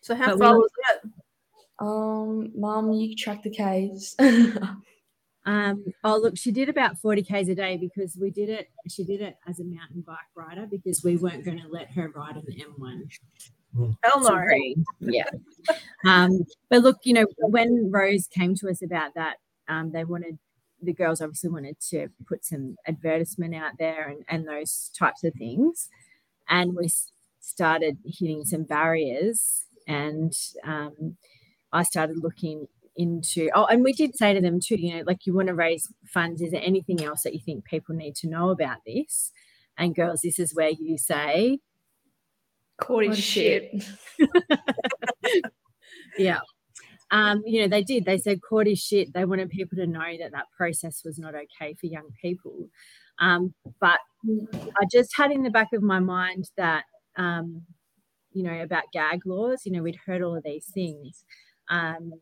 so 0.01 0.13
how 0.15 0.27
But 0.35 0.39
far 0.39 0.53
we- 0.53 0.59
was 0.59 0.71
that? 0.87 1.09
Um, 1.79 2.51
Mum, 2.55 2.91
you 2.91 3.15
track 3.15 3.43
the 3.43 3.49
case. 3.49 4.15
Um, 5.45 5.83
oh, 6.03 6.17
look, 6.17 6.37
she 6.37 6.51
did 6.51 6.69
about 6.69 6.99
40 6.99 7.23
Ks 7.23 7.47
a 7.49 7.55
day 7.55 7.75
because 7.75 8.15
we 8.19 8.29
did 8.29 8.49
it, 8.49 8.69
she 8.87 9.03
did 9.03 9.19
it 9.19 9.37
as 9.47 9.59
a 9.59 9.63
mountain 9.63 10.01
bike 10.05 10.17
rider 10.35 10.67
because 10.69 11.03
we 11.03 11.15
weren't 11.15 11.43
going 11.43 11.59
to 11.59 11.67
let 11.67 11.89
her 11.91 12.09
ride 12.09 12.37
on 12.37 12.43
the 12.45 12.53
M1. 12.53 13.97
Hell 14.03 14.19
no. 14.19 14.27
Sorry. 14.27 14.75
Yeah. 14.99 15.25
um, 16.05 16.41
but 16.69 16.83
look, 16.83 16.97
you 17.03 17.13
know, 17.13 17.25
when 17.37 17.89
Rose 17.91 18.27
came 18.27 18.53
to 18.55 18.69
us 18.69 18.83
about 18.83 19.15
that, 19.15 19.37
um, 19.67 19.91
they 19.91 20.03
wanted 20.03 20.37
the 20.81 20.93
girls 20.93 21.19
obviously 21.19 21.49
wanted 21.49 21.77
to 21.89 22.07
put 22.27 22.45
some 22.45 22.77
advertisement 22.87 23.53
out 23.55 23.73
there 23.79 24.07
and, 24.07 24.23
and 24.29 24.47
those 24.47 24.91
types 24.97 25.23
of 25.23 25.33
things. 25.33 25.89
And 26.47 26.75
we 26.75 26.89
started 27.39 27.97
hitting 28.05 28.45
some 28.45 28.63
barriers 28.63 29.65
and 29.87 30.33
um, 30.63 31.17
I 31.71 31.83
started 31.83 32.17
looking 32.17 32.67
into 32.95 33.49
oh 33.53 33.65
and 33.65 33.83
we 33.83 33.93
did 33.93 34.15
say 34.15 34.33
to 34.33 34.41
them 34.41 34.59
too 34.59 34.75
you 34.75 34.93
know 34.93 35.03
like 35.07 35.25
you 35.25 35.33
want 35.33 35.47
to 35.47 35.53
raise 35.53 35.87
funds 36.05 36.41
is 36.41 36.51
there 36.51 36.61
anything 36.61 37.01
else 37.01 37.23
that 37.23 37.33
you 37.33 37.39
think 37.39 37.63
people 37.63 37.95
need 37.95 38.15
to 38.15 38.27
know 38.27 38.49
about 38.49 38.77
this? 38.85 39.31
And 39.77 39.95
girls 39.95 40.21
this 40.23 40.39
is 40.39 40.53
where 40.53 40.69
you 40.69 40.97
say 40.97 41.59
is 42.89 43.19
shit. 43.19 43.85
yeah. 46.17 46.39
Um 47.11 47.41
you 47.45 47.61
know 47.61 47.67
they 47.67 47.83
did. 47.83 48.05
They 48.05 48.17
said 48.17 48.41
court 48.41 48.67
is 48.67 48.79
shit 48.79 49.13
they 49.13 49.25
wanted 49.25 49.49
people 49.49 49.77
to 49.77 49.87
know 49.87 50.17
that 50.19 50.31
that 50.31 50.45
process 50.55 51.01
was 51.03 51.17
not 51.17 51.35
okay 51.35 51.75
for 51.75 51.85
young 51.85 52.09
people. 52.21 52.67
Um 53.19 53.53
but 53.79 53.99
i 54.25 54.85
just 54.91 55.15
had 55.15 55.31
in 55.31 55.43
the 55.43 55.49
back 55.49 55.71
of 55.73 55.81
my 55.81 55.99
mind 55.99 56.49
that 56.57 56.83
um 57.15 57.61
you 58.31 58.43
know 58.43 58.61
about 58.61 58.83
gag 58.91 59.21
laws 59.25 59.61
you 59.65 59.71
know 59.71 59.81
we'd 59.81 59.99
heard 60.05 60.21
all 60.21 60.35
of 60.35 60.43
these 60.43 60.65
things 60.73 61.23
um 61.69 62.13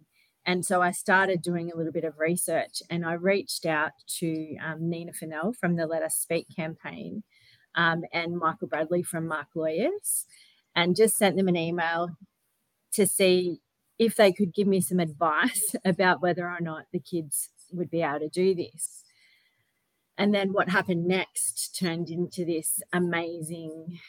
and 0.47 0.65
so 0.65 0.81
I 0.81 0.91
started 0.91 1.41
doing 1.41 1.69
a 1.69 1.75
little 1.75 1.91
bit 1.91 2.05
of 2.05 2.19
research 2.19 2.81
and 2.89 3.05
I 3.05 3.13
reached 3.13 3.65
out 3.65 3.91
to 4.19 4.55
um, 4.65 4.89
Nina 4.89 5.11
Funnell 5.11 5.53
from 5.53 5.75
the 5.75 5.85
Let 5.85 6.03
Us 6.03 6.15
Speak 6.15 6.47
campaign 6.55 7.23
um, 7.75 8.05
and 8.13 8.37
Michael 8.37 8.69
Bradley 8.69 9.03
from 9.03 9.27
Marque 9.27 9.55
Lawyers 9.55 10.25
and 10.73 10.95
just 10.95 11.17
sent 11.17 11.35
them 11.35 11.49
an 11.49 11.57
email 11.57 12.11
to 12.93 13.05
see 13.05 13.59
if 13.99 14.15
they 14.15 14.31
could 14.31 14.53
give 14.53 14.67
me 14.67 14.79
some 14.79 15.01
advice 15.01 15.75
about 15.85 16.21
whether 16.21 16.47
or 16.47 16.61
not 16.61 16.85
the 16.93 16.99
kids 16.99 17.49
would 17.73 17.91
be 17.91 18.01
able 18.01 18.19
to 18.19 18.29
do 18.29 18.55
this. 18.55 19.03
And 20.17 20.33
then 20.33 20.53
what 20.53 20.69
happened 20.69 21.05
next 21.05 21.77
turned 21.77 22.09
into 22.09 22.45
this 22.45 22.81
amazing 22.93 23.99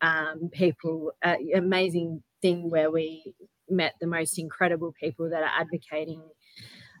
um, 0.00 0.50
people, 0.52 1.12
uh, 1.22 1.36
amazing 1.54 2.24
thing 2.42 2.68
where 2.68 2.90
we 2.90 3.34
met 3.72 3.94
the 4.00 4.06
most 4.06 4.38
incredible 4.38 4.92
people 4.92 5.30
that 5.30 5.42
are 5.42 5.60
advocating 5.60 6.22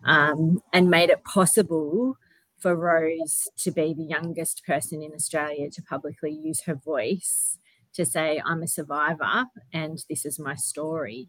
um, 0.04 0.62
and 0.72 0.90
made 0.90 1.10
it 1.10 1.24
possible 1.24 2.16
for 2.58 2.76
Rose 2.76 3.48
to 3.58 3.70
be 3.70 3.92
the 3.92 4.04
youngest 4.04 4.64
person 4.64 5.02
in 5.02 5.12
Australia 5.12 5.68
to 5.70 5.82
publicly 5.82 6.30
use 6.30 6.62
her 6.62 6.74
voice 6.74 7.58
to 7.94 8.06
say, 8.06 8.40
I'm 8.44 8.62
a 8.62 8.68
survivor 8.68 9.46
and 9.72 10.02
this 10.08 10.24
is 10.24 10.38
my 10.38 10.54
story. 10.54 11.28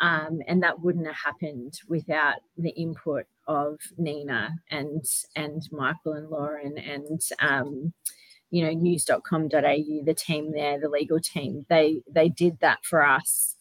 Um, 0.00 0.40
and 0.48 0.62
that 0.62 0.80
wouldn't 0.80 1.06
have 1.06 1.16
happened 1.16 1.78
without 1.86 2.36
the 2.56 2.70
input 2.70 3.26
of 3.46 3.78
Nina 3.98 4.54
and 4.70 5.04
and 5.36 5.62
Michael 5.70 6.14
and 6.14 6.30
Lauren 6.30 6.78
and 6.78 7.20
um, 7.38 7.92
you 8.50 8.64
know 8.64 8.72
news.com.au, 8.72 10.04
the 10.04 10.14
team 10.16 10.52
there, 10.52 10.80
the 10.80 10.88
legal 10.88 11.20
team. 11.20 11.66
They 11.68 12.00
they 12.10 12.30
did 12.30 12.60
that 12.60 12.78
for 12.82 13.04
us 13.04 13.56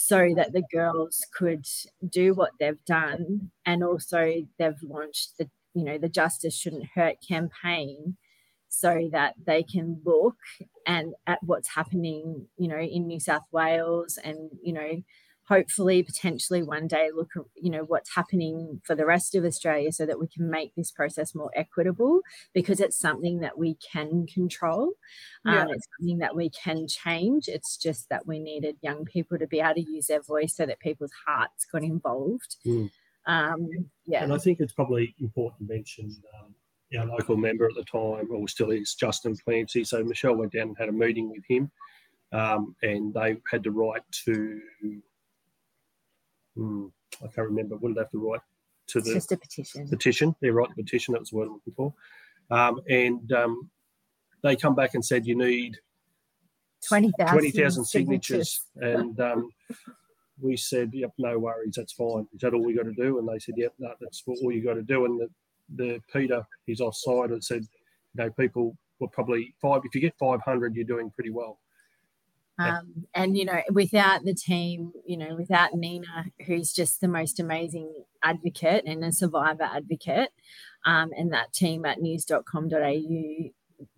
so 0.00 0.32
that 0.36 0.52
the 0.52 0.62
girls 0.72 1.26
could 1.36 1.66
do 2.08 2.32
what 2.32 2.52
they've 2.60 2.84
done 2.86 3.50
and 3.66 3.82
also 3.82 4.32
they've 4.56 4.82
launched 4.82 5.32
the 5.38 5.50
you 5.74 5.84
know 5.84 5.98
the 5.98 6.08
justice 6.08 6.56
shouldn't 6.56 6.86
hurt 6.94 7.16
campaign 7.26 8.16
so 8.68 9.08
that 9.12 9.34
they 9.46 9.62
can 9.62 10.00
look 10.04 10.36
and 10.86 11.14
at 11.26 11.38
what's 11.42 11.68
happening, 11.68 12.46
you 12.58 12.68
know, 12.68 12.78
in 12.78 13.06
New 13.06 13.18
South 13.18 13.44
Wales 13.50 14.18
and, 14.22 14.50
you 14.62 14.72
know, 14.72 15.02
hopefully 15.48 16.02
potentially 16.02 16.62
one 16.62 16.86
day 16.86 17.08
look 17.14 17.30
you 17.56 17.70
know 17.70 17.82
what's 17.84 18.14
happening 18.14 18.80
for 18.84 18.94
the 18.94 19.06
rest 19.06 19.34
of 19.34 19.44
australia 19.44 19.90
so 19.90 20.04
that 20.04 20.20
we 20.20 20.26
can 20.26 20.50
make 20.50 20.74
this 20.74 20.90
process 20.90 21.34
more 21.34 21.50
equitable 21.56 22.20
because 22.52 22.80
it's 22.80 22.98
something 22.98 23.40
that 23.40 23.58
we 23.58 23.76
can 23.92 24.26
control 24.26 24.92
yeah. 25.44 25.62
um, 25.62 25.68
it's 25.70 25.86
something 25.98 26.18
that 26.18 26.36
we 26.36 26.50
can 26.50 26.86
change 26.86 27.48
it's 27.48 27.76
just 27.76 28.08
that 28.10 28.26
we 28.26 28.38
needed 28.38 28.76
young 28.82 29.04
people 29.04 29.38
to 29.38 29.46
be 29.46 29.60
able 29.60 29.74
to 29.74 29.80
use 29.80 30.06
their 30.06 30.22
voice 30.22 30.54
so 30.54 30.66
that 30.66 30.78
people's 30.80 31.12
hearts 31.26 31.64
got 31.70 31.82
involved 31.82 32.56
mm. 32.66 32.90
um, 33.26 33.66
yeah 34.06 34.22
and 34.22 34.32
i 34.32 34.38
think 34.38 34.60
it's 34.60 34.74
probably 34.74 35.14
important 35.20 35.66
to 35.66 35.74
mention 35.74 36.14
um, 36.40 36.54
our 36.96 37.06
local 37.06 37.36
member 37.36 37.66
at 37.66 37.74
the 37.74 37.84
time, 37.84 38.28
or 38.30 38.48
still 38.48 38.70
is, 38.70 38.94
Justin 38.94 39.36
Clancy. 39.36 39.84
So 39.84 40.02
Michelle 40.02 40.36
went 40.36 40.52
down 40.52 40.68
and 40.68 40.76
had 40.78 40.88
a 40.88 40.92
meeting 40.92 41.30
with 41.30 41.44
him, 41.46 41.70
um, 42.32 42.74
and 42.82 43.12
they 43.12 43.36
had 43.50 43.62
the 43.62 43.70
right 43.70 44.00
to. 44.24 44.60
Hmm, 46.58 46.86
I 47.22 47.28
can't 47.28 47.48
remember. 47.48 47.76
What 47.76 47.90
did 47.90 47.96
they 47.96 48.00
have 48.00 48.10
to 48.10 48.30
write 48.30 48.40
to 48.88 49.00
the? 49.00 49.10
It's 49.10 49.14
just 49.14 49.32
a 49.32 49.36
petition. 49.36 49.88
Petition. 49.88 50.34
They 50.42 50.50
write 50.50 50.68
the 50.74 50.82
petition. 50.82 51.12
That 51.12 51.20
was 51.20 51.30
the 51.30 51.36
word 51.36 51.46
I'm 51.46 51.54
looking 51.54 51.74
for. 51.74 51.94
Um, 52.50 52.80
and 52.88 53.32
um, 53.32 53.70
they 54.42 54.56
come 54.56 54.74
back 54.74 54.94
and 54.94 55.04
said 55.04 55.26
you 55.26 55.36
need 55.36 55.78
20,000 56.88 57.32
20, 57.32 57.50
signatures. 57.50 57.90
signatures. 57.90 58.60
and 58.76 59.20
um, 59.20 59.50
we 60.40 60.56
said, 60.56 60.90
yep, 60.92 61.12
no 61.18 61.38
worries, 61.38 61.74
that's 61.76 61.92
fine. 61.92 62.26
Is 62.34 62.40
that 62.40 62.54
all 62.54 62.64
we 62.64 62.74
got 62.74 62.84
to 62.84 62.92
do? 62.92 63.18
And 63.18 63.28
they 63.28 63.38
said, 63.38 63.54
yep, 63.56 63.72
no, 63.78 63.92
that's 64.00 64.22
all 64.26 64.52
you 64.52 64.64
got 64.64 64.74
to 64.74 64.82
do. 64.82 65.04
And 65.04 65.20
the, 65.20 65.28
the 65.76 66.00
Peter, 66.12 66.46
he's 66.66 66.80
offside, 66.80 67.30
and 67.30 67.42
said, 67.42 67.62
you 67.62 68.24
know, 68.24 68.30
people 68.30 68.76
were 69.00 69.08
probably 69.08 69.54
five. 69.60 69.82
If 69.84 69.94
you 69.94 70.00
get 70.00 70.14
500, 70.18 70.74
you're 70.74 70.84
doing 70.84 71.10
pretty 71.10 71.30
well. 71.30 71.58
Um, 72.58 73.06
and 73.14 73.36
you 73.36 73.44
know, 73.44 73.60
without 73.72 74.24
the 74.24 74.34
team, 74.34 74.92
you 75.06 75.16
know, 75.16 75.36
without 75.36 75.74
Nina, 75.74 76.26
who's 76.46 76.72
just 76.72 77.00
the 77.00 77.08
most 77.08 77.38
amazing 77.38 77.92
advocate 78.22 78.84
and 78.84 79.04
a 79.04 79.12
survivor 79.12 79.62
advocate, 79.62 80.30
um, 80.84 81.10
and 81.16 81.32
that 81.32 81.52
team 81.52 81.84
at 81.84 82.00
news.com.au, 82.00 83.50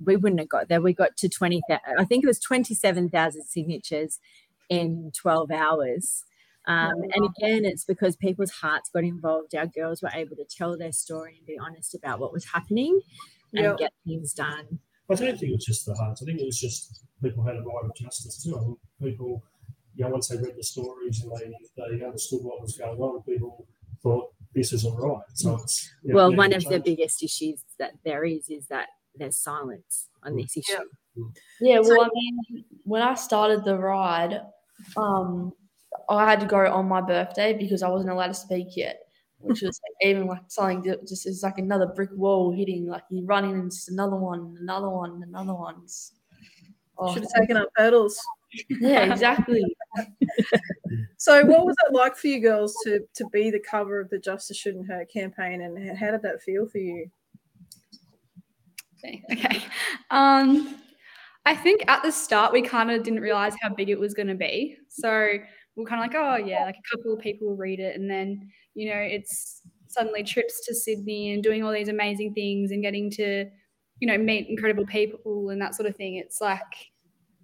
we 0.05 0.17
wouldn't 0.17 0.41
have 0.41 0.49
got 0.49 0.69
there. 0.69 0.81
We 0.81 0.93
got 0.93 1.17
to 1.19 1.29
20, 1.29 1.63
I 1.99 2.05
think 2.05 2.25
it 2.25 2.27
was 2.27 2.39
27,000 2.39 3.45
signatures 3.45 4.19
in 4.69 5.11
12 5.17 5.51
hours. 5.51 6.25
Um, 6.67 7.03
and 7.15 7.25
again, 7.25 7.65
it's 7.65 7.85
because 7.85 8.17
people's 8.17 8.51
hearts 8.51 8.91
got 8.93 9.05
involved. 9.05 9.55
Our 9.55 9.67
girls 9.67 10.03
were 10.03 10.11
able 10.15 10.37
to 10.37 10.45
tell 10.45 10.77
their 10.77 10.93
story 10.93 11.37
and 11.39 11.47
be 11.47 11.59
honest 11.59 11.95
about 11.95 12.21
what 12.21 12.33
was 12.33 12.45
happening 12.45 13.01
and 13.55 13.65
yep. 13.65 13.79
get 13.79 13.93
things 14.07 14.35
done. 14.35 14.79
I 15.11 15.15
don't 15.15 15.39
think 15.39 15.51
it 15.51 15.57
was 15.57 15.65
just 15.65 15.87
the 15.87 15.95
hearts. 15.95 16.23
I 16.23 16.27
think 16.27 16.41
it 16.41 16.47
was 16.47 16.61
just 16.61 17.03
people 17.23 17.45
had 17.45 17.57
a 17.57 17.63
right 17.63 17.85
of 17.85 17.95
justice 17.95 18.43
too. 18.43 18.57
I 18.57 18.61
think 18.65 18.79
people, 19.03 19.43
you 19.95 20.05
know, 20.05 20.11
once 20.11 20.29
they 20.29 20.37
read 20.37 20.57
the 20.57 20.63
stories 20.63 21.23
and 21.23 21.33
they, 21.33 21.97
they 21.97 22.05
understood 22.05 22.43
what 22.43 22.61
was 22.61 22.77
going 22.77 22.99
on, 22.99 23.23
people 23.23 23.67
thought 24.03 24.33
this 24.55 24.73
isn't 24.73 24.97
right. 24.99 25.23
So 25.35 25.51
mm. 25.51 25.63
it's 25.63 25.91
you 26.03 26.11
know, 26.11 26.17
well, 26.17 26.35
one 26.35 26.53
of 26.53 26.65
the 26.65 26.81
biggest 26.81 27.23
issues 27.23 27.65
that 27.79 27.93
there 28.05 28.25
is 28.25 28.49
is 28.49 28.67
that 28.67 28.89
there's 29.15 29.37
silence 29.37 30.09
on 30.23 30.37
this 30.37 30.55
mm. 30.55 30.59
issue. 30.59 30.73
Yeah, 30.73 31.23
mm. 31.23 31.37
yeah 31.61 31.75
well, 31.81 31.85
so, 31.85 32.05
I 32.05 32.09
mean, 32.13 32.65
when 32.85 33.03
I 33.03 33.15
started 33.15 33.65
the 33.65 33.77
ride, 33.77 34.41
um, 34.97 35.53
I 36.09 36.29
had 36.29 36.41
to 36.41 36.47
go 36.47 36.59
on 36.59 36.89
my 36.89 37.01
birthday 37.01 37.57
because 37.57 37.83
I 37.83 37.89
wasn't 37.89 38.11
allowed 38.11 38.29
to 38.29 38.35
speak 38.35 38.77
yet, 38.77 39.01
which 39.39 39.63
was 39.63 39.81
like, 39.83 40.09
even 40.11 40.27
like 40.27 40.43
something 40.49 40.83
that 40.83 41.07
just 41.07 41.27
is 41.27 41.43
like 41.43 41.59
another 41.59 41.87
brick 41.87 42.11
wall 42.13 42.53
hitting. 42.53 42.87
Like 42.87 43.03
you're 43.11 43.25
running 43.25 43.53
and 43.53 43.71
just 43.71 43.91
another 43.91 44.17
one, 44.17 44.57
another 44.61 44.89
one, 44.89 45.23
another 45.23 45.55
one. 45.55 45.83
Oh. 47.01 47.15
Should 47.15 47.23
have 47.23 47.33
taken 47.41 47.57
up 47.57 47.69
hurdles. 47.77 48.21
Yeah, 48.69 49.05
exactly. 49.13 49.65
so, 51.17 51.45
what 51.47 51.65
was 51.65 51.75
it 51.87 51.95
like 51.95 52.17
for 52.17 52.27
you 52.27 52.41
girls 52.41 52.77
to 52.85 53.01
to 53.15 53.25
be 53.33 53.51
the 53.51 53.61
cover 53.61 54.01
of 54.01 54.11
the 54.11 54.19
Justice 54.19 54.59
Shouldn't 54.59 54.87
Hurt 54.87 55.11
campaign, 55.11 55.63
and 55.63 55.97
how 55.97 56.11
did 56.11 56.23
that 56.23 56.43
feel 56.43 56.67
for 56.67 56.79
you? 56.79 57.11
Okay. 59.03 59.23
okay. 59.33 59.63
Um, 60.11 60.77
I 61.47 61.57
think 61.57 61.85
at 61.89 62.03
the 62.03 62.13
start 62.13 62.53
we 62.53 62.61
kind 62.61 62.91
of 62.91 63.03
didn't 63.03 63.21
realize 63.21 63.55
how 63.63 63.71
big 63.71 63.89
it 63.89 63.99
was 63.99 64.13
going 64.13 64.29
to 64.29 64.35
be. 64.35 64.77
So 64.89 65.09
we're 65.75 65.87
kind 65.87 66.05
of 66.05 66.13
like, 66.13 66.15
oh 66.15 66.37
yeah, 66.37 66.65
like 66.65 66.77
a 66.77 66.97
couple 66.97 67.15
of 67.15 67.21
people 67.21 67.49
will 67.49 67.57
read 67.57 67.81
it, 67.81 67.97
and 67.97 68.11
then 68.11 68.51
you 68.75 68.91
know 68.91 69.01
it's 69.01 69.63
suddenly 69.89 70.23
trips 70.23 70.65
to 70.67 70.75
Sydney 70.75 71.33
and 71.33 71.43
doing 71.43 71.65
all 71.65 71.73
these 71.73 71.89
amazing 71.89 72.35
things 72.35 72.71
and 72.71 72.83
getting 72.83 73.11
to 73.13 73.47
you 74.01 74.07
know 74.07 74.19
meet 74.19 74.49
incredible 74.49 74.87
people 74.87 75.49
and 75.51 75.61
that 75.63 75.75
sort 75.75 75.89
of 75.89 75.97
thing. 75.97 76.17
It's 76.17 76.41
like 76.41 76.90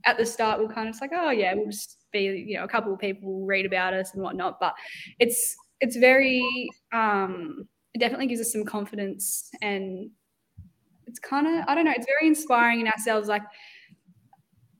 at 0.07 0.16
the 0.16 0.24
start 0.24 0.61
we're 0.61 0.72
kind 0.72 0.88
of 0.88 1.00
like, 1.00 1.11
oh 1.14 1.30
yeah, 1.30 1.52
we'll 1.54 1.66
just 1.66 1.98
be 2.12 2.44
you 2.46 2.57
know 2.57 2.64
a 2.64 2.68
couple 2.68 2.92
of 2.92 3.00
people 3.00 3.32
will 3.32 3.46
read 3.46 3.66
about 3.66 3.92
us 3.92 4.14
and 4.14 4.22
whatnot, 4.22 4.59
but 4.61 4.74
it's 5.18 5.54
it's 5.80 5.96
very 5.96 6.70
um, 6.92 7.66
it 7.94 7.98
definitely 7.98 8.26
gives 8.26 8.40
us 8.40 8.52
some 8.52 8.64
confidence 8.64 9.50
and 9.62 10.11
it's 11.07 11.18
kind 11.18 11.46
of 11.46 11.64
I 11.68 11.74
don't 11.74 11.84
know, 11.84 11.94
it's 11.94 12.07
very 12.07 12.28
inspiring 12.28 12.80
in 12.80 12.88
ourselves 12.88 13.28
like 13.28 13.42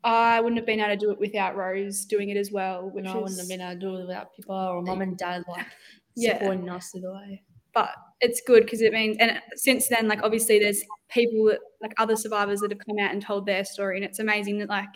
I 0.05 0.41
wouldn't 0.41 0.59
have 0.59 0.67
been 0.67 0.79
able 0.79 0.91
to 0.91 0.97
do 0.97 1.11
it 1.11 1.19
without 1.19 1.57
Rose 1.57 2.05
doing 2.05 2.29
it 2.29 2.37
as 2.37 2.53
well. 2.53 2.91
Which 2.91 3.05
no, 3.05 3.13
I 3.13 3.17
wouldn't 3.17 3.41
have 3.41 3.49
been 3.49 3.61
able 3.61 3.73
to 3.73 3.79
do 3.79 3.97
it 3.97 4.07
without 4.07 4.35
people 4.35 4.55
or 4.55 4.81
mum 4.81 5.01
and 5.01 5.19
dad 5.19 5.43
like 5.49 5.67
yeah. 6.15 6.39
supporting 6.39 6.69
us 6.69 6.93
the 6.93 7.11
way. 7.11 7.43
But 7.75 7.91
it's 8.21 8.41
good 8.47 8.65
because 8.65 8.81
it 8.81 8.93
means, 8.93 9.17
and 9.19 9.41
since 9.55 9.89
then, 9.89 10.09
like 10.09 10.23
obviously, 10.23 10.59
there's 10.59 10.83
people 11.11 11.47
that, 11.47 11.59
like 11.83 11.93
other 11.99 12.17
survivors 12.17 12.61
that 12.61 12.71
have 12.71 12.81
come 12.87 12.99
out 12.99 13.13
and 13.13 13.23
told 13.23 13.47
their 13.47 13.65
story, 13.65 13.97
and 13.97 14.05
it's 14.05 14.19
amazing 14.19 14.59
that 14.59 14.69
like 14.69 14.89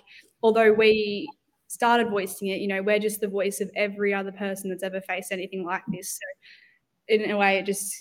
although 0.43 0.73
we 0.73 1.29
started 1.69 2.11
voicing 2.11 2.49
it, 2.49 2.61
you 2.61 2.69
know, 2.69 2.83
we're 2.83 2.99
just 2.99 3.21
the 3.21 3.29
voice 3.29 3.61
of 3.61 3.71
every 3.77 4.13
other 4.13 4.33
person 4.33 4.71
that's 4.71 4.83
ever 4.83 5.01
faced 5.03 5.33
anything 5.33 5.65
like 5.65 5.83
this. 5.89 6.19
So 6.19 7.15
in 7.15 7.31
a 7.31 7.37
way, 7.37 7.59
it 7.59 7.67
just 7.67 7.95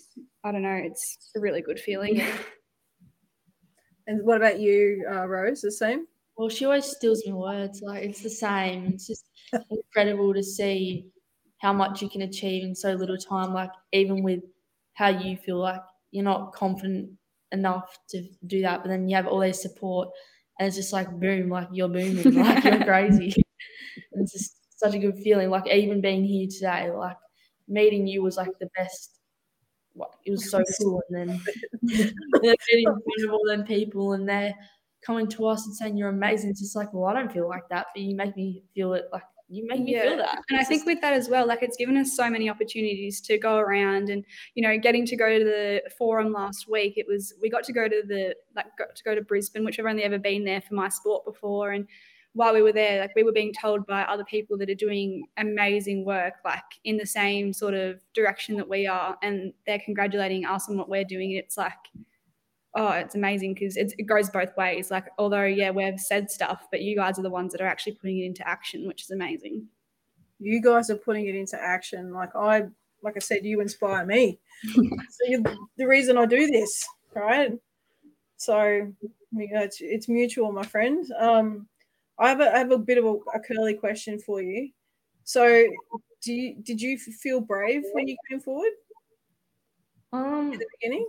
I 0.44 0.52
don't 0.52 0.64
know, 0.64 0.82
it's 0.84 1.32
a 1.36 1.40
really 1.40 1.62
good 1.62 1.80
feeling. 1.80 2.22
And 4.08 4.26
what 4.26 4.38
about 4.38 4.60
you, 4.60 5.06
uh, 5.08 5.28
Rose? 5.28 5.62
The 5.62 5.72
same? 5.72 6.08
Well, 6.36 6.50
she 6.50 6.66
always 6.66 6.86
steals 6.86 7.24
my 7.28 7.34
words. 7.34 7.84
Like 7.84 8.04
it's 8.04 8.24
the 8.24 8.30
same. 8.30 8.88
It's 8.88 9.06
just 9.06 9.26
incredible 9.70 10.34
to 10.34 10.42
see 10.42 11.06
how 11.60 11.74
much 11.74 12.02
you 12.02 12.10
can 12.10 12.24
achieve 12.24 12.64
in 12.64 12.74
so 12.74 12.94
little 12.94 13.18
time. 13.18 13.54
Like 13.54 13.70
even 13.92 14.24
with 14.24 14.40
how 15.00 15.08
you 15.08 15.38
feel 15.38 15.58
like 15.58 15.82
you're 16.12 16.26
not 16.26 16.52
confident 16.52 17.10
enough 17.54 17.98
to 18.10 18.22
do 18.48 18.62
that, 18.62 18.84
but 18.84 18.90
then 18.90 19.08
you 19.08 19.16
have 19.16 19.28
all 19.28 19.40
this 19.40 19.62
support, 19.62 20.10
and 20.60 20.68
it's 20.68 20.76
just 20.76 20.92
like 20.92 21.10
boom, 21.22 21.50
like 21.50 21.70
you're 21.72 21.88
booming, 21.88 22.34
like 22.44 22.66
you're 22.66 22.84
crazy. 22.84 23.34
And 24.12 24.24
it's 24.24 24.34
just 24.34 24.58
such 24.78 24.94
a 24.94 25.00
good 25.00 25.18
feeling. 25.20 25.50
Like 25.50 25.68
even 25.68 26.02
being 26.02 26.26
here 26.26 26.50
today, 26.50 26.92
like 26.92 27.16
meeting 27.70 28.08
you 28.08 28.22
was 28.22 28.36
like 28.36 28.52
the 28.60 28.70
best. 28.76 29.16
It 30.26 30.32
was 30.32 30.52
so 30.52 30.62
cool, 30.82 31.02
and 31.10 31.30
then, 31.30 31.42
then 31.82 32.56
getting 32.70 32.88
in 32.88 33.02
front 33.02 33.24
of 33.26 33.32
all 33.32 33.46
them 33.48 33.64
people, 33.64 34.14
and 34.14 34.28
they're 34.28 34.54
coming 35.02 35.30
to 35.30 35.48
us 35.48 35.66
and 35.66 35.74
saying 35.74 35.96
you're 35.96 36.10
amazing. 36.10 36.50
It's 36.50 36.60
just 36.60 36.76
like, 36.76 36.94
well, 36.94 37.06
I 37.06 37.14
don't 37.14 37.32
feel 37.32 37.48
like 37.48 37.70
that, 37.70 37.88
but 37.96 38.02
you 38.02 38.18
make 38.18 38.36
me 38.36 38.64
feel 38.76 38.94
it 38.96 39.06
like 39.14 39.24
you 39.50 39.66
make 39.68 39.82
me 39.82 39.94
yeah. 39.94 40.04
feel 40.04 40.18
that. 40.18 40.40
And 40.50 40.60
I 40.60 40.64
think 40.64 40.86
with 40.86 41.02
that 41.02 41.14
as 41.14 41.28
well, 41.28 41.48
like 41.48 41.64
it's 41.64 41.76
given 41.76 41.98
us 41.98 42.16
so 42.16 42.30
many 42.30 42.50
opportunities 42.50 43.20
to 43.22 43.38
go 43.38 43.58
around 43.58 44.10
and, 44.10 44.24
you 44.54 44.62
know, 44.62 44.78
getting 44.78 45.06
to 45.08 45.16
go 45.16 45.40
to 45.40 45.44
the 45.44 45.82
forum 45.98 46.32
last 46.32 46.70
week, 46.70 46.98
it 46.98 47.08
was, 47.08 47.34
we 47.42 47.50
got 47.50 47.64
to 47.64 47.74
go 47.74 47.88
to 47.88 48.04
the, 48.08 48.36
like, 48.56 48.68
got 48.78 48.96
to 48.96 49.04
go 49.04 49.16
to 49.16 49.22
Brisbane, 49.22 49.66
which 49.66 49.80
I've 49.80 49.86
only 49.86 50.04
ever 50.04 50.20
been 50.20 50.46
there 50.46 50.62
for 50.62 50.76
my 50.76 50.88
sport 50.88 51.26
before. 51.26 51.72
And 51.72 51.88
while 52.34 52.54
we 52.54 52.62
were 52.62 52.72
there, 52.72 53.02
like 53.02 53.16
we 53.16 53.24
were 53.24 53.32
being 53.32 53.54
told 53.60 53.88
by 53.88 54.04
other 54.04 54.24
people 54.24 54.56
that 54.60 54.70
are 54.70 54.76
doing 54.76 55.26
amazing 55.38 56.06
work, 56.06 56.36
like 56.46 56.62
in 56.84 56.98
the 56.98 57.06
same 57.06 57.52
sort 57.52 57.74
of 57.74 58.00
direction 58.14 58.56
that 58.58 58.70
we 58.70 58.86
are, 58.86 59.18
and 59.24 59.52
they're 59.66 59.82
congratulating 59.84 60.46
us 60.46 60.70
on 60.70 60.78
what 60.78 60.90
we're 60.90 61.04
doing. 61.04 61.32
It's 61.32 61.58
like, 61.58 61.74
oh, 62.76 62.92
it's 62.92 63.16
amazing 63.16 63.54
because 63.54 63.78
it 63.78 64.06
goes 64.06 64.30
both 64.30 64.56
ways. 64.56 64.92
Like, 64.92 65.08
although, 65.18 65.46
yeah, 65.46 65.72
we've 65.72 66.00
said 66.00 66.30
stuff, 66.30 66.68
but 66.72 66.82
you 66.82 66.96
guys 66.96 67.18
are 67.18 67.24
the 67.24 67.30
ones 67.30 67.52
that 67.52 67.62
are 67.62 67.68
actually 67.68 67.94
putting 67.94 68.20
it 68.20 68.26
into 68.26 68.48
action, 68.48 68.88
which 68.88 69.04
is 69.04 69.12
amazing. 69.12 69.68
You 70.40 70.62
guys 70.62 70.90
are 70.90 70.96
putting 70.96 71.28
it 71.28 71.36
into 71.36 71.62
action. 71.62 72.14
Like 72.14 72.36
I, 72.36 72.66
like 73.02 73.16
I 73.16 73.20
said, 73.20 73.44
you 73.46 73.62
inspire 73.62 74.06
me. 74.06 74.40
so 74.74 75.26
you're 75.28 75.42
the 75.78 75.88
reason 75.88 76.18
I 76.18 76.26
do 76.26 76.48
this, 76.48 76.88
right? 77.16 77.54
So, 78.38 78.64
you 79.32 79.54
know, 79.54 79.62
it's, 79.62 79.82
it's 79.82 80.08
mutual, 80.08 80.52
my 80.52 80.64
friend. 80.64 81.06
Um, 81.18 81.68
I 82.20 82.30
have 82.30 82.42
a, 82.42 82.54
I 82.54 82.58
have 82.60 82.72
a 82.72 82.78
bit 82.78 82.98
of 82.98 83.06
a, 83.06 83.14
a 83.36 83.40
curly 83.40 83.74
question 83.74 84.20
for 84.20 84.42
you. 84.42 84.70
So, 85.24 85.66
do 86.22 86.34
you, 86.34 86.56
did 86.62 86.82
you 86.82 86.98
feel 86.98 87.42
brave 87.42 87.84
when 87.94 88.08
you 88.08 88.18
came 88.30 88.40
forward? 88.40 88.72
Um, 90.12 90.54
at 90.54 90.60
the 90.60 90.66
beginning, 90.80 91.08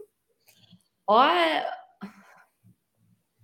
I 1.08 1.64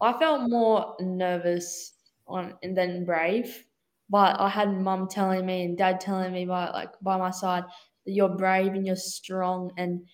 I 0.00 0.12
felt 0.18 0.50
more 0.50 0.96
nervous 1.00 1.94
on 2.26 2.54
and 2.62 2.76
then 2.76 3.04
brave, 3.04 3.64
but 4.10 4.38
I 4.40 4.48
had 4.48 4.72
mum 4.72 5.08
telling 5.08 5.46
me 5.46 5.64
and 5.64 5.76
dad 5.78 6.00
telling 6.00 6.32
me 6.32 6.44
by 6.44 6.70
like 6.70 6.92
by 7.00 7.16
my 7.16 7.30
side 7.30 7.64
that 8.04 8.12
you're 8.12 8.28
brave 8.28 8.74
and 8.74 8.86
you're 8.86 8.96
strong 8.96 9.72
and 9.78 10.06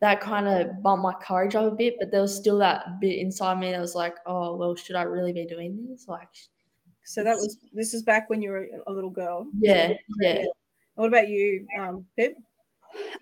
that 0.00 0.20
kind 0.20 0.46
of 0.46 0.82
bumped 0.82 1.02
my 1.02 1.14
courage 1.14 1.54
up 1.54 1.72
a 1.72 1.74
bit. 1.74 1.96
But 1.98 2.10
there 2.10 2.20
was 2.22 2.36
still 2.36 2.58
that 2.58 3.00
bit 3.00 3.18
inside 3.18 3.58
me 3.58 3.72
that 3.72 3.80
was 3.80 3.94
like, 3.94 4.16
oh 4.26 4.56
well, 4.56 4.74
should 4.74 4.96
I 4.96 5.02
really 5.02 5.32
be 5.32 5.46
doing 5.46 5.86
this? 5.88 6.06
Like, 6.08 6.28
So 7.04 7.22
that 7.24 7.36
was 7.36 7.58
this 7.72 7.94
is 7.94 8.02
back 8.02 8.30
when 8.30 8.42
you 8.42 8.50
were 8.50 8.68
a 8.86 8.92
little 8.92 9.10
girl. 9.10 9.46
yeah, 9.60 9.92
yeah. 10.20 10.44
What 10.94 11.08
about 11.08 11.28
you, 11.28 11.66
um, 11.78 12.06
Pip? 12.16 12.36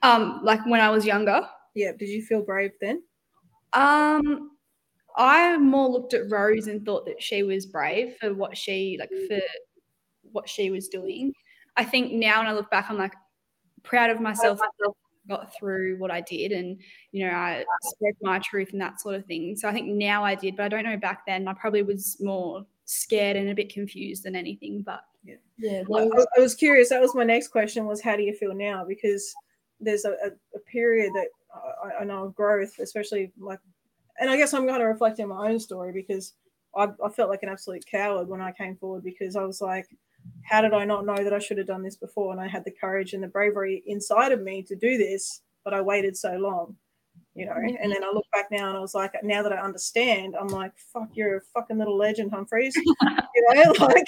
Um, 0.03 0.41
like 0.45 0.65
when 0.67 0.81
I 0.81 0.91
was 0.91 1.05
younger. 1.05 1.49
Yeah, 1.75 1.93
did 1.93 2.09
you 2.09 2.23
feel 2.23 2.43
brave 2.43 2.73
then? 2.81 3.03
Um, 3.75 4.51
I 5.17 5.57
more 5.59 5.89
looked 5.89 6.15
at 6.15 6.31
Rose 6.31 6.67
and 6.67 6.85
thought 6.85 7.07
that 7.07 7.23
she 7.23 7.43
was 7.43 7.67
brave 7.67 8.17
for 8.21 8.35
what 8.35 8.57
she 8.57 8.97
like 8.99 9.11
for 9.29 9.41
what 10.33 10.49
she 10.49 10.71
was 10.71 10.89
doing. 10.89 11.33
I 11.77 11.85
think 11.85 12.13
now 12.13 12.39
when 12.39 12.47
I 12.49 12.53
look 12.53 12.71
back, 12.71 12.87
I'm 12.91 12.99
like 12.99 13.15
proud 13.83 14.11
of 14.11 14.21
myself. 14.21 14.61
Got 15.27 15.55
through 15.59 15.97
what 15.99 16.11
I 16.11 16.21
did, 16.21 16.53
and 16.53 16.79
you 17.13 17.25
know, 17.27 17.33
I 17.33 17.65
spoke 17.83 18.15
my 18.21 18.39
truth 18.41 18.73
and 18.73 18.81
that 18.83 19.01
sort 19.01 19.15
of 19.15 19.25
thing. 19.25 19.57
So 19.57 19.67
I 19.67 19.73
think 19.73 19.87
now 19.89 20.23
I 20.23 20.35
did, 20.35 20.55
but 20.55 20.65
I 20.65 20.69
don't 20.69 20.85
know 20.85 20.99
back 20.99 21.25
then. 21.27 21.49
I 21.49 21.55
probably 21.55 21.83
was 21.83 22.19
more 22.21 22.67
scared 22.85 23.35
and 23.37 23.49
a 23.49 23.55
bit 23.55 23.73
confused 23.73 24.25
than 24.25 24.37
anything. 24.37 24.83
But 24.83 25.01
Yeah, 25.25 25.37
I, 25.81 25.85
there 25.85 25.85
was- 26.09 26.27
I 26.37 26.41
was 26.41 26.55
curious. 26.55 26.91
That 26.91 27.01
was 27.01 27.15
my 27.15 27.25
next 27.25 27.49
question. 27.49 27.87
Was 27.87 28.03
how 28.03 28.17
do 28.17 28.23
you 28.23 28.35
feel 28.35 28.55
now? 28.55 28.85
Because 28.87 29.35
there's 29.81 30.05
a, 30.05 30.11
a, 30.11 30.31
a 30.55 30.61
period 30.71 31.11
that 31.15 31.29
Uh, 31.55 31.87
I, 31.87 32.03
I 32.03 32.05
know 32.05 32.25
of 32.25 32.35
growth, 32.35 32.79
especially 32.79 33.33
like, 33.39 33.61
and 34.19 34.31
I 34.31 34.37
guess 34.37 34.55
I'm 34.55 34.67
kind 34.67 34.83
of 34.83 34.89
reflecting 34.89 35.29
my 35.29 35.51
own 35.51 35.61
story 35.61 35.93
because 35.93 36.35
I, 36.77 36.89
I 37.05 37.09
felt 37.11 37.31
like 37.31 37.43
an 37.43 37.49
absolute 37.49 37.85
coward 37.87 38.29
when 38.29 38.41
I 38.41 38.53
came 38.53 38.77
forward 38.77 39.05
because 39.05 39.37
I 39.37 39.43
was 39.45 39.61
like, 39.61 39.87
how 40.43 40.61
did 40.61 40.73
I 40.73 40.85
not 40.85 41.07
know 41.07 41.23
that 41.23 41.33
I 41.33 41.39
should 41.39 41.59
have 41.59 41.67
done 41.67 41.83
this 41.83 41.97
before? 41.97 42.33
And 42.33 42.41
I 42.41 42.49
had 42.49 42.65
the 42.65 42.71
courage 42.71 43.13
and 43.13 43.23
the 43.23 43.29
bravery 43.29 43.83
inside 43.87 44.33
of 44.33 44.43
me 44.43 44.63
to 44.65 44.77
do 44.77 44.97
this, 44.97 45.43
but 45.65 45.75
I 45.75 45.81
waited 45.81 46.17
so 46.17 46.33
long, 46.37 46.77
you 47.35 47.47
know. 47.47 47.55
And 47.55 47.93
then 47.93 48.05
I 48.05 48.11
look 48.13 48.27
back 48.33 48.47
now 48.51 48.69
and 48.69 48.77
I 48.77 48.81
was 48.81 48.95
like, 48.95 49.13
now 49.23 49.43
that 49.43 49.53
I 49.53 49.59
understand, 49.59 50.35
I'm 50.39 50.49
like, 50.49 50.73
fuck, 50.93 51.09
you're 51.15 51.39
a 51.39 51.41
fucking 51.55 51.79
little 51.79 51.97
legend, 51.97 52.33
Humphries. 52.33 52.75
you 52.77 53.55
know, 53.55 53.73
like, 53.81 54.07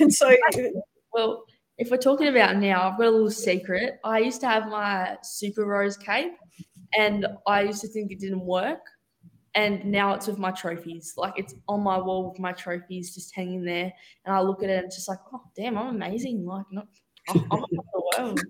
and 0.00 0.12
so 0.12 0.34
Well, 1.12 1.44
if 1.78 1.90
we're 1.90 1.96
talking 1.96 2.28
about 2.28 2.56
now, 2.56 2.88
I've 2.88 2.98
got 2.98 3.08
a 3.08 3.10
little 3.10 3.30
secret. 3.30 3.98
I 4.04 4.20
used 4.20 4.40
to 4.42 4.48
have 4.48 4.68
my 4.68 5.16
Super 5.22 5.64
Rose 5.64 5.96
cape, 5.96 6.32
and 6.96 7.26
I 7.46 7.62
used 7.62 7.80
to 7.82 7.88
think 7.88 8.12
it 8.12 8.20
didn't 8.20 8.44
work. 8.44 8.80
And 9.56 9.84
now 9.84 10.14
it's 10.14 10.26
with 10.26 10.38
my 10.38 10.50
trophies. 10.50 11.14
Like 11.16 11.34
it's 11.36 11.54
on 11.68 11.80
my 11.80 11.96
wall 11.96 12.28
with 12.28 12.40
my 12.40 12.52
trophies 12.52 13.14
just 13.14 13.32
hanging 13.34 13.64
there. 13.64 13.92
And 14.24 14.34
I 14.34 14.40
look 14.40 14.64
at 14.64 14.70
it 14.70 14.78
and 14.78 14.86
it's 14.86 14.96
just 14.96 15.08
like, 15.08 15.20
oh, 15.32 15.42
damn, 15.56 15.78
I'm 15.78 15.94
amazing. 15.94 16.44
Like, 16.44 16.66
not, 16.72 16.88
I'm, 17.28 17.46
I'm 17.52 17.52
on 17.52 17.60
top 17.60 17.70
of 17.70 18.16
the 18.16 18.22
world. 18.22 18.40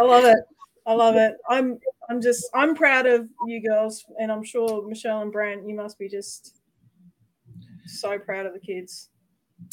I 0.00 0.04
love 0.04 0.24
it. 0.24 0.38
I 0.86 0.94
love 0.94 1.16
it. 1.16 1.34
I'm 1.50 1.78
I'm 2.08 2.22
just 2.22 2.48
I'm 2.54 2.74
proud 2.74 3.06
of 3.06 3.28
you 3.46 3.62
girls, 3.62 4.06
and 4.18 4.32
I'm 4.32 4.42
sure 4.42 4.88
Michelle 4.88 5.20
and 5.20 5.30
Brent, 5.30 5.68
you 5.68 5.76
must 5.76 5.98
be 5.98 6.08
just 6.08 6.62
so 7.86 8.18
proud 8.18 8.46
of 8.46 8.54
the 8.54 8.58
kids. 8.58 9.10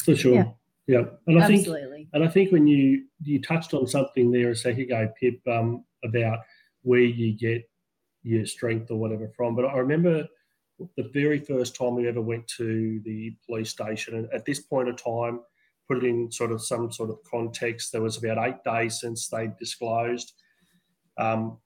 For 0.04 0.14
sure. 0.14 0.34
Yeah. 0.34 0.44
Yeah. 0.86 1.02
And 1.26 1.42
I 1.42 1.46
think 1.46 1.60
Absolutely. 1.60 2.08
and 2.12 2.22
I 2.22 2.28
think 2.28 2.52
when 2.52 2.66
you 2.66 3.04
you 3.22 3.40
touched 3.40 3.72
on 3.72 3.86
something 3.86 4.30
there 4.30 4.50
a 4.50 4.56
second 4.56 4.82
ago, 4.82 5.10
Pip, 5.18 5.40
um, 5.48 5.84
about 6.04 6.40
where 6.86 7.00
you 7.00 7.32
get 7.32 7.68
your 8.22 8.46
strength 8.46 8.92
or 8.92 8.96
whatever 8.96 9.28
from. 9.36 9.56
But 9.56 9.64
I 9.64 9.76
remember 9.78 10.26
the 10.96 11.10
very 11.12 11.40
first 11.40 11.74
time 11.74 11.96
we 11.96 12.06
ever 12.06 12.20
went 12.20 12.46
to 12.58 13.00
the 13.04 13.34
police 13.44 13.70
station, 13.70 14.14
and 14.14 14.32
at 14.32 14.44
this 14.44 14.60
point 14.60 14.88
of 14.88 15.02
time, 15.02 15.40
put 15.88 15.98
it 15.98 16.04
in 16.04 16.30
sort 16.30 16.52
of 16.52 16.64
some 16.64 16.92
sort 16.92 17.10
of 17.10 17.18
context. 17.28 17.90
There 17.90 18.02
was 18.02 18.22
about 18.22 18.46
eight 18.46 18.62
days 18.64 19.00
since 19.00 19.28
they 19.28 19.50
disclosed. 19.58 20.32
Um, 21.18 21.58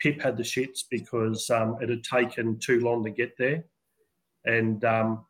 Pip 0.00 0.20
had 0.20 0.36
the 0.36 0.42
shits 0.42 0.80
because 0.90 1.48
um, 1.48 1.78
it 1.80 1.88
had 1.88 2.04
taken 2.04 2.58
too 2.58 2.80
long 2.80 3.02
to 3.04 3.10
get 3.10 3.38
there, 3.38 3.64
and 4.44 4.84
um, 4.84 5.24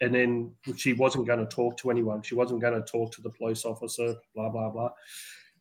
and 0.00 0.14
then 0.14 0.52
she 0.76 0.94
wasn't 0.94 1.26
going 1.26 1.40
to 1.40 1.54
talk 1.54 1.76
to 1.78 1.90
anyone. 1.90 2.22
She 2.22 2.34
wasn't 2.34 2.62
going 2.62 2.80
to 2.80 2.90
talk 2.90 3.12
to 3.12 3.22
the 3.22 3.30
police 3.30 3.66
officer. 3.66 4.14
Blah 4.34 4.48
blah 4.48 4.70
blah. 4.70 4.90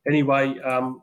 Anyway, 0.08 0.60
um, 0.62 1.02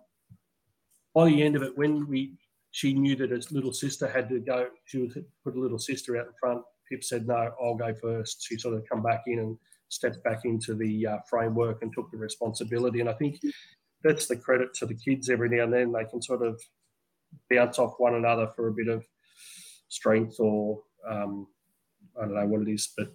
by 1.14 1.26
the 1.26 1.42
end 1.42 1.56
of 1.56 1.62
it, 1.62 1.76
when 1.76 2.08
we 2.08 2.34
she 2.70 2.94
knew 2.94 3.14
that 3.16 3.30
his 3.30 3.52
little 3.52 3.72
sister 3.72 4.08
had 4.08 4.30
to 4.30 4.40
go, 4.40 4.68
she 4.86 4.98
would 4.98 5.24
put 5.44 5.56
a 5.56 5.60
little 5.60 5.78
sister 5.78 6.16
out 6.16 6.26
in 6.26 6.32
front. 6.40 6.62
Pip 6.88 7.04
said, 7.04 7.26
"No, 7.26 7.52
I'll 7.62 7.74
go 7.74 7.94
first. 7.94 8.46
She 8.48 8.56
sort 8.56 8.74
of 8.74 8.88
come 8.88 9.02
back 9.02 9.22
in 9.26 9.38
and 9.38 9.58
stepped 9.92 10.24
back 10.24 10.44
into 10.44 10.74
the 10.74 11.06
uh, 11.06 11.18
framework 11.28 11.82
and 11.82 11.92
took 11.92 12.10
the 12.10 12.16
responsibility. 12.16 13.00
And 13.00 13.10
I 13.10 13.12
think 13.12 13.40
that's 14.02 14.26
the 14.26 14.36
credit 14.36 14.72
to 14.74 14.86
the 14.86 14.94
kids. 14.94 15.28
Every 15.28 15.50
now 15.50 15.64
and 15.64 15.72
then 15.72 15.92
they 15.92 16.04
can 16.06 16.22
sort 16.22 16.42
of 16.42 16.60
bounce 17.50 17.78
off 17.78 17.94
one 17.98 18.14
another 18.14 18.48
for 18.56 18.68
a 18.68 18.72
bit 18.72 18.88
of 18.88 19.04
strength 19.88 20.40
or 20.40 20.80
um, 21.08 21.46
I 22.18 22.24
don't 22.24 22.34
know 22.34 22.46
what 22.46 22.62
it 22.62 22.72
is, 22.72 22.92
but 22.96 23.12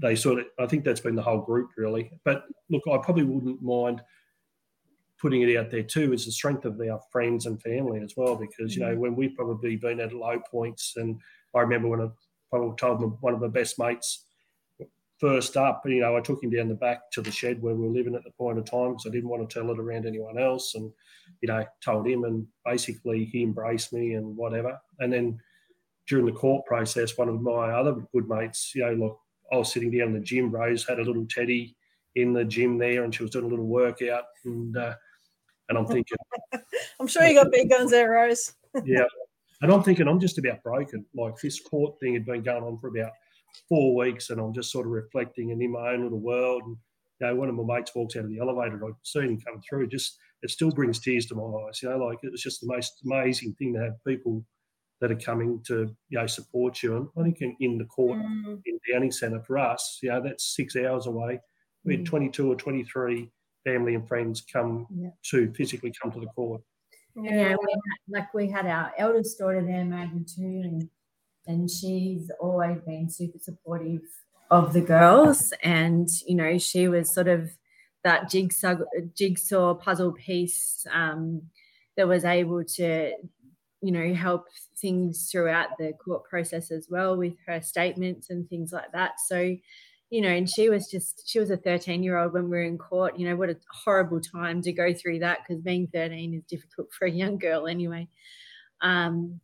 they 0.00 0.16
sort 0.16 0.40
of. 0.40 0.46
I 0.58 0.66
think 0.66 0.84
that's 0.84 1.00
been 1.00 1.14
the 1.14 1.22
whole 1.22 1.40
group 1.40 1.70
really. 1.76 2.10
But 2.24 2.44
look, 2.70 2.82
I 2.90 2.98
probably 2.98 3.24
wouldn't 3.24 3.62
mind 3.62 4.02
putting 5.20 5.42
it 5.42 5.56
out 5.56 5.70
there 5.70 5.82
too 5.82 6.12
is 6.12 6.26
the 6.26 6.32
strength 6.32 6.64
of 6.64 6.80
our 6.80 7.00
friends 7.10 7.46
and 7.46 7.60
family 7.62 8.00
as 8.00 8.14
well 8.16 8.36
because 8.36 8.76
you 8.76 8.82
know 8.82 8.94
when 8.96 9.16
we've 9.16 9.34
probably 9.34 9.76
been 9.76 10.00
at 10.00 10.12
low 10.12 10.38
points 10.50 10.94
and 10.96 11.18
i 11.54 11.60
remember 11.60 11.88
when 11.88 12.00
i 12.00 12.08
probably 12.50 12.76
told 12.76 13.00
my, 13.00 13.06
one 13.06 13.34
of 13.34 13.40
my 13.40 13.48
best 13.48 13.78
mates 13.78 14.24
first 15.18 15.56
up 15.56 15.82
you 15.86 16.00
know 16.00 16.16
i 16.16 16.20
took 16.20 16.42
him 16.42 16.50
down 16.50 16.68
the 16.68 16.74
back 16.74 17.10
to 17.10 17.22
the 17.22 17.30
shed 17.30 17.60
where 17.62 17.74
we 17.74 17.86
were 17.86 17.94
living 17.94 18.14
at 18.14 18.24
the 18.24 18.30
point 18.32 18.58
of 18.58 18.64
time 18.64 18.90
because 18.90 19.06
i 19.06 19.10
didn't 19.10 19.30
want 19.30 19.48
to 19.48 19.52
tell 19.52 19.70
it 19.70 19.78
around 19.78 20.04
anyone 20.04 20.38
else 20.38 20.74
and 20.74 20.92
you 21.40 21.48
know 21.48 21.64
told 21.82 22.06
him 22.06 22.24
and 22.24 22.46
basically 22.64 23.24
he 23.24 23.42
embraced 23.42 23.92
me 23.92 24.14
and 24.14 24.36
whatever. 24.36 24.78
And 25.00 25.12
then 25.12 25.40
during 26.06 26.26
the 26.26 26.32
court 26.32 26.64
process 26.66 27.16
one 27.18 27.28
of 27.28 27.40
my 27.40 27.72
other 27.72 27.96
good 28.12 28.28
mates 28.28 28.72
you 28.74 28.84
know 28.84 28.92
look 28.92 29.18
i 29.52 29.56
was 29.56 29.72
sitting 29.72 29.90
down 29.90 30.08
in 30.08 30.14
the 30.14 30.20
gym 30.20 30.50
rose 30.50 30.86
had 30.86 30.98
a 30.98 31.02
little 31.02 31.26
teddy 31.28 31.76
in 32.14 32.32
the 32.32 32.44
gym 32.44 32.78
there 32.78 33.04
and 33.04 33.14
she 33.14 33.22
was 33.22 33.32
doing 33.32 33.44
a 33.44 33.48
little 33.48 33.66
workout 33.66 34.24
and 34.44 34.76
uh, 34.76 34.94
and 35.68 35.78
I'm 35.78 35.86
thinking, 35.86 36.16
I'm 37.00 37.06
sure 37.06 37.24
you 37.24 37.34
got 37.34 37.52
big 37.52 37.70
guns 37.70 37.90
there, 37.90 38.10
Rose. 38.10 38.52
yeah. 38.84 39.04
And 39.62 39.72
I'm 39.72 39.82
thinking, 39.82 40.06
I'm 40.06 40.20
just 40.20 40.38
about 40.38 40.62
broken. 40.62 41.04
Like 41.14 41.36
this 41.40 41.60
court 41.60 41.98
thing 42.00 42.14
had 42.14 42.26
been 42.26 42.42
going 42.42 42.62
on 42.62 42.78
for 42.78 42.88
about 42.88 43.12
four 43.68 43.94
weeks, 43.96 44.30
and 44.30 44.40
I'm 44.40 44.52
just 44.52 44.70
sort 44.70 44.86
of 44.86 44.92
reflecting 44.92 45.50
and 45.52 45.62
in 45.62 45.72
my 45.72 45.90
own 45.92 46.02
little 46.02 46.20
world. 46.20 46.62
And 46.66 46.76
you 47.20 47.26
know, 47.26 47.34
one 47.36 47.48
of 47.48 47.54
my 47.54 47.76
mates 47.76 47.94
walks 47.94 48.16
out 48.16 48.24
of 48.24 48.30
the 48.30 48.38
elevator, 48.38 48.74
and 48.76 48.84
I 48.84 48.88
see 49.02 49.20
him 49.20 49.40
come 49.40 49.60
through. 49.66 49.88
Just 49.88 50.18
it 50.42 50.50
still 50.50 50.70
brings 50.70 51.00
tears 51.00 51.26
to 51.26 51.34
my 51.34 51.42
eyes. 51.66 51.82
You 51.82 51.88
know, 51.88 51.98
like 52.04 52.18
it 52.22 52.30
was 52.30 52.42
just 52.42 52.60
the 52.60 52.66
most 52.66 53.00
amazing 53.04 53.54
thing 53.54 53.72
to 53.74 53.80
have 53.80 54.04
people 54.06 54.44
that 55.00 55.10
are 55.10 55.16
coming 55.16 55.62
to 55.66 55.94
you 56.10 56.18
know 56.18 56.26
support 56.26 56.82
you. 56.82 56.96
And 56.96 57.08
I 57.18 57.22
think 57.22 57.40
in, 57.40 57.56
in 57.60 57.78
the 57.78 57.84
court 57.86 58.18
Mm. 58.18 58.60
in 58.66 58.78
Downing 58.92 59.12
Centre 59.12 59.40
for 59.40 59.58
us, 59.58 59.98
you 60.02 60.10
know, 60.10 60.22
that's 60.22 60.54
six 60.54 60.76
hours 60.76 61.06
away. 61.06 61.40
We 61.84 61.96
had 61.96 62.06
22 62.06 62.50
or 62.52 62.56
23 62.56 63.30
family 63.66 63.94
and 63.96 64.06
friends 64.06 64.40
come 64.40 64.86
Yeah. 64.94 65.10
to 65.30 65.52
physically 65.52 65.92
come 66.00 66.12
to 66.12 66.20
the 66.20 66.26
court. 66.26 66.62
Yeah, 67.16 67.30
you 67.30 67.36
know, 67.50 67.58
we 67.60 67.72
had, 67.72 68.00
like 68.08 68.34
we 68.34 68.48
had 68.50 68.66
our 68.66 68.92
eldest 68.96 69.38
daughter 69.38 69.62
there, 69.64 69.84
Maggie 69.84 70.24
too, 70.24 70.60
and 70.64 70.88
and 71.48 71.70
she's 71.70 72.30
always 72.40 72.80
been 72.82 73.08
super 73.08 73.38
supportive 73.38 74.02
of 74.50 74.72
the 74.72 74.80
girls, 74.80 75.52
and 75.62 76.08
you 76.26 76.36
know 76.36 76.58
she 76.58 76.88
was 76.88 77.12
sort 77.12 77.28
of 77.28 77.50
that 78.04 78.30
jigsaw 78.30 78.76
jigsaw 79.14 79.74
puzzle 79.74 80.12
piece 80.12 80.86
um, 80.92 81.42
that 81.96 82.06
was 82.06 82.24
able 82.24 82.62
to 82.64 83.12
you 83.80 83.92
know 83.92 84.14
help 84.14 84.46
things 84.76 85.28
throughout 85.30 85.70
the 85.78 85.92
court 86.04 86.22
process 86.24 86.70
as 86.70 86.86
well 86.90 87.16
with 87.16 87.34
her 87.46 87.60
statements 87.62 88.30
and 88.30 88.48
things 88.48 88.72
like 88.72 88.92
that. 88.92 89.12
So 89.26 89.56
you 90.10 90.20
know, 90.20 90.28
and 90.28 90.48
she 90.48 90.68
was 90.68 90.88
just, 90.88 91.28
she 91.28 91.38
was 91.40 91.50
a 91.50 91.56
13 91.56 92.02
year 92.02 92.16
old 92.16 92.32
when 92.32 92.44
we 92.44 92.50
were 92.50 92.62
in 92.62 92.78
court. 92.78 93.18
You 93.18 93.28
know, 93.28 93.36
what 93.36 93.50
a 93.50 93.56
horrible 93.84 94.20
time 94.20 94.62
to 94.62 94.72
go 94.72 94.94
through 94.94 95.20
that 95.20 95.38
because 95.46 95.62
being 95.62 95.88
13 95.92 96.34
is 96.34 96.44
difficult 96.44 96.92
for 96.92 97.06
a 97.06 97.10
young 97.10 97.38
girl 97.38 97.66
anyway. 97.66 98.08
Um, 98.80 99.40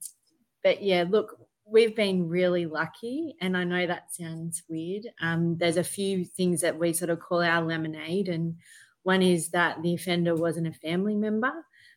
but 0.63 0.83
yeah, 0.83 1.05
look, 1.09 1.37
we've 1.65 1.97
been 1.97 2.29
really 2.29 2.67
lucky. 2.67 3.35
And 3.41 3.57
I 3.57 3.65
know 3.65 3.87
that 3.87 4.15
sounds 4.15 4.63
weird. 4.69 5.09
Um, 5.21 5.57
there's 5.59 5.79
a 5.79 5.85
few 5.85 6.25
things 6.25 6.61
that 6.61 6.79
we 6.79 6.93
sort 6.93 7.11
of 7.11 7.19
call 7.19 7.43
our 7.43 7.63
lemonade. 7.63 8.29
And 8.29 8.57
one 9.03 9.23
is 9.23 9.51
that 9.51 9.83
the 9.83 9.95
offender 9.95 10.37
wasn't 10.37 10.69
a 10.69 10.73
family 10.73 11.17
member, 11.17 11.53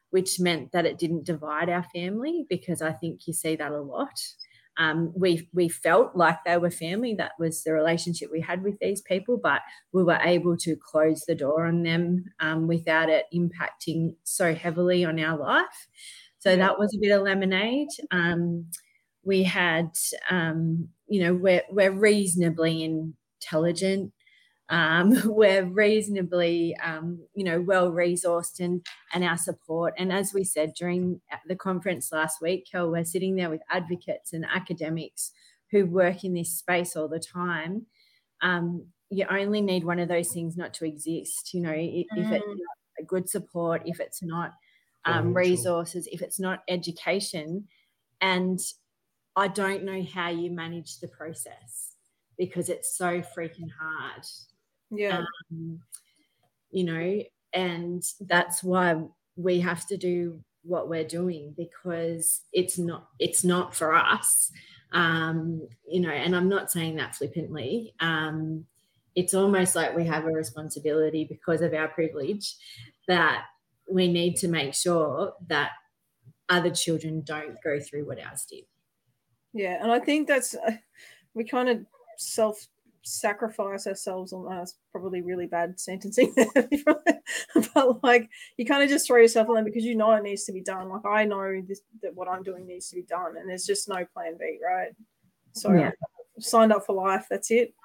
which 0.09 0.39
meant 0.39 0.71
that 0.71 0.85
it 0.85 0.97
didn't 0.97 1.25
divide 1.25 1.69
our 1.69 1.85
family 1.93 2.45
because 2.49 2.81
I 2.81 2.93
think 2.93 3.27
you 3.27 3.33
see 3.33 3.55
that 3.57 3.71
a 3.71 3.81
lot 3.81 4.19
um, 4.77 5.13
we 5.15 5.49
we 5.53 5.69
felt 5.69 6.15
like 6.15 6.39
they 6.45 6.57
were 6.57 6.71
family. 6.71 7.13
That 7.15 7.33
was 7.39 7.63
the 7.63 7.73
relationship 7.73 8.29
we 8.31 8.41
had 8.41 8.63
with 8.63 8.77
these 8.79 9.01
people, 9.01 9.37
but 9.37 9.61
we 9.93 10.03
were 10.03 10.19
able 10.21 10.57
to 10.57 10.75
close 10.75 11.21
the 11.27 11.35
door 11.35 11.65
on 11.65 11.83
them 11.83 12.25
um, 12.39 12.67
without 12.67 13.09
it 13.09 13.25
impacting 13.33 14.15
so 14.23 14.53
heavily 14.53 15.05
on 15.05 15.19
our 15.19 15.37
life. 15.37 15.87
So 16.39 16.55
that 16.55 16.77
was 16.77 16.93
a 16.95 16.99
bit 16.99 17.11
of 17.11 17.23
lemonade. 17.23 17.87
Um, 18.11 18.67
we 19.23 19.43
had, 19.43 19.89
um, 20.29 20.89
you 21.07 21.23
know, 21.23 21.33
we're 21.33 21.63
we're 21.71 21.91
reasonably 21.91 22.83
intelligent. 22.83 24.13
Um, 24.69 25.15
we're 25.25 25.65
reasonably, 25.65 26.75
um, 26.83 27.19
you 27.33 27.43
know, 27.43 27.61
well 27.61 27.91
resourced 27.91 28.59
and 28.59 28.85
and 29.13 29.23
our 29.23 29.37
support. 29.37 29.93
And 29.97 30.11
as 30.11 30.33
we 30.33 30.43
said 30.43 30.73
during 30.77 31.21
the 31.47 31.55
conference 31.55 32.11
last 32.11 32.41
week, 32.41 32.67
Kel, 32.71 32.91
we're 32.91 33.05
sitting 33.05 33.35
there 33.35 33.49
with 33.49 33.61
advocates 33.69 34.33
and 34.33 34.45
academics 34.45 35.31
who 35.71 35.85
work 35.85 36.23
in 36.23 36.33
this 36.33 36.53
space 36.53 36.95
all 36.95 37.07
the 37.07 37.19
time. 37.19 37.85
Um, 38.41 38.87
you 39.09 39.25
only 39.29 39.61
need 39.61 39.83
one 39.83 39.99
of 39.99 40.09
those 40.09 40.31
things 40.31 40.57
not 40.57 40.73
to 40.75 40.85
exist. 40.85 41.53
You 41.53 41.61
know, 41.61 41.73
if, 41.75 42.07
mm. 42.13 42.25
if 42.25 42.31
it's 42.31 42.47
not 42.47 42.99
a 42.99 43.03
good 43.03 43.29
support, 43.29 43.81
if 43.85 43.99
it's 43.99 44.23
not 44.23 44.53
um, 45.05 45.33
resources, 45.33 46.07
if 46.11 46.21
it's 46.21 46.39
not 46.39 46.63
education, 46.67 47.67
and 48.21 48.59
I 49.35 49.47
don't 49.47 49.83
know 49.83 50.03
how 50.03 50.29
you 50.29 50.49
manage 50.49 50.99
the 50.99 51.07
process 51.07 51.95
because 52.37 52.69
it's 52.69 52.97
so 52.97 53.21
freaking 53.21 53.69
hard. 53.79 54.25
Yeah. 54.97 55.23
Um, 55.51 55.81
you 56.71 56.83
know, 56.83 57.23
and 57.53 58.03
that's 58.21 58.63
why 58.63 59.01
we 59.35 59.59
have 59.61 59.85
to 59.87 59.97
do 59.97 60.43
what 60.63 60.89
we're 60.89 61.07
doing 61.07 61.53
because 61.55 62.41
it's 62.51 62.77
not 62.77 63.09
it's 63.19 63.43
not 63.43 63.75
for 63.75 63.93
us. 63.93 64.51
Um, 64.91 65.67
you 65.87 66.01
know, 66.01 66.09
and 66.09 66.35
I'm 66.35 66.49
not 66.49 66.71
saying 66.71 66.95
that 66.95 67.15
flippantly. 67.15 67.93
Um, 67.99 68.65
it's 69.15 69.33
almost 69.33 69.75
like 69.75 69.95
we 69.95 70.05
have 70.05 70.25
a 70.25 70.31
responsibility 70.31 71.25
because 71.25 71.61
of 71.61 71.73
our 71.73 71.87
privilege 71.87 72.55
that 73.07 73.45
we 73.89 74.11
need 74.11 74.35
to 74.37 74.47
make 74.47 74.73
sure 74.73 75.33
that 75.47 75.71
other 76.49 76.71
children 76.71 77.21
don't 77.21 77.57
go 77.63 77.79
through 77.79 78.05
what 78.05 78.19
ours 78.19 78.45
did. 78.49 78.65
Yeah, 79.53 79.81
and 79.81 79.91
I 79.91 79.99
think 79.99 80.27
that's 80.27 80.55
uh, 80.55 80.77
we 81.33 81.45
kind 81.45 81.69
of 81.69 81.85
self 82.17 82.67
sacrifice 83.07 83.85
ourselves 83.85 84.33
on 84.33 84.49
that's 84.49 84.79
probably 84.91 85.21
really 85.21 85.45
bad 85.45 85.79
sentencing 85.79 86.33
but 86.55 88.03
like 88.03 88.27
you 88.57 88.65
kind 88.65 88.81
of 88.81 88.89
just 88.89 89.05
throw 89.05 89.17
yourself 89.17 89.47
on 89.47 89.53
them 89.53 89.63
because 89.63 89.85
you 89.85 89.95
know 89.95 90.11
it 90.13 90.23
needs 90.23 90.43
to 90.43 90.51
be 90.51 90.61
done. 90.61 90.89
Like 90.89 91.05
i 91.05 91.23
know 91.23 91.61
this 91.67 91.81
that 92.01 92.15
what 92.15 92.27
i'm 92.27 92.41
doing 92.41 92.65
needs 92.65 92.89
to 92.89 92.95
be 92.95 93.03
done 93.03 93.37
and 93.37 93.47
there's 93.47 93.65
just 93.65 93.87
no 93.87 94.03
plan 94.11 94.35
b 94.39 94.57
right? 94.63 94.89
So 95.51 95.71
yeah. 95.71 95.91
signed 96.39 96.73
up 96.73 96.83
for 96.83 96.95
life 96.95 97.27
that's 97.29 97.51
it. 97.51 97.75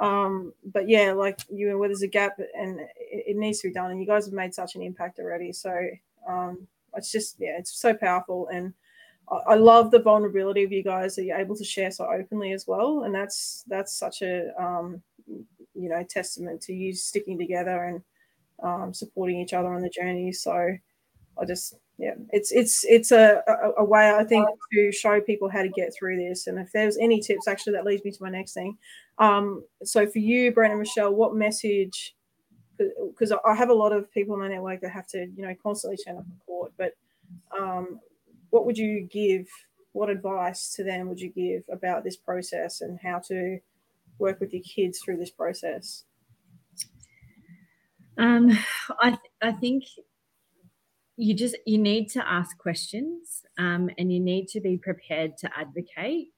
Um 0.00 0.52
but 0.64 0.88
yeah 0.88 1.12
like 1.12 1.38
you 1.48 1.68
know 1.68 1.78
where 1.78 1.88
there's 1.88 2.02
a 2.02 2.08
gap 2.08 2.36
and 2.58 2.80
it, 2.80 2.88
it 3.28 3.36
needs 3.36 3.60
to 3.60 3.68
be 3.68 3.74
done 3.74 3.92
and 3.92 4.00
you 4.00 4.08
guys 4.08 4.24
have 4.24 4.34
made 4.34 4.54
such 4.54 4.74
an 4.74 4.82
impact 4.82 5.20
already. 5.20 5.52
So 5.52 5.72
um 6.28 6.66
it's 6.96 7.12
just 7.12 7.36
yeah 7.38 7.56
it's 7.58 7.80
so 7.80 7.94
powerful 7.94 8.48
and 8.52 8.74
I 9.46 9.54
love 9.54 9.90
the 9.90 10.02
vulnerability 10.02 10.64
of 10.64 10.72
you 10.72 10.82
guys 10.82 11.16
that 11.16 11.24
you're 11.24 11.38
able 11.38 11.56
to 11.56 11.64
share 11.64 11.90
so 11.90 12.06
openly 12.06 12.52
as 12.52 12.66
well, 12.66 13.04
and 13.04 13.14
that's 13.14 13.64
that's 13.68 13.96
such 13.96 14.22
a 14.22 14.50
um, 14.62 15.02
you 15.26 15.88
know 15.88 16.04
testament 16.08 16.60
to 16.62 16.72
you 16.72 16.94
sticking 16.94 17.38
together 17.38 17.84
and 17.84 18.02
um, 18.62 18.94
supporting 18.94 19.40
each 19.40 19.54
other 19.54 19.72
on 19.72 19.82
the 19.82 19.88
journey. 19.88 20.32
So 20.32 20.76
I 21.40 21.44
just 21.46 21.74
yeah, 21.98 22.14
it's 22.30 22.52
it's 22.52 22.84
it's 22.84 23.12
a, 23.12 23.42
a, 23.46 23.82
a, 23.82 23.84
way 23.84 24.10
I 24.10 24.24
think 24.24 24.48
to 24.72 24.92
show 24.92 25.20
people 25.20 25.48
how 25.48 25.62
to 25.62 25.68
get 25.68 25.92
through 25.96 26.16
this. 26.16 26.48
And 26.48 26.58
if 26.58 26.72
there's 26.72 26.98
any 26.98 27.20
tips, 27.20 27.46
actually, 27.46 27.74
that 27.74 27.84
leads 27.84 28.04
me 28.04 28.10
to 28.10 28.22
my 28.22 28.30
next 28.30 28.52
thing. 28.52 28.76
Um, 29.18 29.64
so 29.84 30.06
for 30.06 30.18
you, 30.18 30.52
Brent 30.52 30.72
and 30.72 30.80
Michelle, 30.80 31.14
what 31.14 31.34
message? 31.34 32.16
Because 32.76 33.32
I 33.44 33.54
have 33.54 33.70
a 33.70 33.74
lot 33.74 33.92
of 33.92 34.10
people 34.12 34.34
in 34.34 34.40
my 34.40 34.48
network 34.48 34.80
that 34.80 34.90
have 34.90 35.06
to 35.08 35.26
you 35.36 35.46
know 35.46 35.54
constantly 35.62 35.96
turn 35.96 36.18
up 36.18 36.24
in 36.24 36.36
court, 36.44 36.72
but 36.76 36.94
um, 37.56 38.00
what 38.54 38.66
would 38.66 38.78
you 38.78 39.02
give? 39.10 39.48
What 39.94 40.10
advice 40.10 40.72
to 40.76 40.84
them 40.84 41.08
would 41.08 41.20
you 41.20 41.30
give 41.30 41.64
about 41.68 42.04
this 42.04 42.16
process 42.16 42.80
and 42.80 43.00
how 43.02 43.18
to 43.26 43.58
work 44.20 44.38
with 44.38 44.52
your 44.52 44.62
kids 44.62 45.00
through 45.00 45.16
this 45.16 45.30
process? 45.30 46.04
Um, 48.16 48.50
I 49.02 49.10
th- 49.10 49.32
I 49.42 49.50
think 49.50 49.82
you 51.16 51.34
just 51.34 51.56
you 51.66 51.78
need 51.78 52.08
to 52.10 52.24
ask 52.24 52.56
questions 52.56 53.42
um, 53.58 53.90
and 53.98 54.12
you 54.12 54.20
need 54.20 54.46
to 54.48 54.60
be 54.60 54.78
prepared 54.78 55.36
to 55.38 55.50
advocate. 55.58 56.28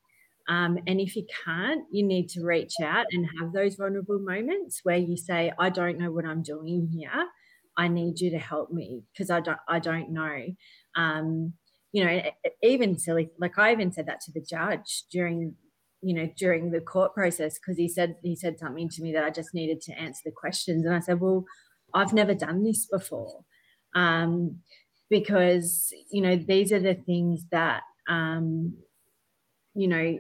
Um, 0.49 0.79
and 0.87 0.99
if 1.01 1.17
you 1.17 1.27
can't, 1.45 1.85
you 1.91 2.03
need 2.03 2.31
to 2.31 2.45
reach 2.45 2.75
out 2.83 3.05
and 3.11 3.29
have 3.39 3.53
those 3.53 3.75
vulnerable 3.75 4.21
moments 4.21 4.81
where 4.85 4.97
you 4.97 5.19
say, 5.19 5.53
"I 5.59 5.69
don't 5.69 5.99
know 5.99 6.13
what 6.13 6.25
I'm 6.25 6.43
doing 6.43 6.89
here. 6.89 7.27
I 7.77 7.89
need 7.89 8.21
you 8.21 8.31
to 8.31 8.39
help 8.39 8.71
me 8.71 9.03
because 9.13 9.29
I 9.31 9.41
don't 9.41 9.59
I 9.69 9.81
don't 9.81 10.11
know." 10.13 10.47
Um, 10.95 11.53
you 11.97 12.05
know, 12.05 12.21
even 12.63 12.99
silly, 12.99 13.31
like 13.39 13.59
I 13.59 13.73
even 13.73 13.91
said 13.91 14.05
that 14.05 14.21
to 14.27 14.31
the 14.31 14.43
judge 14.43 15.05
during, 15.11 15.55
you 16.03 16.13
know, 16.13 16.29
during 16.37 16.71
the 16.71 16.83
court 16.83 17.15
process 17.15 17.59
because 17.59 17.79
he 17.79 17.89
said 17.89 18.17
he 18.23 18.37
said 18.37 18.59
something 18.59 18.91
to 18.91 19.03
me 19.03 19.15
that 19.15 19.25
I 19.25 19.31
just 19.31 19.55
needed 19.55 19.81
to 19.81 19.99
answer 19.99 20.21
the 20.27 20.31
questions, 20.31 20.85
and 20.85 20.95
I 20.95 21.01
said, 21.01 21.21
well, 21.21 21.47
I've 21.95 22.13
never 22.13 22.35
done 22.35 22.65
this 22.65 22.85
before, 22.85 23.47
um, 23.95 24.59
because 25.09 25.91
you 26.11 26.21
know 26.21 26.37
these 26.37 26.71
are 26.71 26.81
the 26.81 26.97
things 26.97 27.47
that 27.51 27.81
um, 28.11 28.75
you 29.75 29.89
know 29.89 30.19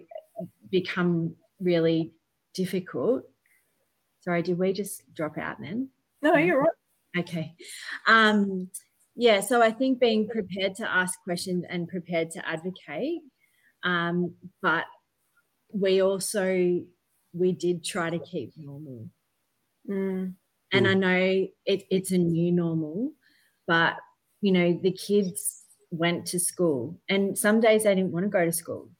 become 0.70 1.34
really 1.60 2.14
difficult. 2.54 3.24
Sorry, 4.20 4.40
did 4.40 4.58
we 4.58 4.72
just 4.72 5.02
drop 5.12 5.36
out 5.36 5.60
then? 5.60 5.90
No, 6.22 6.36
you're 6.36 6.58
right. 6.58 6.70
Okay. 7.18 7.54
Um, 8.06 8.70
yeah, 9.16 9.40
so 9.40 9.62
I 9.62 9.70
think 9.70 9.98
being 9.98 10.28
prepared 10.28 10.74
to 10.76 10.90
ask 10.90 11.18
questions 11.24 11.64
and 11.70 11.88
prepared 11.88 12.30
to 12.32 12.46
advocate, 12.46 13.22
um, 13.82 14.34
but 14.60 14.84
we 15.72 16.02
also 16.02 16.82
we 17.32 17.52
did 17.52 17.82
try 17.82 18.10
to 18.10 18.18
keep 18.18 18.52
normal. 18.58 19.08
Mm. 19.88 20.34
And 20.72 20.88
I 20.88 20.94
know 20.94 21.46
it, 21.64 21.84
it's 21.90 22.10
a 22.10 22.18
new 22.18 22.52
normal, 22.52 23.12
but 23.66 23.94
you 24.42 24.52
know 24.52 24.78
the 24.82 24.92
kids 24.92 25.62
went 25.90 26.26
to 26.26 26.38
school, 26.38 27.00
and 27.08 27.38
some 27.38 27.60
days 27.60 27.84
they 27.84 27.94
didn't 27.94 28.12
want 28.12 28.26
to 28.26 28.30
go 28.30 28.44
to 28.44 28.52
school, 28.52 28.90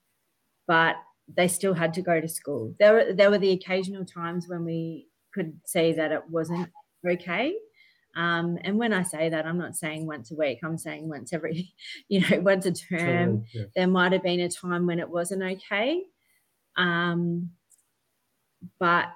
but 0.67 0.97
they 1.29 1.49
still 1.49 1.75
had 1.75 1.93
to 1.95 2.03
go 2.03 2.23
to 2.23 2.29
school. 2.29 2.75
There 2.79 2.95
were 2.95 3.13
there 3.13 3.31
were 3.31 3.39
the 3.39 3.53
occasional 3.53 4.07
times 4.07 4.49
when 4.49 4.65
we 4.65 5.09
could 5.35 5.61
see 5.67 5.93
that 5.93 6.13
it 6.13 6.23
wasn't 6.31 6.71
okay 7.07 7.55
um, 8.17 8.59
and 8.65 8.79
when 8.79 8.95
I 8.95 9.03
say 9.03 9.29
that, 9.29 9.45
I'm 9.45 9.59
not 9.59 9.77
saying 9.77 10.07
once 10.07 10.31
a 10.31 10.35
week, 10.35 10.61
I'm 10.65 10.79
saying 10.79 11.07
once 11.09 11.35
every, 11.35 11.75
you 12.09 12.21
know, 12.21 12.41
once 12.41 12.65
a 12.65 12.73
term. 12.73 13.45
Yeah. 13.53 13.65
There 13.77 13.87
might 13.87 14.13
have 14.13 14.23
been 14.23 14.41
a 14.41 14.49
time 14.49 14.87
when 14.87 14.99
it 14.99 15.11
wasn't 15.11 15.43
okay. 15.43 16.03
Um, 16.79 17.51
but, 18.81 19.07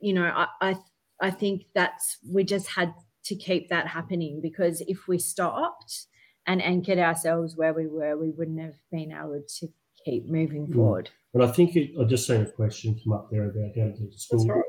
you 0.00 0.12
know, 0.12 0.24
I, 0.24 0.48
I, 0.60 0.76
I 1.20 1.30
think 1.30 1.66
that's, 1.72 2.18
we 2.28 2.42
just 2.42 2.66
had 2.66 2.92
to 3.26 3.36
keep 3.36 3.68
that 3.68 3.86
happening 3.86 4.40
because 4.42 4.82
if 4.88 5.06
we 5.06 5.18
stopped 5.18 6.06
and 6.48 6.60
anchored 6.60 6.98
ourselves 6.98 7.56
where 7.56 7.72
we 7.72 7.86
were, 7.86 8.16
we 8.16 8.30
wouldn't 8.30 8.60
have 8.60 8.76
been 8.90 9.12
able 9.12 9.42
to 9.60 9.68
keep 10.04 10.28
moving 10.28 10.66
mm. 10.66 10.74
forward. 10.74 11.10
But 11.32 11.48
I 11.48 11.52
think 11.52 11.76
it, 11.76 11.92
I 12.00 12.04
just 12.04 12.26
seen 12.26 12.40
a 12.40 12.50
question 12.50 12.98
come 13.04 13.12
up 13.12 13.28
there 13.30 13.44
about 13.44 13.70
how 13.76 13.92
the 13.96 14.10
school, 14.16 14.46
right. 14.46 14.62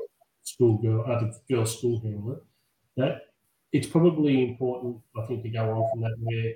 school 0.44 0.78
girl, 0.78 1.04
uh, 1.08 1.20
the 1.20 1.54
girl 1.54 1.66
school 1.66 2.00
handle 2.02 2.32
it. 2.32 2.38
That 2.96 3.20
it's 3.72 3.86
probably 3.88 4.42
important, 4.48 5.02
I 5.16 5.26
think, 5.26 5.42
to 5.42 5.50
go 5.50 5.70
on 5.70 5.90
from 5.90 6.00
that 6.02 6.16
where 6.20 6.54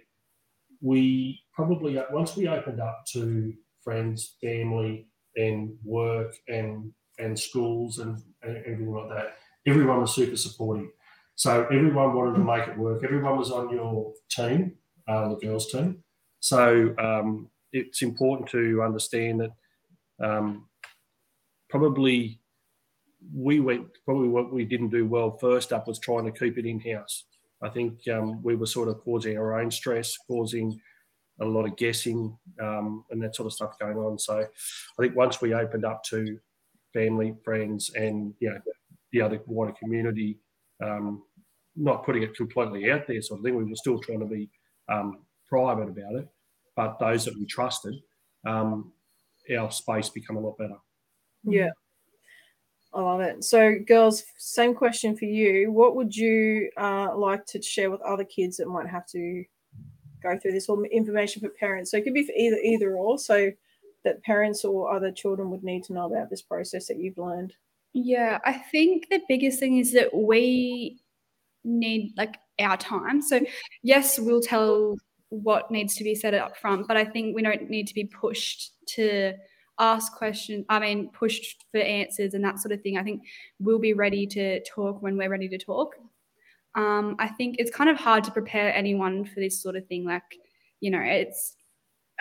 we 0.80 1.42
probably 1.54 2.02
once 2.10 2.36
we 2.36 2.48
opened 2.48 2.80
up 2.80 3.04
to 3.12 3.54
friends, 3.82 4.36
family, 4.40 5.08
and 5.36 5.78
work 5.84 6.34
and 6.48 6.94
and 7.18 7.38
schools 7.38 7.98
and, 7.98 8.18
and 8.42 8.56
everything 8.58 8.90
like 8.92 9.08
that, 9.10 9.36
everyone 9.66 10.00
was 10.00 10.14
super 10.14 10.36
supportive. 10.36 10.90
So 11.36 11.64
everyone 11.66 12.14
wanted 12.14 12.38
to 12.38 12.44
make 12.44 12.68
it 12.68 12.78
work. 12.78 13.04
Everyone 13.04 13.38
was 13.38 13.50
on 13.50 13.70
your 13.70 14.14
team, 14.30 14.78
uh, 15.08 15.28
the 15.30 15.36
girls' 15.36 15.70
team. 15.70 16.04
So 16.40 16.94
um, 16.98 17.50
it's 17.72 18.02
important 18.02 18.48
to 18.50 18.82
understand 18.82 19.40
that 19.40 19.52
um, 20.20 20.68
probably 21.68 22.41
we 23.34 23.60
went 23.60 23.86
probably 24.04 24.28
what 24.28 24.52
we 24.52 24.64
didn't 24.64 24.90
do 24.90 25.06
well 25.06 25.36
first 25.38 25.72
up 25.72 25.86
was 25.86 25.98
trying 25.98 26.24
to 26.24 26.38
keep 26.38 26.58
it 26.58 26.66
in 26.66 26.80
house. 26.80 27.24
I 27.62 27.68
think 27.68 28.06
um, 28.08 28.42
we 28.42 28.56
were 28.56 28.66
sort 28.66 28.88
of 28.88 29.00
causing 29.00 29.36
our 29.38 29.60
own 29.60 29.70
stress, 29.70 30.16
causing 30.26 30.80
a 31.40 31.44
lot 31.44 31.66
of 31.66 31.76
guessing 31.76 32.36
um, 32.60 33.04
and 33.10 33.22
that 33.22 33.36
sort 33.36 33.46
of 33.46 33.52
stuff 33.52 33.78
going 33.78 33.96
on. 33.96 34.18
So 34.18 34.40
I 34.40 35.02
think 35.02 35.16
once 35.16 35.40
we 35.40 35.54
opened 35.54 35.84
up 35.84 36.02
to 36.04 36.38
family, 36.92 37.34
friends, 37.44 37.90
and 37.94 38.34
you 38.40 38.50
know 38.50 38.58
the 39.12 39.22
other 39.22 39.40
wider 39.46 39.72
community, 39.72 40.38
um, 40.82 41.22
not 41.76 42.04
putting 42.04 42.22
it 42.22 42.36
completely 42.36 42.90
out 42.90 43.06
there, 43.06 43.22
sort 43.22 43.40
of 43.40 43.44
thing. 43.44 43.56
We 43.56 43.64
were 43.64 43.76
still 43.76 43.98
trying 43.98 44.20
to 44.20 44.26
be 44.26 44.50
um, 44.88 45.24
private 45.48 45.88
about 45.88 46.16
it, 46.16 46.28
but 46.76 46.98
those 46.98 47.24
that 47.24 47.34
we 47.34 47.46
trusted, 47.46 47.94
um, 48.46 48.92
our 49.56 49.70
space 49.70 50.08
become 50.08 50.36
a 50.36 50.40
lot 50.40 50.58
better. 50.58 50.76
Yeah. 51.44 51.70
I 52.94 53.00
love 53.00 53.20
it. 53.20 53.42
So, 53.44 53.76
girls, 53.86 54.24
same 54.36 54.74
question 54.74 55.16
for 55.16 55.24
you. 55.24 55.72
What 55.72 55.96
would 55.96 56.14
you 56.14 56.70
uh, 56.76 57.16
like 57.16 57.46
to 57.46 57.62
share 57.62 57.90
with 57.90 58.02
other 58.02 58.24
kids 58.24 58.58
that 58.58 58.68
might 58.68 58.86
have 58.86 59.06
to 59.08 59.44
go 60.22 60.38
through 60.38 60.52
this, 60.52 60.68
or 60.68 60.84
information 60.86 61.40
for 61.40 61.48
parents? 61.48 61.90
So 61.90 61.96
it 61.96 62.04
could 62.04 62.14
be 62.14 62.26
for 62.26 62.32
either 62.32 62.56
either 62.56 62.94
or. 62.94 63.18
So 63.18 63.50
that 64.04 64.22
parents 64.22 64.64
or 64.64 64.94
other 64.94 65.10
children 65.10 65.50
would 65.50 65.62
need 65.62 65.84
to 65.84 65.92
know 65.92 66.06
about 66.06 66.28
this 66.28 66.42
process 66.42 66.86
that 66.88 66.98
you've 66.98 67.18
learned. 67.18 67.54
Yeah, 67.94 68.38
I 68.44 68.54
think 68.54 69.08
the 69.10 69.20
biggest 69.28 69.60
thing 69.60 69.78
is 69.78 69.92
that 69.92 70.14
we 70.14 71.00
need 71.64 72.12
like 72.16 72.38
our 72.58 72.76
time. 72.76 73.22
So 73.22 73.40
yes, 73.82 74.18
we'll 74.18 74.40
tell 74.40 74.96
what 75.28 75.70
needs 75.70 75.94
to 75.96 76.04
be 76.04 76.14
said 76.14 76.34
up 76.34 76.56
front, 76.56 76.88
but 76.88 76.96
I 76.96 77.04
think 77.04 77.34
we 77.34 77.42
don't 77.42 77.70
need 77.70 77.86
to 77.88 77.94
be 77.94 78.04
pushed 78.04 78.72
to 78.88 79.34
ask 79.82 80.14
questions. 80.14 80.64
I 80.68 80.78
mean, 80.78 81.10
pushed 81.10 81.64
for 81.72 81.80
answers 81.80 82.34
and 82.34 82.44
that 82.44 82.60
sort 82.60 82.72
of 82.72 82.80
thing. 82.82 82.96
I 82.96 83.02
think 83.02 83.22
we'll 83.58 83.80
be 83.80 83.94
ready 83.94 84.26
to 84.28 84.62
talk 84.64 85.02
when 85.02 85.16
we're 85.16 85.28
ready 85.28 85.48
to 85.48 85.58
talk. 85.58 85.96
Um, 86.74 87.16
I 87.18 87.28
think 87.28 87.56
it's 87.58 87.70
kind 87.70 87.90
of 87.90 87.96
hard 87.96 88.24
to 88.24 88.30
prepare 88.30 88.72
anyone 88.74 89.24
for 89.24 89.40
this 89.40 89.60
sort 89.60 89.76
of 89.76 89.86
thing. 89.88 90.04
Like, 90.04 90.22
you 90.80 90.90
know, 90.90 91.00
it's 91.02 91.56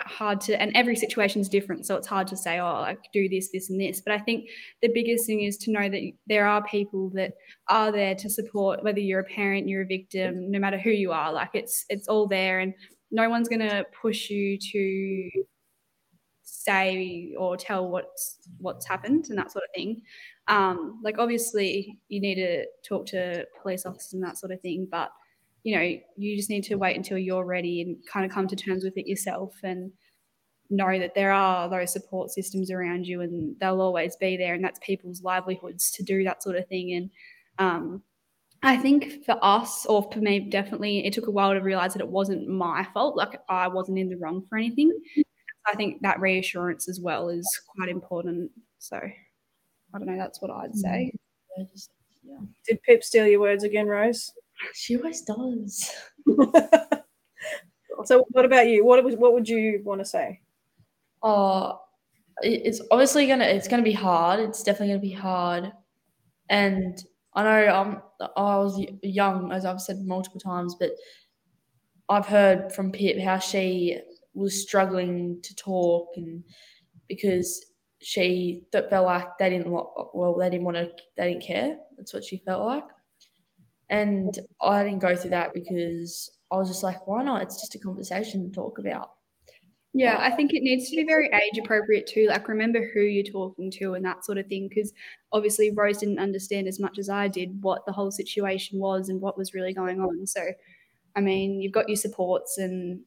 hard 0.00 0.40
to 0.40 0.60
and 0.60 0.72
every 0.74 0.96
situation 0.96 1.40
is 1.40 1.48
different 1.48 1.86
so 1.86 1.94
it's 1.94 2.08
hard 2.08 2.26
to 2.26 2.36
say 2.36 2.58
oh 2.58 2.80
like 2.80 2.98
do 3.12 3.28
this 3.28 3.50
this 3.52 3.70
and 3.70 3.80
this 3.80 4.00
but 4.00 4.12
i 4.12 4.18
think 4.18 4.48
the 4.80 4.88
biggest 4.88 5.26
thing 5.26 5.42
is 5.42 5.56
to 5.56 5.70
know 5.70 5.88
that 5.88 6.00
there 6.26 6.46
are 6.46 6.64
people 6.64 7.10
that 7.10 7.34
are 7.68 7.92
there 7.92 8.14
to 8.14 8.28
support 8.28 8.82
whether 8.82 8.98
you're 8.98 9.20
a 9.20 9.24
parent 9.24 9.68
you're 9.68 9.82
a 9.82 9.86
victim 9.86 10.50
no 10.50 10.58
matter 10.58 10.78
who 10.78 10.90
you 10.90 11.12
are 11.12 11.32
like 11.32 11.50
it's 11.54 11.84
it's 11.88 12.08
all 12.08 12.26
there 12.26 12.60
and 12.60 12.74
no 13.12 13.28
one's 13.28 13.48
going 13.48 13.60
to 13.60 13.84
push 14.00 14.30
you 14.30 14.58
to 14.58 15.30
say 16.64 17.32
or 17.38 17.56
tell 17.56 17.88
what's 17.88 18.38
what's 18.58 18.86
happened 18.86 19.26
and 19.28 19.38
that 19.38 19.50
sort 19.50 19.64
of 19.64 19.74
thing 19.74 20.00
um 20.48 21.00
like 21.02 21.18
obviously 21.18 21.98
you 22.08 22.20
need 22.20 22.36
to 22.36 22.64
talk 22.86 23.06
to 23.06 23.46
police 23.60 23.86
officers 23.86 24.12
and 24.14 24.22
that 24.22 24.38
sort 24.38 24.52
of 24.52 24.60
thing 24.60 24.86
but 24.90 25.10
you 25.64 25.76
know, 25.76 25.96
you 26.16 26.36
just 26.36 26.50
need 26.50 26.64
to 26.64 26.74
wait 26.74 26.96
until 26.96 27.18
you're 27.18 27.44
ready 27.44 27.82
and 27.82 27.96
kind 28.06 28.26
of 28.26 28.32
come 28.32 28.48
to 28.48 28.56
terms 28.56 28.84
with 28.84 28.96
it 28.96 29.06
yourself 29.06 29.54
and 29.62 29.92
know 30.70 30.98
that 30.98 31.14
there 31.14 31.32
are 31.32 31.68
those 31.68 31.92
support 31.92 32.30
systems 32.30 32.70
around 32.70 33.06
you 33.06 33.20
and 33.20 33.54
they'll 33.60 33.80
always 33.80 34.16
be 34.16 34.36
there. 34.36 34.54
And 34.54 34.64
that's 34.64 34.80
people's 34.82 35.22
livelihoods 35.22 35.90
to 35.92 36.02
do 36.02 36.24
that 36.24 36.42
sort 36.42 36.56
of 36.56 36.66
thing. 36.66 36.92
And 36.94 37.10
um, 37.58 38.02
I 38.62 38.76
think 38.76 39.24
for 39.24 39.38
us, 39.42 39.86
or 39.86 40.08
for 40.10 40.18
me, 40.18 40.40
definitely, 40.40 41.06
it 41.06 41.12
took 41.12 41.26
a 41.28 41.32
while 41.32 41.52
to 41.52 41.60
realize 41.60 41.92
that 41.92 42.02
it 42.02 42.08
wasn't 42.08 42.48
my 42.48 42.86
fault. 42.92 43.16
Like 43.16 43.40
I 43.48 43.68
wasn't 43.68 43.98
in 43.98 44.08
the 44.08 44.16
wrong 44.16 44.44
for 44.48 44.58
anything. 44.58 44.92
I 45.66 45.74
think 45.74 46.02
that 46.02 46.20
reassurance 46.20 46.88
as 46.88 47.00
well 47.00 47.28
is 47.28 47.48
quite 47.76 47.88
important. 47.88 48.50
So 48.78 48.96
I 48.96 49.98
don't 49.98 50.06
know. 50.06 50.16
That's 50.16 50.40
what 50.40 50.50
I'd 50.50 50.74
say. 50.74 51.12
Mm-hmm. 51.58 52.44
Did 52.66 52.82
Pip 52.82 53.02
steal 53.04 53.26
your 53.26 53.40
words 53.40 53.64
again, 53.64 53.86
Rose? 53.86 54.32
She 54.74 54.96
always 54.96 55.22
does. 55.22 55.92
so, 58.04 58.26
what 58.30 58.44
about 58.44 58.68
you? 58.68 58.84
What 58.84 59.02
was 59.04 59.16
what 59.16 59.32
would 59.34 59.48
you 59.48 59.80
want 59.84 60.00
to 60.00 60.04
say? 60.04 60.40
Oh, 61.22 61.80
it's 62.42 62.80
obviously 62.90 63.26
gonna 63.26 63.44
it's 63.44 63.68
gonna 63.68 63.82
be 63.82 63.92
hard. 63.92 64.40
It's 64.40 64.62
definitely 64.62 64.94
gonna 64.94 65.00
be 65.00 65.12
hard, 65.12 65.72
and 66.48 67.02
I 67.34 67.42
know 67.42 67.74
um 67.74 68.02
I 68.36 68.58
was 68.58 68.84
young, 69.02 69.52
as 69.52 69.64
I've 69.64 69.80
said 69.80 70.00
multiple 70.04 70.40
times, 70.40 70.76
but 70.78 70.92
I've 72.08 72.26
heard 72.26 72.72
from 72.72 72.92
Pip 72.92 73.18
how 73.18 73.38
she 73.38 74.00
was 74.34 74.60
struggling 74.60 75.40
to 75.42 75.54
talk 75.54 76.08
and 76.16 76.42
because 77.08 77.66
she 78.00 78.64
felt 78.72 78.90
like 78.90 79.26
they 79.38 79.50
didn't 79.50 79.70
well 79.70 80.36
they 80.38 80.50
didn't 80.50 80.64
want 80.64 80.76
to 80.76 80.90
they 81.16 81.32
didn't 81.32 81.44
care 81.44 81.76
that's 81.96 82.12
what 82.12 82.24
she 82.24 82.38
felt 82.38 82.64
like 82.64 82.84
and 83.92 84.38
I 84.62 84.82
didn't 84.82 85.00
go 85.00 85.14
through 85.14 85.30
that 85.30 85.52
because 85.52 86.30
I 86.50 86.56
was 86.56 86.68
just 86.68 86.82
like, 86.82 87.06
why 87.06 87.22
not? 87.22 87.42
It's 87.42 87.60
just 87.60 87.74
a 87.74 87.78
conversation 87.78 88.42
to 88.42 88.54
talk 88.54 88.78
about. 88.78 89.10
Yeah, 89.92 90.16
I 90.18 90.30
think 90.30 90.54
it 90.54 90.62
needs 90.62 90.88
to 90.88 90.96
be 90.96 91.04
very 91.04 91.28
age 91.28 91.58
appropriate 91.58 92.06
too. 92.06 92.26
Like, 92.28 92.48
remember 92.48 92.90
who 92.94 93.00
you're 93.00 93.30
talking 93.30 93.70
to 93.72 93.92
and 93.92 94.04
that 94.06 94.24
sort 94.24 94.38
of 94.38 94.46
thing. 94.46 94.68
Because 94.68 94.94
obviously, 95.30 95.70
Rose 95.70 95.98
didn't 95.98 96.18
understand 96.18 96.68
as 96.68 96.80
much 96.80 96.98
as 96.98 97.10
I 97.10 97.28
did 97.28 97.62
what 97.62 97.84
the 97.84 97.92
whole 97.92 98.10
situation 98.10 98.78
was 98.78 99.10
and 99.10 99.20
what 99.20 99.36
was 99.36 99.52
really 99.52 99.74
going 99.74 100.00
on. 100.00 100.26
So, 100.26 100.40
I 101.14 101.20
mean, 101.20 101.60
you've 101.60 101.72
got 101.72 101.90
your 101.90 101.96
supports, 101.96 102.56
and 102.56 103.00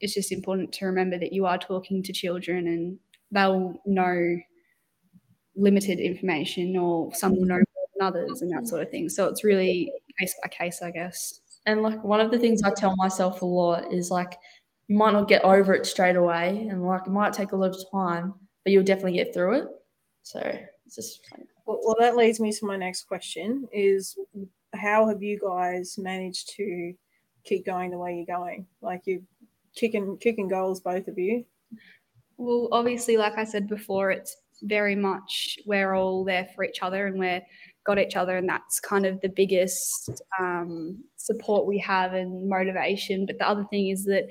it's 0.00 0.14
just 0.14 0.32
important 0.32 0.72
to 0.72 0.86
remember 0.86 1.18
that 1.18 1.32
you 1.32 1.46
are 1.46 1.58
talking 1.58 2.02
to 2.02 2.12
children 2.12 2.66
and 2.66 2.98
they'll 3.30 3.80
know 3.86 4.36
limited 5.56 5.98
information 6.00 6.76
or 6.76 7.14
some 7.14 7.36
will 7.36 7.46
know 7.46 7.56
more 7.56 7.86
than 7.96 8.06
others 8.06 8.42
and 8.42 8.50
that 8.52 8.66
sort 8.68 8.82
of 8.82 8.90
thing. 8.90 9.08
So, 9.08 9.28
it's 9.28 9.44
really 9.44 9.92
case 10.18 10.34
by 10.42 10.48
case, 10.48 10.82
I 10.82 10.90
guess. 10.90 11.40
And 11.66 11.82
like 11.82 12.02
one 12.02 12.20
of 12.20 12.30
the 12.30 12.38
things 12.38 12.62
I 12.62 12.70
tell 12.70 12.94
myself 12.96 13.42
a 13.42 13.46
lot 13.46 13.92
is 13.92 14.10
like 14.10 14.36
you 14.88 14.96
might 14.96 15.12
not 15.12 15.28
get 15.28 15.44
over 15.44 15.74
it 15.74 15.86
straight 15.86 16.16
away, 16.16 16.66
and 16.70 16.84
like 16.84 17.06
it 17.06 17.10
might 17.10 17.32
take 17.32 17.52
a 17.52 17.56
lot 17.56 17.70
of 17.70 17.84
time, 17.92 18.34
but 18.64 18.72
you'll 18.72 18.82
definitely 18.84 19.12
get 19.12 19.34
through 19.34 19.54
it. 19.54 19.68
So 20.22 20.40
it's 20.86 20.96
just. 20.96 21.20
Well, 21.66 21.78
well, 21.84 21.96
that 22.00 22.16
leads 22.16 22.40
me 22.40 22.50
to 22.52 22.66
my 22.66 22.76
next 22.76 23.04
question: 23.04 23.68
is 23.72 24.16
how 24.74 25.06
have 25.08 25.22
you 25.22 25.38
guys 25.38 25.96
managed 25.98 26.50
to 26.56 26.94
keep 27.44 27.66
going 27.66 27.90
the 27.90 27.98
way 27.98 28.16
you're 28.16 28.38
going? 28.38 28.66
Like 28.80 29.02
you 29.04 29.22
kicking 29.76 30.18
kicking 30.20 30.48
goals, 30.48 30.80
both 30.80 31.08
of 31.08 31.18
you. 31.18 31.44
Well, 32.36 32.68
obviously, 32.72 33.16
like 33.16 33.36
I 33.36 33.44
said 33.44 33.68
before, 33.68 34.10
it's 34.10 34.36
very 34.62 34.96
much 34.96 35.58
we're 35.66 35.94
all 35.94 36.24
there 36.24 36.46
for 36.54 36.64
each 36.64 36.82
other 36.82 37.06
and 37.06 37.18
we're 37.18 37.40
got 37.86 37.98
each 37.98 38.16
other 38.16 38.36
and 38.36 38.48
that's 38.48 38.78
kind 38.80 39.06
of 39.06 39.20
the 39.20 39.28
biggest 39.28 40.10
um, 40.38 41.02
support 41.16 41.66
we 41.66 41.78
have 41.78 42.12
and 42.12 42.48
motivation 42.48 43.24
but 43.26 43.38
the 43.38 43.48
other 43.48 43.64
thing 43.70 43.88
is 43.88 44.04
that 44.04 44.24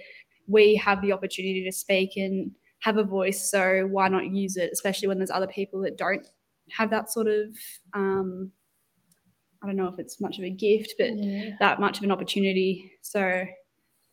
we 0.47 0.75
have 0.75 1.01
the 1.01 1.11
opportunity 1.11 1.63
to 1.63 1.71
speak 1.71 2.11
and 2.15 2.51
have 2.81 2.97
a 2.97 3.03
voice 3.03 3.49
so 3.49 3.87
why 3.89 4.07
not 4.07 4.31
use 4.31 4.55
it 4.55 4.69
especially 4.71 5.07
when 5.07 5.17
there's 5.17 5.31
other 5.31 5.47
people 5.47 5.81
that 5.81 5.97
don't 5.97 6.27
have 6.71 6.89
that 6.91 7.11
sort 7.11 7.27
of 7.27 7.47
um, 7.93 8.51
i 9.63 9.67
don't 9.67 9.75
know 9.75 9.87
if 9.87 9.97
it's 9.97 10.21
much 10.21 10.37
of 10.37 10.43
a 10.43 10.49
gift 10.49 10.93
but 10.99 11.09
yeah. 11.15 11.51
that 11.59 11.79
much 11.79 11.97
of 11.97 12.03
an 12.03 12.11
opportunity 12.11 12.91
so 13.01 13.43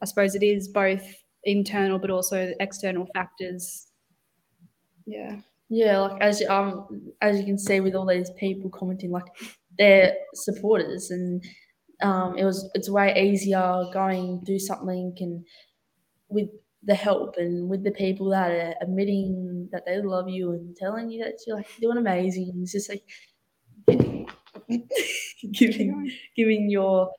i 0.02 0.04
suppose 0.04 0.34
it 0.34 0.42
is 0.42 0.68
both 0.68 1.04
internal 1.44 1.98
but 1.98 2.10
also 2.10 2.52
external 2.60 3.06
factors 3.14 3.88
yeah 5.06 5.40
yeah, 5.68 5.98
like 5.98 6.20
as 6.20 6.42
um 6.48 7.12
as 7.20 7.38
you 7.38 7.44
can 7.44 7.58
see 7.58 7.80
with 7.80 7.94
all 7.94 8.06
these 8.06 8.30
people 8.38 8.70
commenting, 8.70 9.10
like 9.10 9.26
they're 9.78 10.14
supporters, 10.34 11.10
and 11.10 11.42
um, 12.02 12.36
it 12.38 12.44
was 12.44 12.70
it's 12.74 12.88
way 12.88 13.14
easier 13.20 13.84
going 13.92 14.42
do 14.44 14.58
something 14.58 15.12
and 15.18 15.44
with 16.28 16.48
the 16.84 16.94
help 16.94 17.34
and 17.36 17.68
with 17.68 17.82
the 17.82 17.90
people 17.90 18.30
that 18.30 18.50
are 18.50 18.74
admitting 18.80 19.68
that 19.72 19.84
they 19.86 20.00
love 20.00 20.28
you 20.28 20.52
and 20.52 20.76
telling 20.76 21.10
you 21.10 21.24
that 21.24 21.34
you're 21.46 21.56
like 21.56 21.66
doing 21.80 21.98
amazing. 21.98 22.52
It's 22.62 22.72
just 22.72 22.88
like 22.88 23.02
giving 25.52 26.12
giving 26.36 26.70
your 26.70 27.10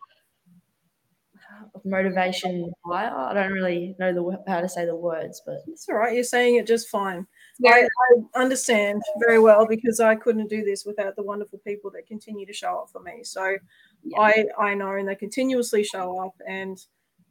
motivation 1.86 2.72
higher. 2.86 3.14
I 3.14 3.34
don't 3.34 3.52
really 3.52 3.96
know 4.00 4.14
the 4.14 4.44
how 4.52 4.62
to 4.62 4.70
say 4.70 4.86
the 4.86 4.96
words, 4.96 5.42
but 5.46 5.58
it's 5.68 5.88
all 5.90 5.96
right. 5.96 6.14
You're 6.14 6.24
saying 6.24 6.56
it 6.56 6.68
just 6.68 6.90
fine. 6.90 7.26
I, 7.66 7.84
I, 7.84 8.40
understand 8.40 9.02
very 9.20 9.40
well 9.40 9.66
because 9.68 10.00
I 10.00 10.16
couldn't 10.16 10.50
do 10.50 10.64
this 10.64 10.84
without 10.86 11.16
the 11.16 11.24
wonderful 11.24 11.60
people 11.66 11.92
that 11.92 12.08
continue 12.08 12.46
to 12.46 12.54
show 12.54 12.82
up 12.82 12.90
for 12.92 13.02
me. 13.02 13.24
So 13.24 13.58
yeah. 14.04 14.20
I 14.20 14.46
I 14.60 14.74
know 14.76 14.92
and 14.96 15.08
they 15.08 15.16
continuously 15.16 15.84
show 15.84 16.24
up 16.24 16.36
and 16.48 16.78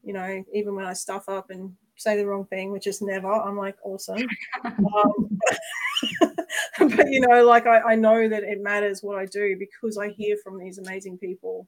you 0.03 0.13
know 0.13 0.45
even 0.53 0.75
when 0.75 0.85
I 0.85 0.95
stuff 0.95 1.29
up 1.29 1.51
and 1.51 1.75
say 1.97 2.17
the 2.17 2.27
wrong 2.27 2.47
thing, 2.47 2.73
which 2.73 2.87
is 2.87 3.01
never, 3.01 3.33
I'm 3.33 3.57
like 3.57 3.77
awesome. 3.83 4.23
um, 4.65 5.39
but 6.79 7.11
you 7.11 7.21
know, 7.21 7.45
like 7.45 7.67
I, 7.67 7.81
I 7.81 7.95
know 7.95 8.29
that 8.29 8.43
it 8.43 8.63
matters 8.63 9.03
what 9.03 9.19
I 9.19 9.27
do 9.27 9.57
because 9.59 9.99
I 9.99 10.09
hear 10.09 10.37
from 10.43 10.59
these 10.59 10.79
amazing 10.79 11.19
people 11.19 11.67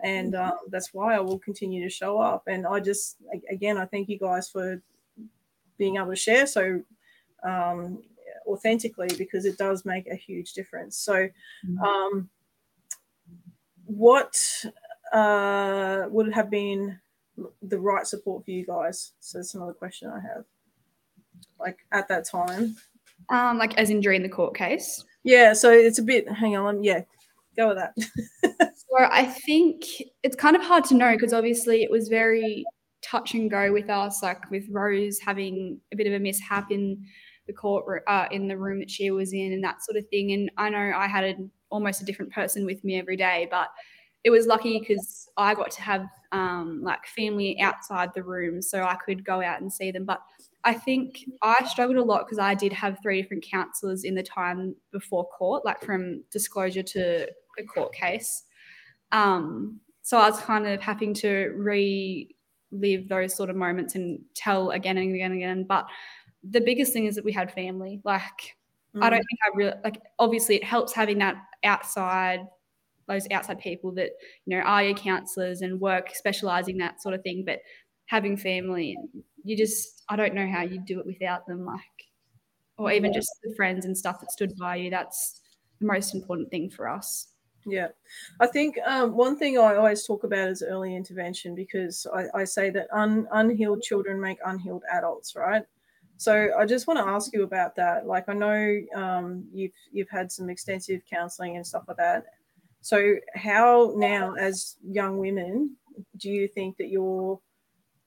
and 0.00 0.34
mm-hmm. 0.34 0.50
um, 0.50 0.58
that's 0.70 0.94
why 0.94 1.14
I 1.14 1.20
will 1.20 1.38
continue 1.38 1.82
to 1.82 1.90
show 1.90 2.18
up. 2.18 2.44
And 2.46 2.66
I 2.66 2.80
just, 2.80 3.16
again, 3.50 3.78
I 3.78 3.84
thank 3.86 4.08
you 4.08 4.18
guys 4.18 4.48
for 4.48 4.80
being 5.76 5.96
able 5.96 6.08
to 6.10 6.16
share 6.16 6.46
so 6.46 6.80
um, 7.44 8.02
authentically 8.46 9.08
because 9.16 9.44
it 9.44 9.58
does 9.58 9.84
make 9.84 10.08
a 10.08 10.14
huge 10.14 10.52
difference. 10.52 10.96
So, 10.96 11.28
mm-hmm. 11.66 11.78
um, 11.82 12.28
what 13.84 14.36
uh, 15.12 16.04
would 16.10 16.32
have 16.34 16.50
been 16.50 16.98
the 17.62 17.78
right 17.78 18.06
support 18.06 18.44
for 18.44 18.50
you 18.50 18.66
guys? 18.66 19.12
So 19.20 19.38
that's 19.38 19.54
another 19.54 19.72
question 19.72 20.10
I 20.10 20.20
have. 20.20 20.44
Like 21.58 21.78
at 21.92 22.08
that 22.08 22.24
time, 22.24 22.76
um, 23.28 23.58
like 23.58 23.76
as 23.78 23.90
in 23.90 24.00
during 24.00 24.22
the 24.22 24.28
court 24.28 24.56
case. 24.56 25.04
Yeah, 25.24 25.52
so 25.52 25.70
it's 25.70 25.98
a 25.98 26.02
bit. 26.02 26.30
Hang 26.30 26.56
on, 26.56 26.82
yeah, 26.82 27.02
go 27.56 27.68
with 27.68 27.78
that. 27.78 28.72
so 28.90 29.08
I 29.10 29.24
think 29.24 29.84
it's 30.22 30.36
kind 30.36 30.56
of 30.56 30.62
hard 30.62 30.84
to 30.84 30.94
know 30.94 31.12
because 31.12 31.32
obviously 31.32 31.82
it 31.82 31.90
was 31.90 32.08
very 32.08 32.64
touch 33.02 33.34
and 33.34 33.50
go 33.50 33.72
with 33.72 33.90
us, 33.90 34.22
like 34.22 34.50
with 34.50 34.64
Rose 34.70 35.18
having 35.18 35.80
a 35.92 35.96
bit 35.96 36.06
of 36.06 36.12
a 36.12 36.18
mishap 36.18 36.70
in 36.70 37.04
the 37.46 37.52
court 37.52 38.02
uh, 38.06 38.26
in 38.30 38.48
the 38.48 38.56
room 38.56 38.78
that 38.80 38.90
she 38.90 39.10
was 39.10 39.32
in 39.32 39.52
and 39.52 39.64
that 39.64 39.82
sort 39.82 39.96
of 39.96 40.06
thing. 40.08 40.32
And 40.32 40.50
I 40.56 40.70
know 40.70 40.92
I 40.94 41.06
had 41.06 41.24
a, 41.24 41.34
almost 41.70 42.02
a 42.02 42.04
different 42.04 42.32
person 42.32 42.64
with 42.64 42.82
me 42.84 42.98
every 42.98 43.16
day, 43.16 43.48
but 43.50 43.68
it 44.24 44.30
was 44.30 44.46
lucky 44.46 44.78
because 44.78 45.28
I 45.36 45.54
got 45.54 45.70
to 45.72 45.82
have 45.82 46.06
um, 46.32 46.82
like 46.82 47.06
family 47.06 47.58
outside 47.60 48.10
the 48.14 48.22
room, 48.22 48.60
so 48.60 48.82
I 48.82 48.96
could 48.96 49.24
go 49.24 49.40
out 49.42 49.60
and 49.60 49.72
see 49.72 49.90
them. 49.90 50.04
But 50.04 50.20
I 50.64 50.74
think 50.74 51.24
I 51.42 51.64
struggled 51.66 51.98
a 51.98 52.02
lot 52.02 52.26
because 52.26 52.38
I 52.38 52.54
did 52.54 52.72
have 52.72 52.98
three 53.02 53.22
different 53.22 53.46
counselors 53.48 54.04
in 54.04 54.14
the 54.14 54.22
time 54.22 54.74
before 54.92 55.26
court, 55.28 55.64
like 55.64 55.80
from 55.82 56.24
disclosure 56.30 56.82
to 56.82 57.28
a 57.58 57.62
court 57.64 57.94
case. 57.94 58.44
Um, 59.12 59.80
so 60.02 60.18
I 60.18 60.28
was 60.30 60.40
kind 60.40 60.66
of 60.66 60.80
having 60.80 61.14
to 61.14 61.52
relive 61.56 63.08
those 63.08 63.34
sort 63.36 63.50
of 63.50 63.56
moments 63.56 63.94
and 63.94 64.20
tell 64.34 64.70
again 64.70 64.98
and 64.98 65.14
again 65.14 65.32
and 65.32 65.40
again. 65.40 65.64
But 65.64 65.86
the 66.42 66.60
biggest 66.60 66.92
thing 66.92 67.06
is 67.06 67.14
that 67.16 67.24
we 67.24 67.32
had 67.32 67.52
family. 67.52 68.00
Like, 68.04 68.56
I 69.00 69.10
don't 69.10 69.18
think 69.18 69.40
I 69.44 69.56
really 69.56 69.74
like. 69.84 70.00
Obviously, 70.18 70.56
it 70.56 70.64
helps 70.64 70.94
having 70.94 71.18
that 71.18 71.36
outside, 71.64 72.40
those 73.06 73.26
outside 73.30 73.60
people 73.60 73.92
that 73.94 74.10
you 74.46 74.56
know 74.56 74.62
are 74.62 74.82
your 74.84 74.94
counselors 74.94 75.62
and 75.62 75.80
work 75.80 76.10
specializing 76.14 76.78
that 76.78 77.02
sort 77.02 77.14
of 77.14 77.22
thing. 77.22 77.44
But 77.46 77.60
having 78.06 78.36
family, 78.36 78.96
you 79.44 79.56
just 79.56 80.02
I 80.08 80.16
don't 80.16 80.34
know 80.34 80.48
how 80.50 80.62
you 80.62 80.80
do 80.80 81.00
it 81.00 81.06
without 81.06 81.46
them. 81.46 81.64
Like, 81.66 81.80
or 82.76 82.92
even 82.92 83.12
just 83.12 83.28
the 83.42 83.54
friends 83.56 83.84
and 83.84 83.96
stuff 83.96 84.20
that 84.20 84.32
stood 84.32 84.56
by 84.58 84.76
you. 84.76 84.90
That's 84.90 85.40
the 85.80 85.86
most 85.86 86.14
important 86.14 86.50
thing 86.50 86.70
for 86.70 86.88
us. 86.88 87.28
Yeah, 87.70 87.88
I 88.40 88.46
think 88.46 88.78
um, 88.86 89.14
one 89.14 89.36
thing 89.36 89.58
I 89.58 89.76
always 89.76 90.06
talk 90.06 90.24
about 90.24 90.48
is 90.48 90.62
early 90.62 90.94
intervention 90.96 91.54
because 91.54 92.06
I, 92.14 92.40
I 92.40 92.44
say 92.44 92.70
that 92.70 92.88
un, 92.92 93.28
unhealed 93.32 93.82
children 93.82 94.20
make 94.20 94.38
unhealed 94.44 94.84
adults, 94.92 95.36
right? 95.36 95.64
So 96.16 96.50
I 96.58 96.66
just 96.66 96.86
want 96.88 96.98
to 96.98 97.06
ask 97.06 97.32
you 97.32 97.44
about 97.44 97.76
that. 97.76 98.06
Like 98.06 98.28
I 98.28 98.34
know 98.34 98.80
um, 98.94 99.44
you've 99.52 99.72
you've 99.92 100.10
had 100.10 100.32
some 100.32 100.50
extensive 100.50 101.02
counselling 101.08 101.56
and 101.56 101.66
stuff 101.66 101.84
like 101.86 101.96
that. 101.98 102.24
So 102.80 103.16
how 103.34 103.92
now, 103.96 104.34
as 104.34 104.76
young 104.82 105.18
women, 105.18 105.76
do 106.16 106.30
you 106.30 106.48
think 106.48 106.76
that 106.78 106.88
you're 106.88 107.40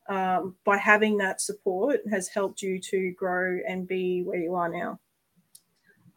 um, 0.10 0.56
by 0.66 0.76
having 0.78 1.18
that 1.18 1.40
support 1.40 2.02
has 2.10 2.28
helped 2.28 2.62
you 2.62 2.80
to 2.80 3.12
grow 3.12 3.60
and 3.68 3.88
be 3.88 4.24
where 4.24 4.40
you 4.40 4.56
are 4.56 4.70
now? 4.70 5.00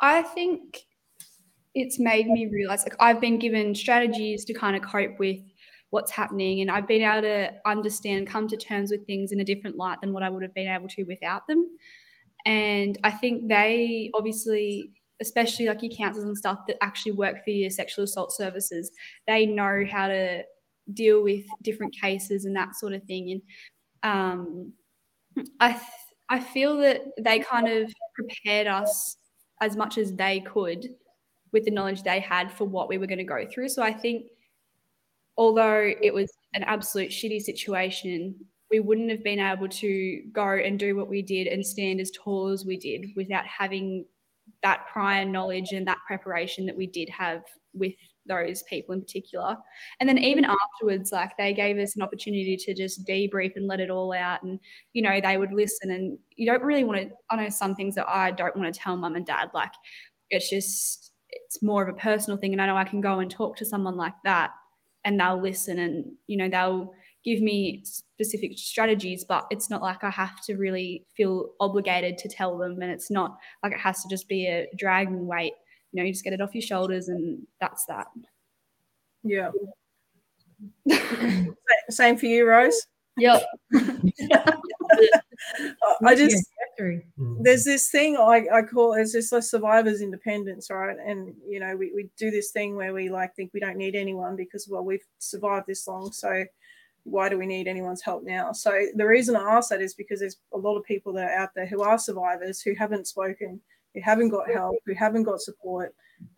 I 0.01 0.23
think 0.23 0.85
it's 1.75 1.99
made 1.99 2.27
me 2.27 2.47
realize 2.47 2.83
like 2.83 2.97
I've 3.01 3.21
been 3.21 3.39
given 3.39 3.75
strategies 3.75 4.45
to 4.47 4.55
kind 4.55 4.77
of 4.77 4.83
cope 4.83 5.19
with 5.19 5.41
what's 5.91 6.11
happening 6.11 6.61
and 6.61 6.71
I've 6.71 6.89
been 6.89 7.03
able 7.03 7.23
to 7.23 7.53
understand 7.67 8.27
come 8.27 8.49
to 8.49 8.57
terms 8.57 8.91
with 8.91 9.07
things 9.07 9.33
in 9.33 9.41
a 9.41 9.45
different 9.45 9.77
light 9.77 10.01
than 10.01 10.13
what 10.13 10.23
I 10.23 10.31
would 10.31 10.43
have 10.43 10.55
been 10.55 10.69
able 10.69 10.89
to 10.89 11.05
without 11.05 11.47
them. 11.47 11.67
And 12.47 12.99
I 13.05 13.11
think 13.11 13.49
they 13.49 14.11
obviously 14.15 14.93
especially 15.21 15.67
like 15.67 15.81
your 15.81 15.93
counselors 15.93 16.25
and 16.25 16.37
stuff 16.37 16.59
that 16.67 16.77
actually 16.83 17.13
work 17.13 17.45
for 17.45 17.51
your 17.51 17.71
sexual 17.71 18.05
assault 18.05 18.33
services 18.33 18.91
they 19.29 19.47
know 19.47 19.85
how 19.89 20.09
to 20.09 20.43
deal 20.93 21.23
with 21.23 21.45
different 21.63 21.95
cases 21.95 22.45
and 22.45 22.55
that 22.57 22.75
sort 22.77 22.93
of 22.93 23.03
thing. 23.05 23.41
And 24.03 24.13
um, 24.13 24.73
I 25.61 25.73
th- 25.73 25.83
I 26.29 26.41
feel 26.41 26.79
that 26.79 27.03
they 27.21 27.41
kind 27.41 27.69
of 27.69 27.93
prepared 28.15 28.67
us 28.67 29.17
as 29.61 29.77
much 29.77 29.99
as 29.99 30.15
they 30.15 30.41
could 30.41 30.89
with 31.55 31.65
the 31.65 31.71
knowledge 31.71 32.03
they 32.03 32.21
had 32.21 32.53
for 32.53 32.67
what 32.67 32.91
we 32.91 32.99
were 32.99 33.07
going 33.07 33.19
to 33.19 33.25
go 33.25 33.47
through. 33.51 33.71
So 33.71 33.83
I 33.83 33.95
think 33.95 34.27
although 35.39 35.91
it 36.03 36.13
was 36.13 36.31
an 36.53 36.65
absolute 36.65 37.11
shitty 37.11 37.41
situation, 37.41 38.35
we 38.71 38.81
wouldn't 38.81 39.11
have 39.11 39.25
been 39.25 39.39
able 39.39 39.69
to 39.69 40.23
go 40.33 40.49
and 40.49 40.79
do 40.79 40.97
what 40.97 41.09
we 41.09 41.23
did 41.23 41.47
and 41.47 41.65
stand 41.65 42.01
as 42.01 42.11
tall 42.11 42.49
as 42.49 42.67
we 42.67 42.77
did 42.77 43.07
without 43.17 43.47
having 43.47 44.05
that 44.63 44.87
prior 44.93 45.25
knowledge 45.25 45.73
and 45.73 45.87
that 45.87 45.99
preparation 46.07 46.67
that 46.67 46.77
we 46.77 46.87
did 46.87 47.09
have 47.09 47.43
with 47.73 47.95
those 48.27 48.63
people 48.65 48.95
in 48.95 49.01
particular. 49.01 49.57
And 50.01 50.09
then 50.09 50.19
even 50.19 50.45
afterwards, 50.45 51.13
like 51.13 51.37
they 51.37 51.53
gave 51.53 51.79
us 51.79 51.95
an 51.95 52.03
opportunity 52.03 52.57
to 52.57 52.75
just 52.75 53.07
debrief 53.07 53.53
and 53.55 53.69
let 53.69 53.81
it 53.81 53.91
all 53.91 54.13
out. 54.13 54.43
And, 54.43 54.59
you 54.93 55.03
know, 55.03 55.21
they 55.21 55.37
would 55.37 55.53
listen. 55.53 55.91
And 55.91 56.19
you 56.35 56.47
don't 56.51 56.63
really 56.63 56.85
want 56.85 57.01
to, 57.01 57.11
I 57.31 57.37
know 57.37 57.49
some 57.49 57.77
things 57.77 57.95
that 57.95 58.09
I 58.09 58.33
don't 58.33 58.57
want 58.57 58.73
to 58.75 58.81
tell 58.81 58.97
mum 58.97 59.15
and 59.15 59.27
dad. 59.27 59.51
Like 59.55 59.73
it's 60.31 60.51
just, 60.51 61.13
it's 61.47 61.63
more 61.63 61.83
of 61.83 61.89
a 61.89 61.99
personal 61.99 62.39
thing. 62.39 62.53
And 62.53 62.63
I 62.63 62.67
know 62.67 62.77
I 62.77 62.85
can 62.85 63.01
go 63.01 63.19
and 63.21 63.31
talk 63.31 63.57
to 63.57 63.65
someone 63.65 63.97
like 63.97 64.15
that 64.25 64.51
and 65.05 65.19
they'll 65.19 65.41
listen 65.41 65.79
and, 65.79 66.13
you 66.27 66.37
know, 66.37 66.49
they'll 66.49 66.93
give 67.25 67.41
me 67.41 67.83
specific 67.85 68.59
strategies, 68.59 69.25
but 69.25 69.47
it's 69.51 69.71
not 69.71 69.83
like 69.83 70.05
I 70.05 70.11
have 70.11 70.43
to 70.47 70.57
really 70.57 71.05
feel 71.17 71.51
obligated 71.61 72.19
to 72.19 72.29
tell 72.29 72.59
them. 72.59 72.81
And 72.83 72.91
it's 72.91 73.11
not 73.11 73.37
like 73.63 73.73
it 73.73 73.81
has 73.81 74.03
to 74.03 74.09
just 74.09 74.29
be 74.29 74.47
a 74.47 74.67
drag 74.77 75.09
and 75.09 75.27
weight. 75.27 75.55
You 75.93 76.03
know, 76.03 76.07
you 76.07 76.13
just 76.13 76.25
get 76.25 76.33
it 76.33 76.41
off 76.41 76.55
your 76.55 76.63
shoulders 76.63 77.09
and 77.09 77.47
that's 77.61 77.87
that. 77.87 78.07
Yeah. 79.23 79.51
Same 81.91 82.17
for 82.17 82.27
you, 82.27 82.47
Rose. 82.47 82.87
Yep. 83.17 83.45
I 86.05 86.15
just 86.15 86.47
mm. 86.81 87.37
there's 87.41 87.65
this 87.65 87.91
thing 87.91 88.17
I, 88.17 88.47
I 88.53 88.63
call 88.63 88.95
it's 88.95 89.13
just 89.13 89.33
like 89.33 89.43
survivors 89.43 90.01
independence, 90.01 90.71
right? 90.71 90.97
And 91.05 91.35
you 91.47 91.61
know, 91.61 91.77
we, 91.77 91.93
we 91.95 92.09
do 92.19 92.31
this 92.31 92.51
thing 92.51 92.77
where 92.77 92.93
we 92.93 93.09
like 93.09 93.35
think 93.35 93.51
we 93.53 93.61
don't 93.61 93.77
need 93.77 93.95
anyone 93.95 94.37
because 94.37 94.69
well 94.69 94.85
we've 94.85 95.05
survived 95.19 95.67
this 95.67 95.87
long, 95.87 96.13
so 96.13 96.45
why 97.05 97.29
do 97.29 97.39
we 97.39 97.47
need 97.47 97.69
anyone's 97.69 98.03
help 98.03 98.25
now? 98.25 98.53
So 98.53 98.73
the 98.95 99.07
reason 99.07 99.37
I 99.37 99.57
ask 99.57 99.69
that 99.71 99.83
is 99.83 99.95
because 99.95 100.21
there's 100.21 100.39
a 100.53 100.59
lot 100.59 100.77
of 100.77 100.85
people 100.85 101.13
that 101.15 101.31
are 101.31 101.39
out 101.39 101.51
there 101.55 101.67
who 101.67 101.83
are 101.83 101.99
survivors 101.99 102.61
who 102.61 102.75
haven't 102.75 103.07
spoken, 103.07 103.61
who 103.95 104.01
haven't 104.01 104.31
got 104.31 104.51
help, 104.51 104.77
who 104.87 104.95
haven't 104.95 105.25
got 105.25 105.41
support. 105.41 105.95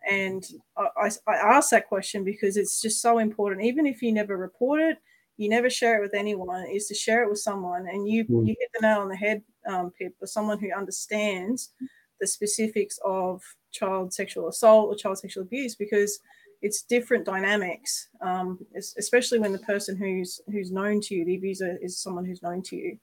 And 0.09 0.45
I, 0.75 0.87
I, 0.97 1.09
I 1.27 1.35
ask 1.35 1.69
that 1.69 1.87
question 1.87 2.23
because 2.23 2.57
it's 2.57 2.81
just 2.81 3.01
so 3.01 3.19
important. 3.19 3.65
Even 3.65 3.85
if 3.85 4.01
you 4.01 4.11
never 4.11 4.35
report 4.35 4.81
it, 4.81 4.97
you 5.37 5.49
never 5.49 5.69
share 5.69 5.97
it 5.97 6.01
with 6.01 6.13
anyone, 6.13 6.65
is 6.67 6.87
to 6.87 6.95
share 6.95 7.23
it 7.23 7.29
with 7.29 7.39
someone. 7.39 7.87
And 7.87 8.07
you, 8.07 8.25
you 8.27 8.55
hit 8.59 8.69
the 8.73 8.81
nail 8.81 8.99
on 8.99 9.09
the 9.09 9.15
head, 9.15 9.41
um, 9.67 9.91
Pip, 9.91 10.13
with 10.19 10.29
someone 10.29 10.59
who 10.59 10.71
understands 10.75 11.71
the 12.19 12.27
specifics 12.27 12.99
of 13.05 13.41
child 13.71 14.13
sexual 14.13 14.47
assault 14.47 14.89
or 14.89 14.95
child 14.95 15.19
sexual 15.19 15.43
abuse 15.43 15.75
because– 15.75 16.19
it's 16.61 16.83
different 16.83 17.25
dynamics, 17.25 18.09
um, 18.21 18.59
especially 18.97 19.39
when 19.39 19.51
the 19.51 19.59
person 19.59 19.95
who's 19.95 20.41
who's 20.51 20.71
known 20.71 21.01
to 21.01 21.15
you, 21.15 21.25
the 21.25 21.35
abuser, 21.35 21.77
is 21.81 21.99
someone 21.99 22.25
who's 22.25 22.41
known 22.41 22.61
to 22.63 22.75
you. 22.75 22.97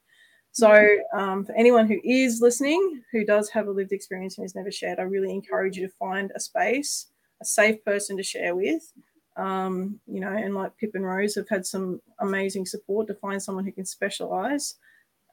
So, 0.52 0.96
um, 1.12 1.44
for 1.44 1.52
anyone 1.52 1.86
who 1.88 2.00
is 2.04 2.40
listening, 2.40 3.02
who 3.12 3.24
does 3.24 3.48
have 3.50 3.66
a 3.66 3.70
lived 3.70 3.92
experience 3.92 4.38
and 4.38 4.44
has 4.44 4.54
never 4.54 4.70
shared, 4.70 4.98
I 4.98 5.02
really 5.02 5.32
encourage 5.32 5.76
you 5.76 5.86
to 5.86 5.92
find 5.94 6.30
a 6.34 6.40
space, 6.40 7.06
a 7.40 7.44
safe 7.44 7.84
person 7.84 8.16
to 8.16 8.22
share 8.22 8.54
with. 8.54 8.92
Um, 9.36 9.98
you 10.06 10.20
know, 10.20 10.32
and 10.32 10.54
like 10.54 10.76
Pip 10.76 10.92
and 10.94 11.04
Rose 11.04 11.34
have 11.34 11.48
had 11.48 11.66
some 11.66 12.00
amazing 12.20 12.66
support 12.66 13.08
to 13.08 13.14
find 13.14 13.42
someone 13.42 13.64
who 13.64 13.72
can 13.72 13.84
specialize 13.84 14.76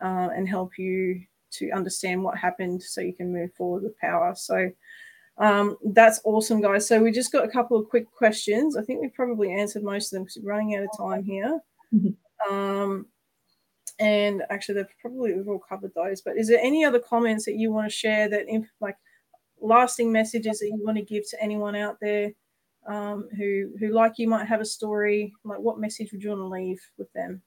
uh, 0.02 0.30
and 0.36 0.50
help 0.50 0.78
you 0.78 1.22
to 1.52 1.70
understand 1.72 2.24
what 2.24 2.38
happened 2.38 2.82
so 2.82 3.02
you 3.02 3.14
can 3.14 3.32
move 3.32 3.54
forward 3.54 3.84
with 3.84 3.98
power. 4.00 4.34
So, 4.36 4.72
um, 5.38 5.78
that's 5.94 6.22
awesome, 6.24 6.62
guys. 6.62 6.88
So 6.88 7.02
we 7.02 7.12
just 7.12 7.32
got 7.32 7.46
a 7.46 7.52
couple 7.52 7.78
of 7.78 7.90
quick 7.90 8.12
questions. 8.12 8.76
I 8.76 8.84
think 8.84 9.02
we 9.02 9.10
probably 9.10 9.52
answered 9.54 9.84
most 9.84 10.08
of 10.08 10.18
them 10.18 10.24
because 10.24 10.40
we're 10.42 10.52
running 10.52 10.76
out 10.76 10.84
of 10.84 10.98
time 10.98 11.24
here. 11.24 11.60
Mm-hmm. 11.94 12.54
Um, 12.54 13.06
and 14.00 14.42
actually, 14.50 14.76
they've 14.76 15.00
probably 15.00 15.34
we've 15.34 15.48
all 15.48 15.60
covered 15.60 15.94
those. 15.94 16.22
But 16.22 16.38
is 16.38 16.48
there 16.48 16.60
any 16.60 16.84
other 16.84 17.00
comments 17.00 17.46
that 17.46 17.56
you 17.56 17.72
want 17.72 17.90
to 17.90 17.96
share 17.96 18.28
that, 18.30 18.48
like, 18.80 18.96
lasting 19.62 20.12
messages 20.12 20.60
that 20.60 20.68
you 20.68 20.84
want 20.84 20.98
to 20.98 21.04
give 21.04 21.30
to 21.30 21.42
anyone 21.42 21.76
out 21.76 21.98
there 22.02 22.32
um, 22.88 23.30
who 23.38 23.72
who 23.80 23.90
like 23.90 24.14
you 24.18 24.28
might 24.28 24.48
have 24.48 24.62
a 24.62 24.66
story? 24.66 25.34
Like, 25.44 25.60
what 25.60 25.80
message 25.80 26.12
would 26.12 26.24
you 26.24 26.30
want 26.30 26.42
to 26.42 26.48
leave 26.48 26.82
with 26.98 27.12
them? 27.14 27.42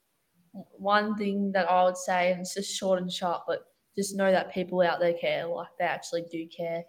One 0.52 1.16
thing 1.16 1.50
that 1.52 1.70
I 1.70 1.84
would 1.84 1.96
say, 1.96 2.32
and 2.32 2.40
it's 2.40 2.54
just 2.54 2.74
short 2.74 3.00
and 3.00 3.10
sharp, 3.10 3.42
but 3.46 3.66
just 3.96 4.16
know 4.16 4.30
that 4.30 4.52
people 4.52 4.80
out 4.82 5.00
there 5.00 5.14
care. 5.14 5.46
Like 5.46 5.68
they 5.78 5.84
actually 5.84 6.24
do 6.30 6.46
care 6.48 6.84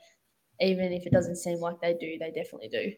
even 0.62 0.94
if 0.94 1.06
it 1.06 1.12
doesn't 1.12 1.38
seem 1.38 1.60
like 1.60 1.80
they 1.82 1.94
do, 1.94 2.18
they 2.18 2.32
definitely 2.32 2.70
do. 2.70 2.94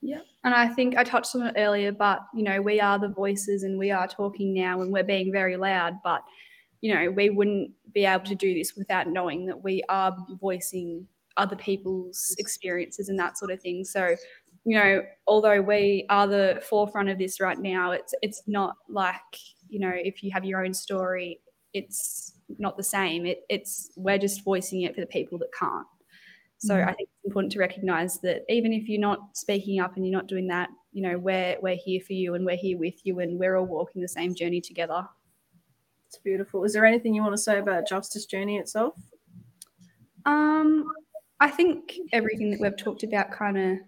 Yeah. 0.00 0.20
And 0.44 0.54
I 0.54 0.68
think 0.68 0.96
I 0.96 1.02
touched 1.02 1.34
on 1.34 1.46
it 1.46 1.54
earlier, 1.56 1.92
but 1.92 2.20
you 2.34 2.44
know, 2.44 2.62
we 2.62 2.80
are 2.80 2.98
the 2.98 3.08
voices 3.08 3.64
and 3.64 3.78
we 3.78 3.90
are 3.90 4.06
talking 4.06 4.54
now 4.54 4.80
and 4.80 4.92
we're 4.92 5.02
being 5.02 5.32
very 5.32 5.56
loud, 5.56 5.94
but 6.04 6.22
you 6.80 6.94
know, 6.94 7.10
we 7.10 7.30
wouldn't 7.30 7.72
be 7.92 8.04
able 8.04 8.24
to 8.24 8.36
do 8.36 8.54
this 8.54 8.74
without 8.76 9.08
knowing 9.08 9.46
that 9.46 9.64
we 9.64 9.82
are 9.88 10.16
voicing 10.40 11.06
other 11.36 11.56
people's 11.56 12.34
experiences 12.38 13.08
and 13.08 13.18
that 13.18 13.36
sort 13.36 13.50
of 13.50 13.60
thing. 13.60 13.84
So, 13.84 14.14
you 14.68 14.76
know, 14.76 15.02
although 15.26 15.62
we 15.62 16.04
are 16.10 16.26
the 16.26 16.62
forefront 16.68 17.08
of 17.08 17.16
this 17.16 17.40
right 17.40 17.58
now, 17.58 17.92
it's 17.92 18.12
it's 18.20 18.42
not 18.46 18.76
like, 18.86 19.14
you 19.70 19.80
know, 19.80 19.90
if 19.94 20.22
you 20.22 20.30
have 20.30 20.44
your 20.44 20.62
own 20.62 20.74
story, 20.74 21.40
it's 21.72 22.34
not 22.58 22.76
the 22.76 22.82
same. 22.82 23.24
It, 23.24 23.44
it's 23.48 23.90
we're 23.96 24.18
just 24.18 24.44
voicing 24.44 24.82
it 24.82 24.94
for 24.94 25.00
the 25.00 25.06
people 25.06 25.38
that 25.38 25.48
can't. 25.58 25.86
So 26.58 26.74
mm. 26.74 26.82
I 26.82 26.92
think 26.92 27.08
it's 27.08 27.24
important 27.24 27.50
to 27.52 27.60
recognize 27.60 28.18
that 28.18 28.42
even 28.50 28.74
if 28.74 28.90
you're 28.90 29.00
not 29.00 29.38
speaking 29.38 29.80
up 29.80 29.96
and 29.96 30.04
you're 30.06 30.14
not 30.14 30.26
doing 30.26 30.48
that, 30.48 30.68
you 30.92 31.00
know, 31.00 31.16
we're 31.16 31.56
we're 31.62 31.78
here 31.82 32.02
for 32.06 32.12
you 32.12 32.34
and 32.34 32.44
we're 32.44 32.56
here 32.56 32.76
with 32.76 33.06
you 33.06 33.20
and 33.20 33.38
we're 33.38 33.56
all 33.56 33.64
walking 33.64 34.02
the 34.02 34.08
same 34.08 34.34
journey 34.34 34.60
together. 34.60 35.08
It's 36.08 36.18
beautiful. 36.18 36.64
Is 36.64 36.74
there 36.74 36.84
anything 36.84 37.14
you 37.14 37.22
want 37.22 37.32
to 37.32 37.42
say 37.42 37.58
about 37.58 37.88
justice 37.88 38.26
journey 38.26 38.58
itself? 38.58 38.96
Um, 40.26 40.84
I 41.40 41.48
think 41.48 41.94
everything 42.12 42.50
that 42.50 42.60
we've 42.60 42.76
talked 42.76 43.02
about 43.02 43.32
kind 43.32 43.56
of 43.56 43.78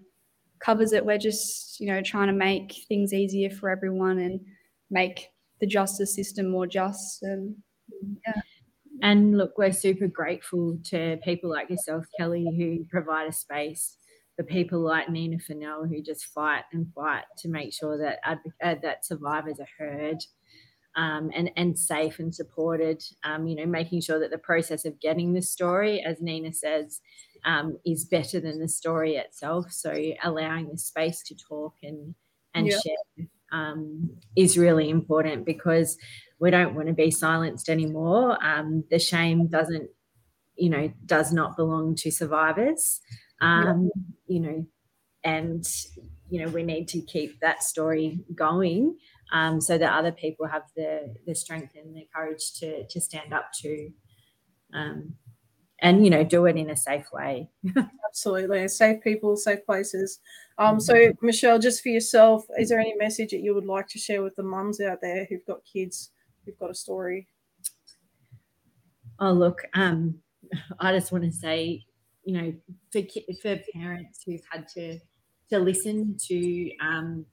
covers 0.61 0.93
it. 0.93 1.05
We're 1.05 1.19
just, 1.19 1.81
you 1.81 1.87
know, 1.87 2.03
trying 2.03 2.29
to 2.29 2.33
make 2.33 2.85
things 2.89 3.13
easier 3.13 3.51
for 3.51 3.71
everyone 3.71 4.19
and 4.19 4.41
make 4.91 5.29
the 5.61 5.67
justice 5.67 6.15
system 6.15 6.51
more 6.51 6.67
just 6.67 7.23
and 7.23 7.57
yeah. 8.25 8.41
And 9.03 9.39
look, 9.39 9.57
we're 9.57 9.73
super 9.73 10.07
grateful 10.07 10.79
to 10.85 11.17
people 11.25 11.49
like 11.49 11.71
yourself, 11.71 12.05
Kelly, 12.19 12.55
who 12.57 12.85
provide 12.91 13.29
a 13.29 13.33
space 13.33 13.97
for 14.37 14.45
people 14.45 14.81
like 14.81 15.09
Nina 15.09 15.39
Funnell, 15.39 15.89
who 15.89 16.03
just 16.03 16.27
fight 16.27 16.65
and 16.73 16.87
fight 16.95 17.25
to 17.39 17.49
make 17.49 17.73
sure 17.73 17.99
that 17.99 18.19
uh, 18.27 18.75
that 18.83 19.07
survivors 19.07 19.59
are 19.59 19.69
heard 19.79 20.19
um, 20.97 21.31
and 21.35 21.51
and 21.57 21.79
safe 21.79 22.19
and 22.19 22.35
supported. 22.35 23.03
Um, 23.25 23.47
you 23.47 23.57
know, 23.57 23.67
making 23.67 24.03
sure 24.03 24.19
that 24.21 24.31
the 24.31 24.39
process 24.39 24.85
of 24.85 25.01
getting 25.01 25.33
the 25.33 25.43
story, 25.43 26.03
as 26.05 26.21
Nina 26.21 26.53
says, 26.53 27.01
um, 27.45 27.79
is 27.85 28.05
better 28.05 28.41
than 28.41 28.61
the 28.61 28.69
story 28.69 29.17
itself. 29.17 29.73
So 29.73 29.95
allowing 30.23 30.69
the 30.71 30.79
space 30.79 31.23
to 31.25 31.35
talk 31.35 31.75
and 31.83 32.15
and 32.55 32.73
Yeah. 32.73 32.73
share 32.73 32.97
um, 33.53 34.19
is 34.37 34.59
really 34.59 34.91
important 34.91 35.45
because 35.45 35.99
we 36.41 36.51
don't 36.51 36.75
want 36.75 36.89
to 36.89 36.95
be 36.95 37.11
silenced 37.11 37.69
anymore. 37.69 38.43
Um, 38.45 38.85
the 38.91 38.99
shame 38.99 39.49
doesn't, 39.49 39.91
you 40.57 40.71
know, 40.71 40.93
does 41.07 41.33
not 41.33 41.57
belong 41.57 41.95
to 41.97 42.11
survivors. 42.11 43.01
Um, 43.41 43.91
You 44.27 44.41
know, 44.41 44.67
and 45.25 45.65
you 46.31 46.41
know 46.45 46.51
we 46.53 46.63
need 46.63 46.89
to 46.89 47.01
keep 47.03 47.41
that 47.41 47.63
story 47.63 48.21
going 48.35 48.99
um, 49.33 49.61
so 49.61 49.79
that 49.79 49.93
other 49.93 50.13
people 50.13 50.47
have 50.47 50.65
the 50.77 51.15
the 51.27 51.35
strength 51.35 51.75
and 51.77 51.97
the 51.97 52.07
courage 52.15 52.53
to 52.61 52.87
to 52.89 53.01
stand 53.01 53.33
up 53.33 53.51
to 53.63 53.93
um, 54.75 55.17
and 55.83 56.05
you 56.05 56.11
know 56.11 56.23
do 56.23 56.47
it 56.47 56.57
in 56.57 56.71
a 56.71 56.77
safe 56.77 57.07
way 57.13 57.49
Absolutely. 58.11 58.67
Safe 58.67 59.01
people, 59.05 59.37
safe 59.37 59.65
places. 59.65 60.19
Um, 60.59 60.81
so, 60.81 61.13
Michelle, 61.23 61.61
just 61.61 61.81
for 61.81 61.91
yourself, 61.91 62.45
is 62.59 62.69
there 62.69 62.81
any 62.81 62.93
message 62.97 63.31
that 63.31 63.39
you 63.39 63.55
would 63.55 63.67
like 63.67 63.87
to 63.87 64.01
share 64.01 64.21
with 64.21 64.35
the 64.35 64.43
mums 64.43 64.81
out 64.81 64.99
there 65.01 65.27
who've 65.31 65.47
got 65.47 65.61
kids 65.65 66.11
who've 66.45 66.59
got 66.59 66.71
a 66.71 66.75
story? 66.75 67.29
oh 69.21 69.33
look 69.33 69.63
um, 69.75 70.15
i 70.81 70.93
just 70.93 71.13
want 71.13 71.25
to 71.25 71.31
say 71.31 71.85
you 72.25 72.35
know 72.35 72.53
for, 72.91 73.03
for 73.43 73.61
parents 73.75 74.23
who've 74.25 74.43
had 74.51 74.67
to 74.67 74.99
to 75.51 75.59
listen 75.59 76.17
to 76.17 76.71
um, 76.81 77.27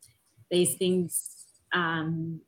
these 0.52 0.76
things 0.76 1.30
um, 1.74 2.40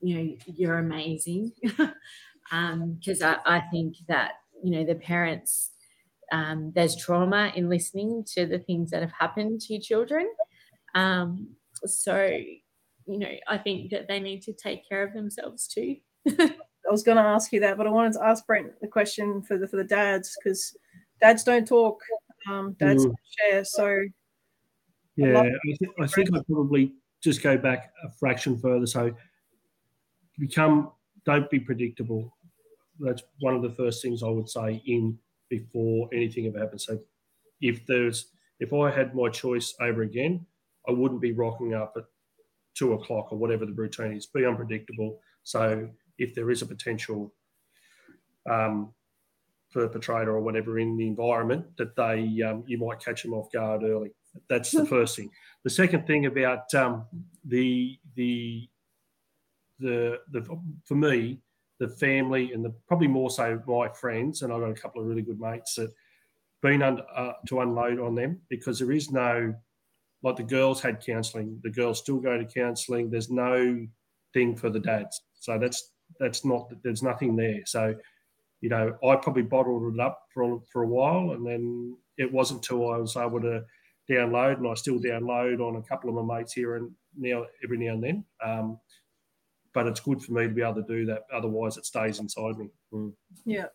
you 0.00 0.16
know 0.16 0.36
you're 0.46 0.78
amazing 0.78 1.52
because 1.62 3.22
I, 3.22 3.36
I 3.46 3.60
think 3.70 3.96
that 4.08 4.32
you 4.62 4.70
know 4.70 4.84
the 4.84 4.94
parents 4.94 5.70
um, 6.32 6.72
there's 6.74 6.96
trauma 6.96 7.52
in 7.56 7.68
listening 7.68 8.24
to 8.34 8.46
the 8.46 8.58
things 8.58 8.90
that 8.90 9.02
have 9.02 9.12
happened 9.18 9.60
to 9.62 9.78
children 9.80 10.28
um, 10.94 11.48
so 11.84 12.26
you 12.26 13.18
know 13.18 13.34
i 13.48 13.56
think 13.58 13.90
that 13.90 14.06
they 14.08 14.20
need 14.20 14.42
to 14.42 14.52
take 14.52 14.88
care 14.88 15.02
of 15.02 15.12
themselves 15.14 15.66
too 15.66 15.96
I 16.88 16.90
was 16.90 17.02
going 17.02 17.18
to 17.18 17.22
ask 17.22 17.52
you 17.52 17.60
that, 17.60 17.76
but 17.76 17.86
I 17.86 17.90
wanted 17.90 18.14
to 18.14 18.24
ask 18.24 18.44
Brent 18.46 18.72
the 18.80 18.88
question 18.88 19.42
for 19.42 19.58
the 19.58 19.68
for 19.68 19.76
the 19.76 19.84
dads 19.84 20.36
because 20.42 20.76
dads 21.20 21.44
don't 21.44 21.68
talk, 21.68 22.00
um, 22.48 22.74
dads 22.80 23.04
Mm. 23.04 23.08
don't 23.08 23.18
share. 23.38 23.64
So, 23.64 24.04
Yeah, 25.16 25.38
I, 25.40 25.50
th- 25.78 25.90
I 26.00 26.06
think 26.06 26.34
I'd 26.34 26.46
probably 26.46 26.94
just 27.22 27.42
go 27.42 27.58
back 27.58 27.92
a 28.02 28.10
fraction 28.10 28.58
further. 28.58 28.86
So 28.86 29.14
become, 30.38 30.92
don't 31.24 31.50
be 31.50 31.60
predictable. 31.60 32.34
That's 33.00 33.22
one 33.40 33.54
of 33.54 33.62
the 33.62 33.70
first 33.70 34.02
things 34.02 34.22
I 34.22 34.28
would 34.28 34.48
say 34.48 34.82
in 34.86 35.18
before 35.48 36.08
anything 36.12 36.46
ever 36.46 36.58
happens. 36.58 36.86
So 36.86 36.98
if 37.60 37.84
there's, 37.86 38.26
if 38.60 38.72
I 38.72 38.90
had 38.90 39.14
my 39.14 39.28
choice 39.28 39.74
over 39.80 40.02
again, 40.02 40.46
I 40.88 40.92
wouldn't 40.92 41.20
be 41.20 41.32
rocking 41.32 41.74
up 41.74 41.94
at 41.96 42.04
two 42.74 42.92
o'clock 42.94 43.32
or 43.32 43.38
whatever 43.38 43.66
the 43.66 43.72
routine 43.72 44.12
is. 44.12 44.26
Be 44.26 44.46
unpredictable. 44.46 45.20
So 45.42 45.88
if 46.18 46.34
there 46.34 46.50
is 46.50 46.62
a 46.62 46.66
potential 46.66 47.34
um, 48.48 48.92
perpetrator 49.72 50.32
or 50.32 50.40
whatever 50.40 50.78
in 50.78 50.96
the 50.96 51.06
environment, 51.06 51.66
that 51.78 51.96
they 51.96 52.42
um, 52.42 52.64
you 52.66 52.78
might 52.78 53.04
catch 53.04 53.22
them 53.22 53.34
off 53.34 53.52
guard 53.52 53.82
early. 53.82 54.12
That's 54.48 54.70
the 54.70 54.86
first 54.94 55.16
thing. 55.16 55.30
The 55.64 55.70
second 55.70 56.06
thing 56.06 56.26
about 56.26 56.72
um, 56.74 57.06
the 57.44 57.98
the 58.14 58.68
the 59.78 60.20
the 60.30 60.60
for 60.84 60.94
me 60.94 61.40
the 61.80 61.88
family 61.88 62.52
and 62.52 62.64
the 62.64 62.72
probably 62.86 63.08
more 63.08 63.30
so 63.30 63.60
my 63.66 63.88
friends 63.88 64.42
and 64.42 64.52
I've 64.52 64.60
got 64.60 64.70
a 64.70 64.74
couple 64.74 65.00
of 65.00 65.08
really 65.08 65.22
good 65.22 65.40
mates 65.40 65.74
that 65.74 65.90
been 66.62 66.82
uh, 66.82 67.32
to 67.46 67.60
unload 67.60 67.98
on 67.98 68.14
them 68.14 68.38
because 68.50 68.78
there 68.78 68.92
is 68.92 69.10
no 69.10 69.54
like 70.22 70.36
the 70.36 70.42
girls 70.42 70.82
had 70.82 71.04
counselling. 71.04 71.58
The 71.62 71.70
girls 71.70 71.98
still 71.98 72.18
go 72.18 72.36
to 72.36 72.44
counselling. 72.44 73.10
There's 73.10 73.30
no 73.30 73.86
thing 74.34 74.54
for 74.54 74.68
the 74.68 74.78
dads. 74.78 75.22
So 75.34 75.58
that's 75.58 75.92
that's 76.18 76.44
not 76.44 76.70
there's 76.82 77.02
nothing 77.02 77.34
there. 77.34 77.60
So 77.64 77.94
you 78.60 78.68
know 78.68 78.96
I 79.02 79.16
probably 79.16 79.42
bottled 79.42 79.94
it 79.94 80.00
up 80.00 80.22
for 80.34 80.62
for 80.70 80.82
a 80.82 80.86
while 80.86 81.32
and 81.32 81.46
then 81.46 81.96
it 82.18 82.30
wasn't 82.30 82.58
until 82.58 82.90
I 82.90 82.98
was 82.98 83.16
able 83.16 83.40
to 83.40 83.64
download 84.10 84.58
and 84.58 84.68
I 84.68 84.74
still 84.74 84.98
download 84.98 85.60
on 85.60 85.76
a 85.76 85.82
couple 85.82 86.10
of 86.10 86.26
my 86.26 86.38
mates 86.38 86.52
here 86.52 86.76
and 86.76 86.90
now 87.16 87.46
every 87.64 87.78
now 87.78 87.94
and 87.94 88.04
then. 88.04 88.24
Um, 88.44 88.78
but 89.72 89.86
it's 89.86 90.00
good 90.00 90.22
for 90.22 90.32
me 90.32 90.44
to 90.44 90.54
be 90.54 90.62
able 90.62 90.74
to 90.74 90.82
do 90.82 91.06
that 91.06 91.22
otherwise 91.32 91.76
it 91.76 91.86
stays 91.86 92.18
inside 92.18 92.58
me 92.58 92.68
Mm. 92.92 93.12
yeah. 93.44 93.66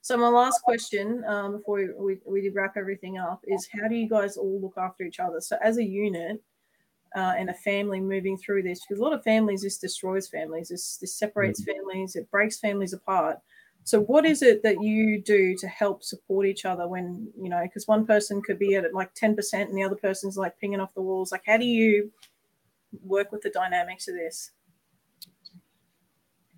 So, 0.00 0.16
my 0.16 0.28
last 0.28 0.62
question 0.62 1.22
um, 1.26 1.58
before 1.58 1.76
we, 1.76 2.16
we, 2.26 2.42
we 2.42 2.48
wrap 2.48 2.76
everything 2.76 3.18
up 3.18 3.42
is 3.46 3.68
how 3.72 3.86
do 3.86 3.94
you 3.94 4.08
guys 4.08 4.36
all 4.36 4.60
look 4.60 4.78
after 4.78 5.04
each 5.04 5.20
other? 5.20 5.40
So, 5.40 5.58
as 5.62 5.76
a 5.76 5.84
unit, 5.84 6.42
uh, 7.14 7.34
and 7.36 7.50
a 7.50 7.54
family 7.54 8.00
moving 8.00 8.36
through 8.36 8.62
this 8.62 8.80
because 8.80 8.98
a 8.98 9.02
lot 9.02 9.12
of 9.12 9.22
families 9.22 9.62
this 9.62 9.78
destroys 9.78 10.28
families 10.28 10.68
this 10.68 10.96
this 10.96 11.14
separates 11.14 11.62
families 11.62 12.16
it 12.16 12.30
breaks 12.30 12.58
families 12.58 12.94
apart 12.94 13.38
so 13.84 14.00
what 14.00 14.24
is 14.24 14.40
it 14.42 14.62
that 14.62 14.82
you 14.82 15.20
do 15.20 15.54
to 15.54 15.68
help 15.68 16.02
support 16.02 16.46
each 16.46 16.64
other 16.64 16.88
when 16.88 17.28
you 17.38 17.50
know 17.50 17.60
because 17.62 17.86
one 17.86 18.06
person 18.06 18.40
could 18.40 18.58
be 18.58 18.76
at 18.76 18.94
like 18.94 19.14
10% 19.14 19.36
and 19.52 19.76
the 19.76 19.82
other 19.82 19.96
person's 19.96 20.38
like 20.38 20.58
pinging 20.58 20.80
off 20.80 20.94
the 20.94 21.02
walls 21.02 21.32
like 21.32 21.42
how 21.46 21.58
do 21.58 21.66
you 21.66 22.10
work 23.04 23.30
with 23.30 23.42
the 23.42 23.50
dynamics 23.50 24.08
of 24.08 24.14
this 24.14 24.52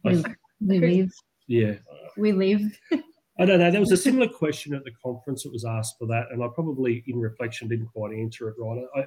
I 0.05 0.13
th- 0.13 0.27
we 0.61 0.81
live 0.81 1.13
yeah 1.47 1.75
we 2.17 2.33
live 2.33 2.79
I 3.39 3.47
don't 3.47 3.59
know. 3.59 3.71
There 3.71 3.81
was 3.81 3.91
a 3.91 3.97
similar 3.97 4.29
question 4.29 4.75
at 4.75 4.85
the 4.85 4.93
conference 5.03 5.43
that 5.43 5.53
was 5.53 5.65
asked 5.65 5.97
for 5.99 6.07
that, 6.07 6.27
and 6.31 6.43
I 6.43 6.47
probably, 6.55 7.03
in 7.09 7.19
reflection, 7.19 7.67
didn't 7.67 7.89
quite 7.89 8.15
answer 8.15 8.49
it 8.49 8.55
right. 8.59 8.85
I, 8.95 9.01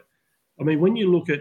I 0.60 0.64
mean, 0.64 0.82
when 0.82 0.98
you 0.98 1.10
look 1.10 1.30
at, 1.30 1.39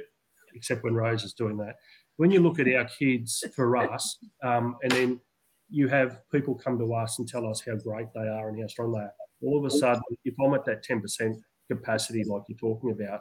except 0.55 0.85
when 0.85 0.95
Rose 0.95 1.25
is 1.25 1.33
doing 1.33 1.57
that, 1.57 1.77
when 2.17 2.31
you 2.31 2.41
look 2.41 2.61
at 2.61 2.73
our 2.73 2.85
kids 2.85 3.43
for 3.55 3.77
us, 3.77 4.19
um, 4.43 4.77
and 4.83 4.93
then 4.93 5.21
you 5.69 5.89
have 5.89 6.21
people 6.31 6.55
come 6.55 6.79
to 6.79 6.95
us 6.95 7.19
and 7.19 7.29
tell 7.29 7.47
us 7.47 7.61
how 7.67 7.75
great 7.75 8.07
they 8.15 8.29
are 8.29 8.49
and 8.49 8.61
how 8.61 8.69
strong 8.69 8.93
they 8.93 9.01
are. 9.01 9.13
All 9.43 9.59
of 9.59 9.65
a 9.65 9.71
sudden, 9.71 10.03
if 10.25 10.35
I'm 10.41 10.55
at 10.55 10.65
that 10.67 10.85
10% 10.85 11.35
capacity, 11.69 12.23
like 12.25 12.43
you're 12.49 12.57
talking 12.57 12.93
about, 12.93 13.21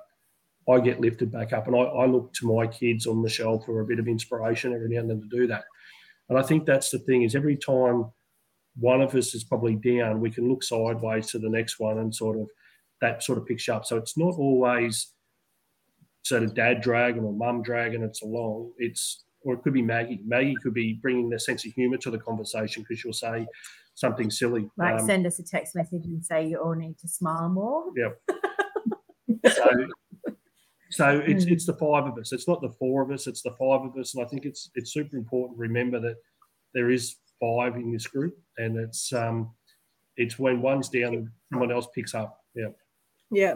I 0.70 0.80
get 0.80 1.02
lifted 1.02 1.32
back 1.32 1.54
up, 1.54 1.66
and 1.66 1.76
I, 1.76 1.80
I 1.80 2.06
look 2.06 2.34
to 2.36 2.54
my 2.56 2.68
kids 2.68 3.08
on 3.08 3.24
the 3.24 3.30
shelf 3.30 3.66
for 3.66 3.82
a 3.82 3.86
bit 3.86 3.98
of 4.00 4.08
inspiration 4.08 4.74
every 4.74 4.90
now 4.90 5.00
and 5.00 5.10
then 5.10 5.22
to 5.22 5.28
do 5.28 5.48
that. 5.48 5.66
And 6.30 6.38
I 6.38 6.42
think 6.42 6.66
that's 6.66 6.90
the 6.90 7.00
thing 7.00 7.24
is 7.24 7.36
every 7.36 7.56
time 7.56 8.12
one 8.78 9.02
of 9.02 9.16
us 9.16 9.34
is 9.34 9.44
probably 9.44 9.76
down, 9.76 10.20
we 10.20 10.32
can 10.32 10.50
look 10.50 10.64
sideways 10.64 11.28
to 11.32 11.40
the 11.40 11.50
next 11.50 11.80
one 11.80 12.00
and 12.00 12.14
sort 12.14 12.38
of 12.38 12.48
that 13.02 13.24
sort 13.24 13.38
of 13.38 13.46
picks 13.46 13.68
you 13.68 13.74
up. 13.74 13.86
So 13.86 13.98
it's 13.98 14.18
not 14.18 14.36
always 14.36 15.14
sort 16.24 16.44
of 16.44 16.56
dad 16.56 16.82
dragging 16.82 17.24
or 17.24 17.34
mum 17.34 17.62
dragging 17.62 18.04
it's 18.04 18.22
along. 18.22 18.72
It's 18.78 19.24
or 19.42 19.54
it 19.54 19.62
could 19.62 19.74
be 19.74 19.82
Maggie. 19.82 20.22
Maggie 20.26 20.56
could 20.62 20.74
be 20.74 20.94
bringing 21.02 21.30
the 21.30 21.40
sense 21.40 21.66
of 21.66 21.72
humour 21.74 21.98
to 21.98 22.10
the 22.10 22.18
conversation 22.18 22.82
because 22.82 23.00
she'll 23.00 23.14
say 23.14 23.46
something 23.94 24.32
silly. 24.32 24.68
like 24.76 25.00
Um, 25.00 25.06
send 25.06 25.28
us 25.28 25.38
a 25.40 25.44
text 25.44 25.76
message 25.76 26.06
and 26.06 26.26
say 26.26 26.48
you 26.48 26.58
all 26.58 26.74
need 26.74 26.98
to 27.00 27.08
smile 27.08 27.50
more 27.50 27.86
so, 29.54 29.88
so 30.96 31.20
it's 31.26 31.46
Mm. 31.46 31.52
it's 31.52 31.66
the 31.66 31.74
five 31.74 32.06
of 32.06 32.18
us. 32.18 32.32
It's 32.32 32.48
not 32.48 32.62
the 32.62 32.72
four 32.72 33.02
of 33.02 33.12
us. 33.12 33.28
It's 33.28 33.42
the 33.42 33.52
five 33.52 33.82
of 33.82 33.96
us, 33.98 34.16
and 34.16 34.24
I 34.24 34.28
think 34.28 34.46
it's 34.46 34.70
it's 34.76 34.92
super 34.92 35.18
important 35.18 35.58
to 35.58 35.62
remember 35.62 36.00
that 36.00 36.16
there 36.74 36.90
is 36.90 37.18
five 37.40 37.76
in 37.76 37.92
this 37.92 38.08
group, 38.08 38.38
and 38.58 38.78
it's 38.78 39.12
um 39.14 39.52
it's 40.18 40.40
when 40.40 40.62
one's 40.62 40.90
down, 40.90 41.32
someone 41.52 41.72
else 41.72 41.88
picks 41.94 42.14
up. 42.16 42.42
Yeah. 42.56 42.70
yeah 43.32 43.56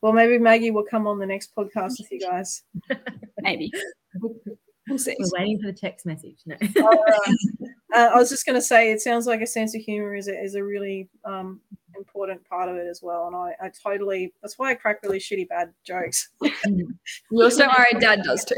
well 0.00 0.12
maybe 0.12 0.38
maggie 0.38 0.70
will 0.72 0.82
come 0.90 1.06
on 1.06 1.18
the 1.20 1.26
next 1.26 1.54
podcast 1.54 1.98
with 2.00 2.10
you 2.10 2.18
guys 2.18 2.62
Maybe. 3.42 3.70
We'll 4.88 4.98
see. 4.98 5.14
we're 5.18 5.38
waiting 5.38 5.60
for 5.60 5.66
the 5.66 5.78
text 5.78 6.06
message 6.06 6.38
no 6.46 6.56
uh, 7.94 8.10
I 8.14 8.16
was 8.16 8.30
just 8.30 8.46
going 8.46 8.56
to 8.56 8.62
say, 8.62 8.90
it 8.90 9.00
sounds 9.00 9.26
like 9.26 9.42
a 9.42 9.46
sense 9.46 9.76
of 9.76 9.82
humor 9.82 10.14
is 10.16 10.28
a, 10.28 10.42
is 10.42 10.54
a 10.54 10.64
really 10.64 11.08
um, 11.24 11.60
important 11.96 12.48
part 12.48 12.68
of 12.68 12.76
it 12.76 12.86
as 12.86 13.00
well. 13.02 13.26
And 13.26 13.36
I, 13.36 13.54
I 13.60 13.70
totally, 13.82 14.32
that's 14.42 14.58
why 14.58 14.70
I 14.70 14.74
crack 14.74 15.02
really 15.02 15.18
shitty 15.18 15.48
bad 15.48 15.72
jokes. 15.86 16.30
You 17.30 17.42
also 17.42 17.64
are 17.64 17.86
a 17.92 17.98
dad 17.98 18.22
does 18.22 18.44
too. 18.44 18.54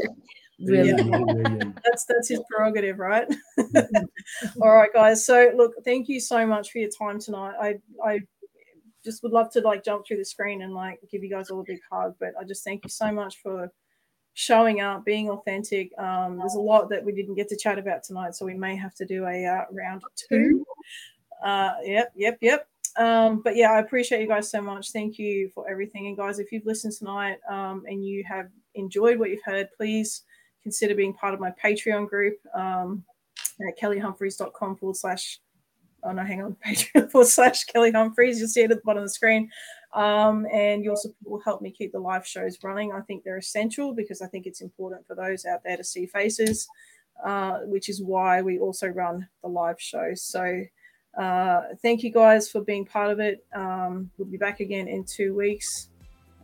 really 0.59 0.89
Yeah. 0.89 1.71
That's 1.83 2.05
that's 2.05 2.29
his 2.29 2.41
prerogative, 2.49 2.99
right? 2.99 3.27
All 4.61 4.73
right, 4.75 4.91
guys. 4.93 5.25
So 5.25 5.51
look, 5.55 5.73
thank 5.83 6.07
you 6.07 6.19
so 6.19 6.45
much 6.45 6.71
for 6.71 6.79
your 6.79 6.89
time 6.89 7.19
tonight. 7.19 7.53
I 7.59 7.75
I 8.05 8.19
just 9.03 9.23
would 9.23 9.31
love 9.31 9.51
to 9.51 9.61
like 9.61 9.83
jump 9.83 10.05
through 10.05 10.17
the 10.17 10.25
screen 10.25 10.61
and 10.61 10.73
like 10.73 10.99
give 11.11 11.23
you 11.23 11.29
guys 11.29 11.49
all 11.49 11.61
a 11.61 11.63
big 11.63 11.79
hug, 11.91 12.15
but 12.19 12.29
I 12.39 12.43
just 12.43 12.63
thank 12.63 12.83
you 12.83 12.89
so 12.89 13.11
much 13.11 13.37
for 13.41 13.71
showing 14.33 14.81
up, 14.81 15.05
being 15.05 15.29
authentic. 15.29 15.91
Um, 15.97 16.37
there's 16.37 16.55
a 16.55 16.59
lot 16.59 16.89
that 16.89 17.05
we 17.05 17.13
didn't 17.13 17.35
get 17.35 17.47
to 17.49 17.57
chat 17.57 17.79
about 17.79 18.03
tonight, 18.03 18.35
so 18.35 18.45
we 18.45 18.55
may 18.55 18.75
have 18.75 18.93
to 18.95 19.05
do 19.05 19.25
a 19.25 19.45
uh, 19.45 19.65
round 19.71 20.01
two. 20.29 20.65
Uh, 21.43 21.73
yep, 21.83 22.11
yep, 22.15 22.37
yep. 22.41 22.67
Um, 22.97 23.41
but 23.41 23.55
yeah, 23.55 23.71
I 23.71 23.79
appreciate 23.79 24.21
you 24.21 24.27
guys 24.27 24.49
so 24.49 24.61
much. 24.61 24.91
Thank 24.91 25.19
you 25.19 25.49
for 25.53 25.69
everything. 25.69 26.07
And 26.07 26.15
guys, 26.15 26.39
if 26.39 26.51
you've 26.51 26.65
listened 26.65 26.93
tonight 26.93 27.37
um, 27.49 27.83
and 27.87 28.05
you 28.05 28.23
have 28.27 28.49
enjoyed 28.75 29.19
what 29.19 29.29
you've 29.29 29.43
heard, 29.43 29.67
please 29.75 30.23
consider 30.63 30.95
being 30.95 31.13
part 31.13 31.33
of 31.33 31.39
my 31.39 31.51
Patreon 31.63 32.09
group 32.09 32.37
um, 32.55 33.03
at 33.67 33.77
kellyhumphries.com 33.79 34.77
forward 34.77 34.95
slash 34.95 35.39
oh 36.05 36.11
no, 36.11 36.23
hang 36.23 36.41
on, 36.41 36.55
Patreon 36.65 37.11
forward 37.11 37.27
slash 37.27 37.65
Kelly 37.65 37.91
Humphries. 37.91 38.39
You'll 38.39 38.47
see 38.47 38.61
it 38.61 38.71
at 38.71 38.77
the 38.77 38.83
bottom 38.85 39.03
of 39.03 39.09
the 39.09 39.13
screen. 39.13 39.49
Um, 39.93 40.45
and 40.53 40.83
your 40.83 40.95
support 40.95 41.17
will 41.25 41.41
help 41.41 41.61
me 41.61 41.71
keep 41.71 41.91
the 41.91 41.99
live 41.99 42.27
shows 42.27 42.57
running. 42.63 42.91
I 42.91 43.01
think 43.01 43.23
they're 43.23 43.37
essential 43.37 43.93
because 43.93 44.21
I 44.21 44.27
think 44.27 44.45
it's 44.45 44.61
important 44.61 45.07
for 45.07 45.15
those 45.15 45.45
out 45.45 45.61
there 45.63 45.77
to 45.77 45.83
see 45.83 46.05
faces, 46.05 46.67
uh, 47.25 47.59
which 47.63 47.89
is 47.89 48.01
why 48.01 48.41
we 48.41 48.59
also 48.59 48.87
run 48.87 49.27
the 49.41 49.49
live 49.49 49.79
shows. 49.79 50.21
So 50.21 50.63
uh, 51.17 51.61
thank 51.81 52.03
you 52.03 52.11
guys 52.11 52.49
for 52.49 52.61
being 52.61 52.85
part 52.85 53.11
of 53.11 53.19
it. 53.19 53.45
Um, 53.53 54.09
we'll 54.17 54.27
be 54.27 54.37
back 54.37 54.59
again 54.59 54.87
in 54.87 55.03
two 55.03 55.33
weeks. 55.33 55.89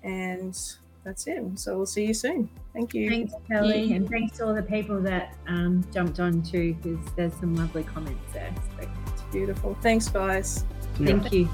And 0.03 0.57
that's 1.03 1.27
it. 1.27 1.59
So 1.59 1.77
we'll 1.77 1.85
see 1.85 2.05
you 2.05 2.13
soon. 2.13 2.49
Thank 2.73 2.93
you. 2.93 3.09
Thanks, 3.09 3.33
Kelly, 3.47 3.93
and 3.93 4.09
thanks 4.09 4.37
to 4.37 4.47
all 4.47 4.53
the 4.53 4.63
people 4.63 5.01
that 5.01 5.35
um, 5.47 5.83
jumped 5.93 6.19
on 6.19 6.41
too, 6.41 6.75
because 6.75 6.99
there's 7.15 7.33
some 7.35 7.55
lovely 7.55 7.83
comments 7.83 8.33
there. 8.33 8.53
So 8.79 8.87
Beautiful. 9.31 9.77
Thanks, 9.81 10.09
guys. 10.09 10.65
thank 10.95 11.31
you. 11.31 11.47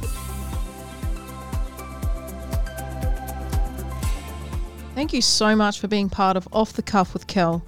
Thank 4.95 5.13
you 5.13 5.21
so 5.21 5.55
much 5.55 5.79
for 5.79 5.87
being 5.87 6.09
part 6.09 6.37
of 6.37 6.47
Off 6.51 6.73
the 6.73 6.81
Cuff 6.81 7.13
with 7.13 7.27
Kel. 7.27 7.63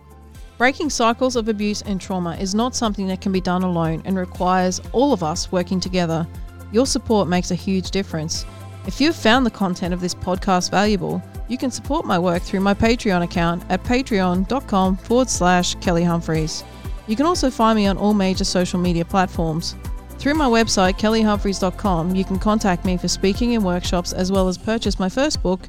Breaking 0.59 0.89
cycles 0.89 1.37
of 1.37 1.47
abuse 1.47 1.81
and 1.83 2.01
trauma 2.01 2.35
is 2.35 2.53
not 2.53 2.75
something 2.75 3.07
that 3.07 3.21
can 3.21 3.31
be 3.31 3.39
done 3.39 3.63
alone 3.63 4.01
and 4.03 4.17
requires 4.17 4.81
all 4.91 5.13
of 5.13 5.23
us 5.23 5.53
working 5.53 5.79
together. 5.79 6.27
Your 6.73 6.85
support 6.85 7.29
makes 7.29 7.51
a 7.51 7.55
huge 7.55 7.91
difference. 7.91 8.45
If 8.85 8.99
you've 8.99 9.15
found 9.15 9.45
the 9.45 9.51
content 9.51 9.93
of 9.93 10.01
this 10.01 10.13
podcast 10.13 10.69
valuable, 10.69 11.23
you 11.47 11.57
can 11.57 11.71
support 11.71 12.05
my 12.05 12.19
work 12.19 12.43
through 12.43 12.59
my 12.59 12.73
Patreon 12.73 13.23
account 13.23 13.63
at 13.69 13.85
patreon.com 13.85 14.97
forward 14.97 15.29
slash 15.29 15.75
Kelly 15.75 16.03
Humphries. 16.03 16.65
You 17.07 17.15
can 17.15 17.25
also 17.25 17.49
find 17.49 17.77
me 17.77 17.87
on 17.87 17.97
all 17.97 18.13
major 18.13 18.43
social 18.43 18.81
media 18.81 19.05
platforms. 19.05 19.77
Through 20.17 20.33
my 20.33 20.47
website, 20.47 20.99
kellyhumphries.com, 20.99 22.15
you 22.15 22.25
can 22.25 22.37
contact 22.37 22.83
me 22.83 22.97
for 22.97 23.07
speaking 23.07 23.55
and 23.55 23.63
workshops 23.63 24.11
as 24.11 24.29
well 24.29 24.49
as 24.49 24.57
purchase 24.57 24.99
my 24.99 25.07
first 25.07 25.41
book, 25.41 25.61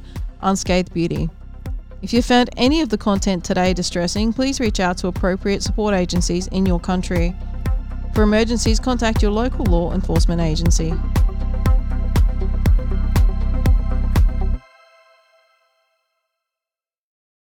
Unscathed 0.42 0.92
Beauty. 0.92 1.30
If 2.02 2.14
you 2.14 2.22
found 2.22 2.48
any 2.56 2.80
of 2.80 2.88
the 2.88 2.96
content 2.96 3.44
today 3.44 3.74
distressing, 3.74 4.32
please 4.32 4.58
reach 4.58 4.80
out 4.80 4.96
to 4.98 5.08
appropriate 5.08 5.62
support 5.62 5.94
agencies 5.94 6.46
in 6.46 6.64
your 6.64 6.80
country. 6.80 7.36
For 8.14 8.22
emergencies, 8.22 8.80
contact 8.80 9.20
your 9.20 9.32
local 9.32 9.66
law 9.66 9.92
enforcement 9.92 10.40
agency. 10.40 10.94